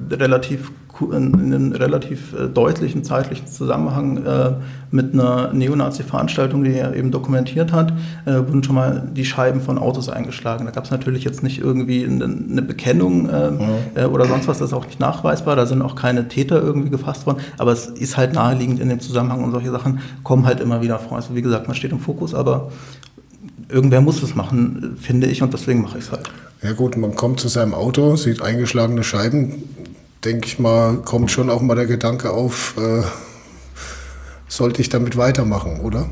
relativ 0.10 0.72
in 1.02 1.36
einem 1.36 1.72
relativ 1.72 2.34
äh, 2.34 2.48
deutlichen 2.48 3.04
zeitlichen 3.04 3.48
Zusammenhang 3.48 4.26
äh, 4.26 4.52
mit 4.92 5.14
einer 5.14 5.54
Neonazi-Veranstaltung, 5.54 6.64
die 6.64 6.74
er 6.74 6.96
eben 6.96 7.12
dokumentiert 7.12 7.72
hat, 7.72 7.94
äh, 8.26 8.34
wurden 8.34 8.64
schon 8.64 8.76
mal 8.76 9.10
die 9.16 9.26
Scheiben 9.26 9.62
von 9.62 9.78
Autos 9.78 10.10
eingeschlagen. 10.10 10.66
Da 10.66 10.72
gab 10.72 10.86
es 10.86 10.92
natürlich 10.92 11.24
jetzt 11.24 11.44
nicht 11.44 11.60
irgendwie 11.60 12.06
eine, 12.06 12.26
eine 12.26 12.62
Bekennung 12.62 13.30
äh, 13.30 13.52
mhm. 13.52 13.60
Äh, 13.96 14.06
oder 14.06 14.26
sonst 14.26 14.48
was, 14.48 14.60
das 14.60 14.70
ist 14.70 14.74
auch 14.74 14.86
nicht 14.86 15.00
nachweisbar. 15.00 15.56
Da 15.56 15.66
sind 15.66 15.82
auch 15.82 15.96
keine 15.96 16.28
Täter 16.28 16.62
irgendwie 16.62 16.90
gefasst 16.90 17.26
worden, 17.26 17.40
aber 17.58 17.72
es 17.72 17.88
ist 17.88 18.18
halt 18.18 18.34
naheliegend 18.34 18.80
in 18.80 18.90
dem 18.90 19.00
Zusammenhang 19.00 19.44
und 19.44 19.52
solche 19.52 19.72
Sachen 19.72 20.00
kommen 20.24 20.46
halt 20.46 20.60
immer 20.60 20.82
wieder 20.82 21.00
vor. 21.00 21.18
Also 21.18 21.36
wie 21.36 21.42
gesagt, 21.42 21.68
man 21.68 21.76
steht 21.76 21.92
im 21.92 22.00
Fokus, 22.00 22.34
aber 22.34 22.72
irgendwer 23.70 24.02
muss 24.02 24.22
es 24.24 24.36
machen, 24.36 24.98
finde 25.00 25.28
ich, 25.28 25.42
und 25.42 25.54
deswegen 25.54 25.82
mache 25.82 25.98
ich 25.98 26.06
es 26.06 26.12
halt. 26.12 26.30
Ja 26.62 26.74
gut, 26.74 26.98
man 26.98 27.16
kommt 27.16 27.40
zu 27.40 27.48
seinem 27.48 27.74
Auto, 27.74 28.16
sieht 28.16 28.42
eingeschlagene 28.42 29.04
Scheiben, 29.04 29.64
denke 30.24 30.48
ich 30.48 30.60
mal, 30.60 30.98
kommt 30.98 31.32
schon 31.32 31.50
auch 31.50 31.62
mal 31.62 31.76
der 31.76 31.86
Gedanke 31.86 32.32
auf, 32.32 32.76
äh, 32.78 33.04
sollte 34.48 34.82
ich 34.82 34.90
damit 34.90 35.18
weitermachen, 35.18 35.80
oder? 35.82 36.10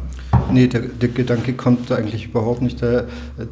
Nee, 0.51 0.67
der, 0.67 0.81
der, 0.81 1.09
Gedanke 1.09 1.53
kommt 1.53 1.91
eigentlich 1.91 2.25
überhaupt 2.25 2.61
nicht. 2.61 2.81
Der, 2.81 3.07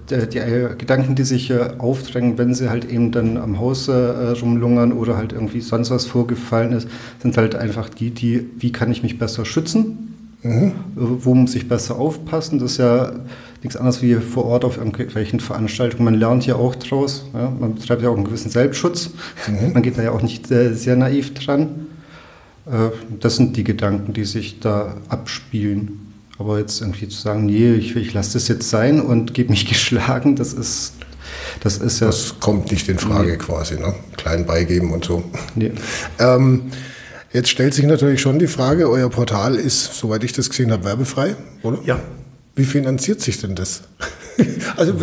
der, 0.09 0.27
die 0.27 0.77
Gedanken, 0.77 1.15
die 1.15 1.23
sich 1.23 1.49
äh, 1.49 1.71
aufdrängen, 1.77 2.37
wenn 2.37 2.53
sie 2.53 2.69
halt 2.69 2.89
eben 2.89 3.11
dann 3.11 3.37
am 3.37 3.59
Haus 3.59 3.87
äh, 3.87 3.93
rumlungern 3.93 4.93
oder 4.93 5.17
halt 5.17 5.33
irgendwie 5.33 5.61
sonst 5.61 5.89
was 5.91 6.05
vorgefallen 6.05 6.71
ist, 6.71 6.87
sind 7.21 7.35
halt 7.37 7.55
einfach 7.55 7.89
die, 7.89 8.11
die, 8.11 8.49
wie 8.57 8.71
kann 8.71 8.91
ich 8.91 9.03
mich 9.03 9.17
besser 9.17 9.45
schützen? 9.45 10.13
Mhm. 10.43 10.71
Wo 10.95 11.33
muss 11.33 11.55
ich 11.55 11.67
besser 11.67 11.97
aufpassen? 11.97 12.59
Das 12.59 12.73
ist 12.73 12.77
ja 12.77 13.11
nichts 13.65 13.77
anderes 13.77 14.01
wie 14.01 14.15
vor 14.15 14.45
Ort 14.45 14.63
auf 14.63 14.77
irgendwelchen 14.77 15.39
Veranstaltungen. 15.39 16.05
Man 16.05 16.13
lernt 16.13 16.45
ja 16.45 16.55
auch 16.55 16.75
draus. 16.75 17.25
Ja? 17.33 17.51
Man 17.59 17.75
betreibt 17.75 18.01
ja 18.01 18.09
auch 18.09 18.15
einen 18.15 18.23
gewissen 18.23 18.51
Selbstschutz. 18.51 19.09
Mhm. 19.47 19.73
Man 19.73 19.83
geht 19.83 19.97
da 19.97 20.03
ja 20.03 20.11
auch 20.11 20.21
nicht 20.21 20.47
sehr, 20.47 20.73
sehr 20.75 20.95
naiv 20.95 21.33
dran. 21.33 21.87
Äh, 22.67 22.91
das 23.19 23.35
sind 23.37 23.57
die 23.57 23.63
Gedanken, 23.63 24.13
die 24.13 24.25
sich 24.25 24.59
da 24.59 24.95
abspielen. 25.09 26.13
Aber 26.37 26.59
jetzt 26.59 26.81
irgendwie 26.81 27.07
zu 27.07 27.19
sagen, 27.19 27.45
nee, 27.45 27.73
ich, 27.73 27.95
ich 27.95 28.13
lasse 28.13 28.33
das 28.33 28.47
jetzt 28.47 28.69
sein 28.69 29.01
und 29.01 29.33
gebe 29.33 29.49
mich 29.49 29.65
geschlagen, 29.69 30.35
das 30.35 30.53
ist, 30.53 30.93
das 31.61 31.77
ist 31.77 32.01
ja. 32.01 32.07
Das 32.07 32.39
kommt 32.39 32.71
nicht 32.71 32.87
in 32.87 32.99
Frage 32.99 33.31
nee. 33.31 33.37
quasi, 33.37 33.79
ne? 33.79 33.95
Klein 34.15 34.45
beigeben 34.45 34.91
und 34.91 35.05
so. 35.05 35.23
Nee. 35.55 35.71
Ähm, 36.19 36.71
jetzt 37.33 37.49
stellt 37.49 37.73
sich 37.73 37.85
natürlich 37.85 38.21
schon 38.21 38.37
die 38.37 38.47
Frage, 38.47 38.89
euer 38.89 39.09
Portal 39.09 39.55
ist, 39.55 39.95
soweit 39.95 40.23
ich 40.23 40.33
das 40.33 40.49
gesehen 40.49 40.71
habe, 40.71 40.83
werbefrei, 40.83 41.35
oder? 41.63 41.79
Ja, 41.83 41.99
wie 42.55 42.65
finanziert 42.65 43.21
sich 43.21 43.39
denn 43.39 43.55
das? 43.55 43.83
also 44.77 44.95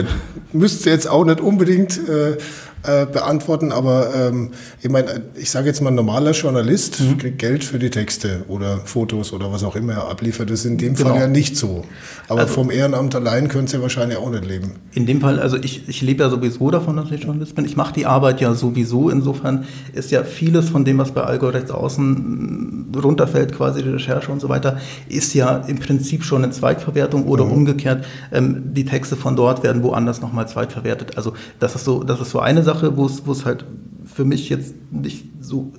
müsst 0.53 0.87
ihr 0.87 0.93
jetzt 0.93 1.09
auch 1.09 1.25
nicht 1.25 1.41
unbedingt 1.41 1.99
äh, 2.09 2.37
äh, 2.85 3.07
beantworten, 3.07 3.71
aber 3.71 4.12
ähm, 4.14 4.51
ich 4.81 4.90
meine, 4.90 5.23
ich 5.37 5.51
sage 5.51 5.68
jetzt 5.68 5.81
mal, 5.81 5.90
ein 5.90 5.95
normaler 5.95 6.33
Journalist 6.33 7.01
mhm. 7.01 7.18
kriegt 7.18 7.38
Geld 7.38 7.62
für 7.62 7.79
die 7.79 7.90
Texte 7.90 8.45
oder 8.49 8.81
Fotos 8.85 9.33
oder 9.33 9.53
was 9.53 9.62
auch 9.62 9.77
immer 9.77 9.92
er 9.92 10.09
abliefert. 10.09 10.51
Das 10.51 10.61
ist 10.61 10.64
in 10.64 10.79
dem 10.79 10.95
genau. 10.95 11.11
Fall 11.11 11.21
ja 11.21 11.29
nicht 11.29 11.57
so. 11.57 11.85
Aber 12.29 12.40
also, 12.40 12.55
vom 12.55 12.73
Ehrenamt 12.73 13.14
allein 13.14 13.47
könnt 13.47 13.73
ihr 13.73 13.83
wahrscheinlich 13.83 14.18
auch 14.18 14.31
nicht 14.31 14.45
leben. 14.45 14.73
In 14.95 15.07
dem 15.07 15.21
Fall, 15.21 15.38
also 15.38 15.57
ich, 15.59 15.88
ich 15.88 16.03
lebe 16.03 16.25
ja 16.25 16.31
sowieso 16.31 16.73
davon, 16.73 16.97
dass 16.97 17.11
ich 17.12 17.23
Journalist 17.23 17.55
bin. 17.55 17.64
Ich 17.66 17.77
mache 17.77 17.95
die 17.95 18.07
Arbeit 18.07 18.40
ja 18.40 18.53
sowieso. 18.55 19.11
Insofern 19.11 19.64
ist 19.92 20.11
ja 20.11 20.25
vieles 20.25 20.68
von 20.68 20.85
dem, 20.85 20.99
was 20.99 21.12
bei 21.12 21.23
Algorechts 21.23 21.71
außen 21.71 22.92
runterfällt, 23.01 23.53
quasi 23.53 23.83
die 23.83 23.90
Recherche 23.90 24.33
und 24.33 24.40
so 24.40 24.49
weiter, 24.49 24.79
ist 25.09 25.35
ja 25.35 25.59
im 25.59 25.79
Prinzip 25.79 26.25
schon 26.25 26.42
eine 26.42 26.53
Zweitverwertung 26.53 27.27
oder 27.27 27.45
mhm. 27.45 27.53
umgekehrt. 27.53 28.05
Ähm, 28.33 28.75
die 28.75 28.85
Texte 28.85 29.14
von 29.14 29.37
dort 29.37 29.62
werden 29.62 29.85
woanders 29.85 30.21
nochmal 30.21 30.49
zweitverwertet. 30.49 31.16
Also 31.16 31.35
das 31.61 31.77
ist 31.77 31.85
so, 31.85 32.03
das 32.03 32.21
ist 32.21 32.31
so 32.31 32.40
eine 32.40 32.64
Sache. 32.64 32.72
Sache, 32.73 32.97
wo 32.97 33.07
es 33.07 33.45
halt 33.45 33.65
für 34.05 34.25
mich 34.25 34.49
jetzt 34.49 34.75
nicht 34.91 35.27
so 35.41 35.73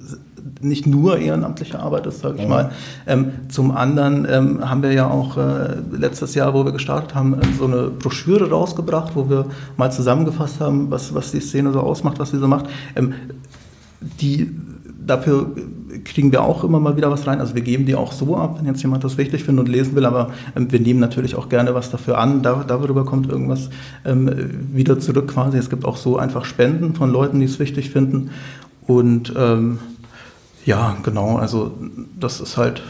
nicht 0.62 0.88
nur 0.88 1.18
ehrenamtliche 1.18 1.80
Arbeit 1.80 2.06
ist, 2.06 2.20
sage 2.20 2.36
ich 2.36 2.44
ja. 2.44 2.48
mal. 2.48 2.72
Ähm, 3.06 3.32
zum 3.50 3.72
anderen 3.72 4.26
ähm, 4.30 4.70
haben 4.70 4.82
wir 4.82 4.94
ja 4.94 5.10
auch 5.10 5.38
äh, 5.38 5.76
letztes 5.92 6.36
Jahr, 6.36 6.54
wo 6.54 6.66
wir 6.66 6.72
gestartet 6.72 7.16
haben, 7.16 7.34
äh, 7.34 7.46
so 7.58 7.66
eine 7.66 7.90
Broschüre 7.90 8.50
rausgebracht, 8.50 9.16
wo 9.16 9.30
wir 9.30 9.46
mal 9.78 9.92
zusammengefasst 9.92 10.60
haben, 10.60 10.90
was, 10.90 11.14
was 11.14 11.32
die 11.32 11.40
Szene 11.40 11.72
so 11.72 11.80
ausmacht, 11.82 12.20
was 12.20 12.32
sie 12.32 12.40
so 12.40 12.48
macht. 12.48 12.68
Ähm, 12.96 13.14
die 14.22 14.52
dafür 15.06 15.52
kriegen 16.04 16.32
wir 16.32 16.44
auch 16.44 16.64
immer 16.64 16.80
mal 16.80 16.98
wieder 16.98 17.12
was 17.12 17.28
rein. 17.28 17.40
Also 17.40 17.56
wir 17.56 17.62
geben 17.62 17.86
die 17.86 17.96
auch 17.96 18.12
so 18.12 18.36
ab, 18.38 18.58
wenn 18.60 18.66
jetzt 18.66 18.82
jemand 18.82 19.04
das 19.04 19.18
wichtig 19.18 19.44
findet 19.44 19.66
und 19.66 19.72
lesen 19.72 19.96
will, 19.96 20.06
aber 20.06 20.32
ähm, 20.56 20.72
wir 20.72 20.80
nehmen 20.80 21.00
natürlich 21.00 21.36
auch 21.36 21.50
gerne 21.50 21.74
was 21.74 21.90
dafür 21.90 22.18
an. 22.18 22.44
Da, 22.44 22.64
darüber 22.68 23.06
kommt 23.06 23.30
irgendwas 23.30 23.70
ähm, 24.06 24.30
wieder 24.74 25.00
zurück 25.00 25.28
quasi. 25.28 25.58
Es 25.58 25.70
gibt 25.70 25.86
auch 25.86 25.98
so 25.98 26.18
einfach 26.18 26.46
Spenden 26.46 26.96
von 26.96 27.12
Leuten, 27.12 27.40
die 27.40 27.46
es 27.46 27.60
wichtig 27.60 27.90
finden. 27.90 28.32
Und 28.86 29.34
ähm, 29.38 29.80
ja, 30.66 30.96
genau, 31.04 31.38
also 31.38 31.72
das 32.20 32.40
ist 32.40 32.58
halt 32.58 32.82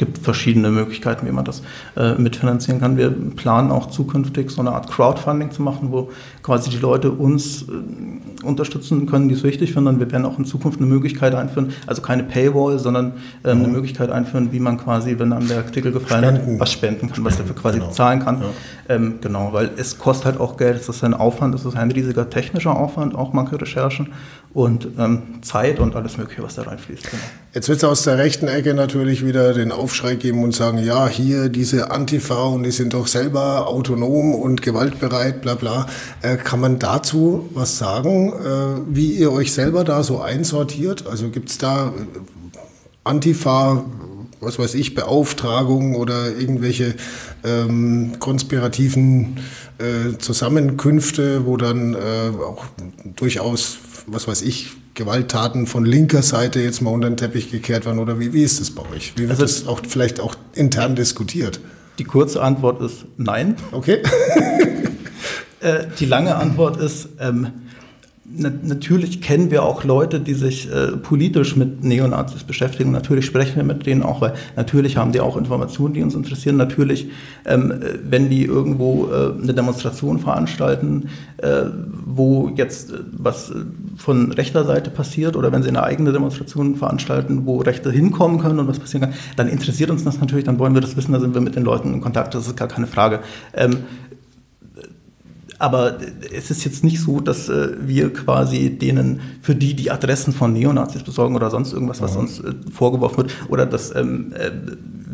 gibt 0.00 0.18
verschiedene 0.18 0.70
Möglichkeiten, 0.70 1.26
wie 1.26 1.30
man 1.30 1.44
das 1.44 1.62
äh, 1.94 2.14
mitfinanzieren 2.14 2.80
kann. 2.80 2.96
Wir 2.96 3.10
planen 3.10 3.70
auch 3.70 3.90
zukünftig 3.90 4.50
so 4.50 4.62
eine 4.62 4.72
Art 4.72 4.90
Crowdfunding 4.90 5.50
zu 5.50 5.60
machen, 5.60 5.92
wo 5.92 6.10
quasi 6.42 6.70
die 6.70 6.78
Leute 6.78 7.12
uns 7.12 7.62
äh, 7.62 7.66
unterstützen 8.42 9.06
können, 9.06 9.28
die 9.28 9.34
es 9.34 9.42
wichtig 9.42 9.72
finden. 9.72 9.98
Wir 9.98 10.10
werden 10.10 10.24
auch 10.24 10.38
in 10.38 10.44
Zukunft 10.44 10.78
eine 10.78 10.86
Möglichkeit 10.86 11.34
einführen, 11.34 11.72
also 11.86 12.02
keine 12.02 12.24
Paywall, 12.24 12.78
sondern 12.78 13.14
ähm, 13.44 13.58
mhm. 13.58 13.64
eine 13.64 13.72
Möglichkeit 13.72 14.10
einführen, 14.10 14.52
wie 14.52 14.60
man 14.60 14.78
quasi, 14.78 15.18
wenn 15.18 15.32
einem 15.32 15.48
der 15.48 15.58
Artikel 15.58 15.92
gefallen 15.92 16.24
spenden. 16.24 16.54
hat, 16.54 16.60
was 16.60 16.72
spenden 16.72 17.10
kann, 17.10 17.24
was 17.24 17.36
dafür 17.36 17.54
quasi 17.54 17.78
genau. 17.78 17.90
bezahlen 17.90 18.20
kann. 18.20 18.40
Ja. 18.40 18.94
Ähm, 18.94 19.18
genau, 19.20 19.52
weil 19.52 19.70
es 19.76 19.98
kostet 19.98 20.26
halt 20.26 20.40
auch 20.40 20.56
Geld, 20.56 20.76
es 20.76 20.88
ist 20.88 21.04
ein 21.04 21.14
Aufwand, 21.14 21.54
es 21.54 21.64
ist 21.64 21.76
ein 21.76 21.90
riesiger 21.90 22.28
technischer 22.28 22.76
Aufwand, 22.76 23.14
auch 23.14 23.32
manche 23.32 23.60
Recherchen 23.60 24.08
und 24.52 24.88
ähm, 24.98 25.22
Zeit 25.42 25.78
und 25.78 25.94
alles 25.94 26.18
Mögliche, 26.18 26.42
was 26.42 26.56
da 26.56 26.62
reinfließt. 26.62 27.10
Genau. 27.10 27.22
Jetzt 27.52 27.68
wird 27.68 27.78
es 27.78 27.84
aus 27.84 28.04
der 28.04 28.16
rechten 28.16 28.46
Ecke 28.46 28.74
natürlich 28.74 29.26
wieder 29.26 29.52
den 29.52 29.72
Aufschrei 29.72 30.14
geben 30.14 30.44
und 30.44 30.54
sagen, 30.54 30.78
ja, 30.78 31.08
hier 31.08 31.48
diese 31.48 31.90
Antifa 31.90 32.44
und 32.44 32.62
die 32.62 32.70
sind 32.70 32.94
doch 32.94 33.08
selber 33.08 33.66
autonom 33.66 34.36
und 34.36 34.62
gewaltbereit, 34.62 35.42
bla 35.42 35.56
bla. 35.56 35.86
Äh, 36.22 36.36
kann 36.36 36.60
man 36.60 36.78
dazu 36.78 37.48
was 37.52 37.76
sagen, 37.76 38.32
äh, 38.32 38.94
wie 38.94 39.14
ihr 39.14 39.32
euch 39.32 39.52
selber 39.52 39.82
da 39.82 40.04
so 40.04 40.20
einsortiert? 40.20 41.08
Also 41.08 41.30
gibt 41.30 41.50
es 41.50 41.58
da 41.58 41.88
äh, 41.88 42.18
Antifa, 43.02 43.84
was 44.40 44.58
weiß 44.58 44.74
ich, 44.74 44.94
Beauftragungen 44.94 45.96
oder 45.96 46.36
irgendwelche 46.36 46.94
ähm, 47.44 48.12
konspirativen 48.18 49.36
äh, 49.78 50.16
Zusammenkünfte, 50.18 51.46
wo 51.46 51.56
dann 51.56 51.94
äh, 51.94 51.98
auch 52.42 52.64
durchaus 53.16 53.78
was 54.06 54.26
weiß 54.26 54.42
ich, 54.42 54.70
Gewalttaten 54.94 55.66
von 55.66 55.84
linker 55.84 56.22
Seite 56.22 56.60
jetzt 56.60 56.80
mal 56.82 56.90
unter 56.90 57.08
den 57.08 57.16
Teppich 57.16 57.50
gekehrt 57.50 57.86
werden 57.86 57.98
oder 57.98 58.18
wie, 58.18 58.32
wie 58.32 58.42
ist 58.42 58.60
das 58.60 58.70
bei 58.70 58.82
euch? 58.90 59.12
Wie 59.16 59.22
wird 59.22 59.30
also, 59.30 59.42
das 59.42 59.66
auch 59.66 59.80
vielleicht 59.86 60.20
auch 60.20 60.34
intern 60.54 60.96
diskutiert? 60.96 61.60
Die 61.98 62.04
kurze 62.04 62.42
Antwort 62.42 62.80
ist 62.82 63.06
nein. 63.16 63.56
Okay. 63.72 64.02
äh, 65.60 65.86
die 65.98 66.06
lange 66.06 66.34
Antwort 66.36 66.78
ist, 66.78 67.08
ähm, 67.20 67.48
natürlich 68.32 69.20
kennen 69.20 69.50
wir 69.50 69.62
auch 69.64 69.84
Leute, 69.84 70.20
die 70.20 70.34
sich 70.34 70.70
äh, 70.70 70.92
politisch 70.96 71.56
mit 71.56 71.82
Neonazis 71.82 72.44
beschäftigen. 72.44 72.92
Natürlich 72.92 73.26
sprechen 73.26 73.56
wir 73.56 73.64
mit 73.64 73.86
denen 73.86 74.02
auch, 74.02 74.20
weil 74.20 74.34
natürlich 74.56 74.96
haben 74.96 75.12
die 75.12 75.20
auch 75.20 75.36
Informationen, 75.36 75.94
die 75.94 76.02
uns 76.02 76.14
interessieren. 76.14 76.56
Natürlich, 76.56 77.08
ähm, 77.44 77.74
wenn 78.04 78.30
die 78.30 78.44
irgendwo 78.44 79.08
äh, 79.08 79.42
eine 79.42 79.52
Demonstration 79.54 80.18
veranstalten, 80.18 81.08
äh, 81.38 81.64
wo 82.06 82.50
jetzt 82.54 82.92
äh, 82.92 82.98
was 83.12 83.52
von 83.96 84.32
rechter 84.32 84.64
Seite 84.64 84.90
passiert 84.90 85.36
oder 85.36 85.50
wenn 85.52 85.62
sie 85.62 85.68
eine 85.68 85.82
eigene 85.82 86.12
Demonstration 86.12 86.76
veranstalten, 86.76 87.46
wo 87.46 87.58
Rechte 87.58 87.90
hinkommen 87.90 88.38
können 88.38 88.58
und 88.60 88.68
was 88.68 88.78
passieren 88.78 89.02
kann, 89.02 89.14
dann 89.36 89.48
interessiert 89.48 89.90
uns 89.90 90.04
das 90.04 90.20
natürlich, 90.20 90.44
dann 90.44 90.58
wollen 90.58 90.74
wir 90.74 90.80
das 90.80 90.96
wissen, 90.96 91.12
da 91.12 91.20
sind 91.20 91.34
wir 91.34 91.40
mit 91.40 91.56
den 91.56 91.64
Leuten 91.64 91.92
in 91.94 92.00
Kontakt, 92.00 92.34
das 92.34 92.46
ist 92.46 92.56
gar 92.56 92.68
keine 92.68 92.86
Frage. 92.86 93.20
Ähm, 93.54 93.78
Aber 95.60 95.98
es 96.34 96.50
ist 96.50 96.64
jetzt 96.64 96.82
nicht 96.82 97.00
so, 97.00 97.20
dass 97.20 97.50
äh, 97.50 97.74
wir 97.82 98.10
quasi 98.14 98.70
denen, 98.70 99.20
für 99.42 99.54
die 99.54 99.74
die 99.74 99.90
Adressen 99.90 100.32
von 100.32 100.54
Neonazis 100.54 101.02
besorgen 101.02 101.36
oder 101.36 101.50
sonst 101.50 101.74
irgendwas, 101.74 102.00
was 102.00 102.14
mhm. 102.14 102.20
uns 102.20 102.40
äh, 102.40 102.54
vorgeworfen 102.72 103.18
wird, 103.18 103.34
oder 103.50 103.66
dass 103.66 103.94
ähm, 103.94 104.32
äh, 104.32 104.50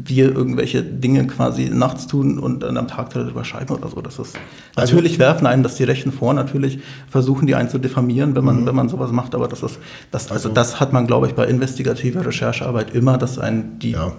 wir 0.04 0.34
irgendwelche 0.34 0.82
Dinge 0.82 1.26
quasi 1.26 1.70
nachts 1.70 2.06
tun 2.06 2.38
und 2.38 2.60
dann 2.60 2.76
am 2.76 2.86
Tag 2.86 3.10
darüber 3.10 3.44
schreiben 3.44 3.74
oder 3.74 3.88
so. 3.88 4.00
Das 4.02 4.18
ist 4.18 4.36
also, 4.74 4.94
natürlich 4.94 5.18
werfen 5.18 5.46
einen, 5.46 5.62
dass 5.62 5.76
die 5.76 5.84
Rechten 5.84 6.12
vor 6.12 6.34
natürlich 6.34 6.80
versuchen, 7.08 7.46
die 7.46 7.54
einen 7.54 7.70
zu 7.70 7.78
diffamieren, 7.78 8.36
wenn 8.36 8.44
man, 8.44 8.60
mhm. 8.60 8.66
wenn 8.66 8.74
man 8.74 8.88
sowas 8.88 9.10
macht, 9.10 9.34
aber 9.34 9.48
das 9.48 9.62
ist, 9.62 9.78
das, 10.10 10.24
also, 10.24 10.34
also 10.34 10.48
das 10.50 10.80
hat 10.80 10.92
man, 10.92 11.06
glaube 11.06 11.28
ich, 11.28 11.34
bei 11.34 11.46
investigativer 11.46 12.26
Recherchearbeit 12.26 12.94
immer, 12.94 13.16
dass 13.16 13.38
einen 13.38 13.78
die 13.78 13.92
ja. 13.92 14.12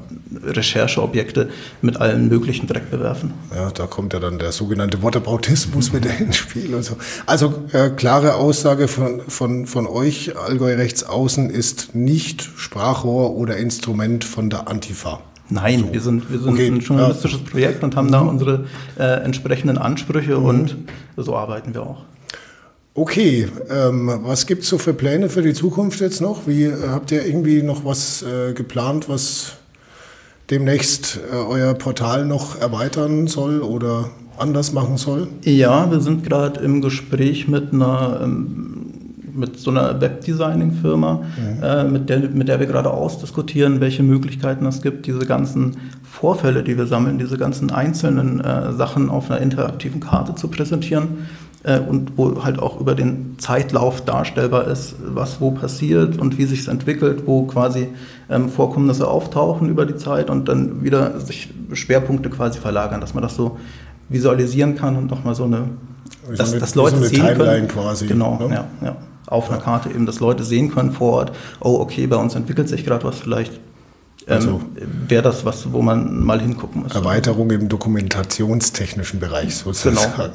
Rechercheobjekte 0.43 1.49
mit 1.81 1.97
allen 1.97 2.27
möglichen 2.27 2.65
Dreck 2.65 2.89
bewerfen. 2.89 3.33
Ja, 3.55 3.69
da 3.69 3.85
kommt 3.85 4.13
ja 4.13 4.19
dann 4.19 4.39
der 4.39 4.51
sogenannte 4.51 5.01
Wortaboutismus 5.03 5.91
mhm. 5.91 5.97
wieder 6.03 6.17
ins 6.17 6.37
Spiel 6.37 6.73
und 6.73 6.83
so. 6.83 6.97
Also 7.27 7.53
äh, 7.71 7.89
klare 7.91 8.35
Aussage 8.35 8.87
von, 8.87 9.21
von, 9.27 9.67
von 9.67 9.85
euch, 9.85 10.35
Allgäu 10.37 10.73
rechts 10.73 11.03
außen, 11.03 11.51
ist 11.51 11.93
nicht 11.93 12.41
Sprachrohr 12.41 13.35
oder 13.35 13.57
Instrument 13.57 14.23
von 14.23 14.49
der 14.49 14.67
Antifa. 14.67 15.21
Nein, 15.49 15.79
so. 15.79 15.93
wir 15.93 16.01
sind, 16.01 16.31
wir 16.31 16.39
sind 16.39 16.53
okay. 16.53 16.67
ein 16.67 16.79
journalistisches 16.79 17.39
ja. 17.43 17.49
Projekt 17.49 17.83
und 17.83 17.95
haben 17.95 18.11
da 18.11 18.21
mhm. 18.21 18.29
unsere 18.29 18.65
äh, 18.99 19.23
entsprechenden 19.23 19.77
Ansprüche 19.77 20.37
mhm. 20.37 20.45
und 20.45 20.75
so 21.15 21.35
arbeiten 21.35 21.73
wir 21.73 21.83
auch. 21.83 22.03
Okay, 22.93 23.47
ähm, 23.69 24.11
was 24.23 24.47
gibt 24.47 24.63
es 24.63 24.69
so 24.69 24.79
für 24.79 24.93
Pläne 24.93 25.29
für 25.29 25.43
die 25.43 25.53
Zukunft 25.53 25.99
jetzt 25.99 26.19
noch? 26.19 26.47
Wie 26.47 26.71
habt 26.71 27.11
ihr 27.11 27.25
irgendwie 27.25 27.61
noch 27.61 27.85
was 27.85 28.23
äh, 28.23 28.53
geplant, 28.53 29.07
was 29.07 29.53
demnächst 30.49 31.19
äh, 31.31 31.35
euer 31.35 31.75
Portal 31.75 32.25
noch 32.25 32.59
erweitern 32.59 33.27
soll 33.27 33.61
oder 33.61 34.09
anders 34.37 34.73
machen 34.73 34.97
soll? 34.97 35.27
Ja, 35.43 35.91
wir 35.91 35.99
sind 35.99 36.23
gerade 36.23 36.59
im 36.61 36.81
Gespräch 36.81 37.47
mit 37.47 37.71
einer 37.71 38.21
ähm, 38.23 38.76
mit 39.37 39.59
so 39.59 39.71
einer 39.71 40.01
Webdesigning-Firma, 40.01 41.13
mhm. 41.13 41.63
äh, 41.63 41.83
mit, 41.83 42.09
der, 42.09 42.19
mit 42.29 42.47
der 42.47 42.59
wir 42.59 42.67
gerade 42.67 42.91
ausdiskutieren, 42.91 43.79
welche 43.79 44.03
Möglichkeiten 44.03 44.65
es 44.65 44.81
gibt, 44.81 45.05
diese 45.05 45.25
ganzen 45.25 45.77
Vorfälle, 46.03 46.63
die 46.63 46.77
wir 46.77 46.87
sammeln, 46.87 47.19
diese 47.19 47.37
ganzen 47.37 47.71
einzelnen 47.71 48.41
äh, 48.41 48.73
Sachen 48.73 49.09
auf 49.09 49.29
einer 49.29 49.39
interaktiven 49.41 49.99
Karte 49.99 50.35
zu 50.35 50.47
präsentieren 50.47 51.27
äh, 51.63 51.79
und 51.79 52.17
wo 52.17 52.43
halt 52.43 52.59
auch 52.59 52.79
über 52.79 52.95
den 52.95 53.35
Zeitlauf 53.37 54.03
darstellbar 54.03 54.67
ist, 54.67 54.95
was 54.99 55.41
wo 55.41 55.51
passiert 55.51 56.17
und 56.17 56.37
wie 56.37 56.45
sich 56.45 56.61
es 56.61 56.67
entwickelt, 56.67 57.23
wo 57.25 57.43
quasi 57.43 57.89
ähm, 58.29 58.49
Vorkommnisse 58.49 59.07
auftauchen 59.07 59.69
über 59.69 59.85
die 59.85 59.97
Zeit 59.97 60.29
und 60.29 60.47
dann 60.47 60.83
wieder 60.83 61.19
sich 61.19 61.53
Schwerpunkte 61.73 62.29
quasi 62.29 62.59
verlagern, 62.59 63.01
dass 63.01 63.13
man 63.13 63.23
das 63.23 63.35
so 63.35 63.57
visualisieren 64.09 64.75
kann 64.75 64.95
und 64.95 65.11
nochmal 65.11 65.35
so 65.35 65.43
eine, 65.43 65.65
dass, 66.35 66.51
so 66.51 66.59
dass 66.59 66.75
Leute 66.75 66.97
so 66.97 67.03
sehen 67.03 67.19
Timeline 67.19 67.67
können. 67.67 67.67
quasi. 67.67 68.07
Genau, 68.07 68.39
ne? 68.39 68.55
ja, 68.55 68.67
ja 68.81 68.95
auf 69.27 69.51
einer 69.51 69.61
Karte 69.61 69.89
eben, 69.89 70.05
dass 70.05 70.19
Leute 70.19 70.43
sehen 70.43 70.73
können 70.73 70.91
vor 70.91 71.13
Ort, 71.13 71.31
oh, 71.59 71.79
okay, 71.79 72.07
bei 72.07 72.15
uns 72.15 72.35
entwickelt 72.35 72.67
sich 72.67 72.83
gerade 72.85 73.05
was 73.05 73.19
vielleicht. 73.19 73.53
Ähm, 74.27 74.35
also 74.35 74.61
wäre 75.07 75.21
das 75.21 75.45
was, 75.45 75.71
wo 75.71 75.81
man 75.81 76.23
mal 76.23 76.41
hingucken 76.41 76.83
muss. 76.83 76.93
Erweiterung 76.93 77.49
im 77.51 77.69
dokumentationstechnischen 77.69 79.19
Bereich 79.19 79.55
sozusagen. 79.55 80.11
Genau. 80.15 80.29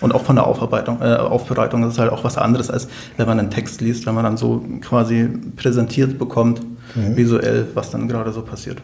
Und 0.00 0.14
auch 0.14 0.24
von 0.24 0.36
der 0.36 0.46
Aufarbeitung, 0.46 1.00
äh, 1.00 1.14
Aufbereitung 1.16 1.82
das 1.82 1.94
ist 1.94 1.98
halt 1.98 2.10
auch 2.10 2.24
was 2.24 2.36
anderes, 2.38 2.70
als 2.70 2.88
wenn 3.16 3.26
man 3.26 3.38
einen 3.38 3.50
Text 3.50 3.80
liest, 3.80 4.06
wenn 4.06 4.14
man 4.14 4.24
dann 4.24 4.36
so 4.36 4.64
quasi 4.80 5.28
präsentiert 5.54 6.18
bekommt, 6.18 6.60
mhm. 6.94 7.16
visuell, 7.16 7.68
was 7.74 7.90
dann 7.90 8.08
gerade 8.08 8.32
so 8.32 8.42
passiert. 8.42 8.82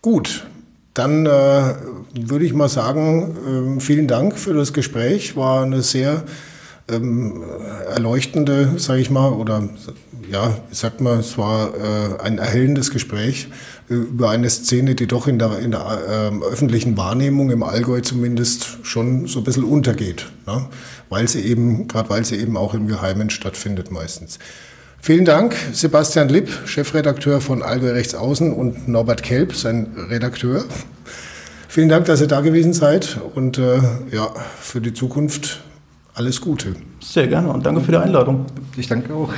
Gut, 0.00 0.46
dann 0.94 1.26
äh, 1.26 1.74
würde 2.14 2.46
ich 2.46 2.54
mal 2.54 2.68
sagen, 2.70 3.76
äh, 3.76 3.80
vielen 3.80 4.08
Dank 4.08 4.38
für 4.38 4.54
das 4.54 4.72
Gespräch. 4.72 5.36
War 5.36 5.64
eine 5.64 5.82
sehr 5.82 6.22
ähm, 6.88 7.42
erleuchtende, 7.88 8.74
sage 8.76 9.00
ich 9.00 9.10
mal, 9.10 9.32
oder 9.32 9.68
ja, 10.30 10.56
ich 10.70 10.78
sag 10.78 11.00
mal, 11.00 11.18
es 11.18 11.38
war 11.38 11.74
äh, 11.74 12.22
ein 12.22 12.38
erhellendes 12.38 12.90
Gespräch 12.90 13.48
äh, 13.88 13.94
über 13.94 14.30
eine 14.30 14.50
Szene, 14.50 14.94
die 14.94 15.06
doch 15.06 15.26
in 15.26 15.38
der, 15.38 15.58
in 15.58 15.70
der 15.72 15.80
äh, 15.80 16.44
öffentlichen 16.44 16.96
Wahrnehmung 16.96 17.50
im 17.50 17.62
Allgäu 17.62 18.00
zumindest 18.00 18.78
schon 18.82 19.26
so 19.26 19.40
ein 19.40 19.44
bisschen 19.44 19.64
untergeht, 19.64 20.26
ne? 20.46 20.66
weil 21.08 21.28
sie 21.28 21.40
eben, 21.42 21.88
gerade 21.88 22.10
weil 22.10 22.24
sie 22.24 22.36
eben 22.36 22.56
auch 22.56 22.74
im 22.74 22.88
Geheimen 22.88 23.30
stattfindet 23.30 23.90
meistens. 23.90 24.38
Vielen 25.00 25.24
Dank, 25.24 25.54
Sebastian 25.72 26.28
Lipp, 26.28 26.48
Chefredakteur 26.66 27.40
von 27.40 27.62
Allgäu 27.62 27.92
Rechtsaußen 27.92 28.52
und 28.52 28.88
Norbert 28.88 29.22
Kelb, 29.22 29.54
sein 29.54 29.94
Redakteur. 30.10 30.64
Vielen 31.68 31.88
Dank, 31.88 32.06
dass 32.06 32.20
ihr 32.20 32.26
da 32.26 32.40
gewesen 32.40 32.72
seid 32.72 33.18
und 33.34 33.58
äh, 33.58 33.78
ja, 34.10 34.34
für 34.60 34.80
die 34.80 34.94
Zukunft 34.94 35.62
alles 36.16 36.40
Gute. 36.40 36.74
Sehr 37.00 37.28
gerne 37.28 37.48
und 37.52 37.64
danke 37.64 37.82
für 37.82 37.92
die 37.92 37.98
Einladung. 37.98 38.46
Ich 38.76 38.88
danke 38.88 39.14
auch. 39.14 39.32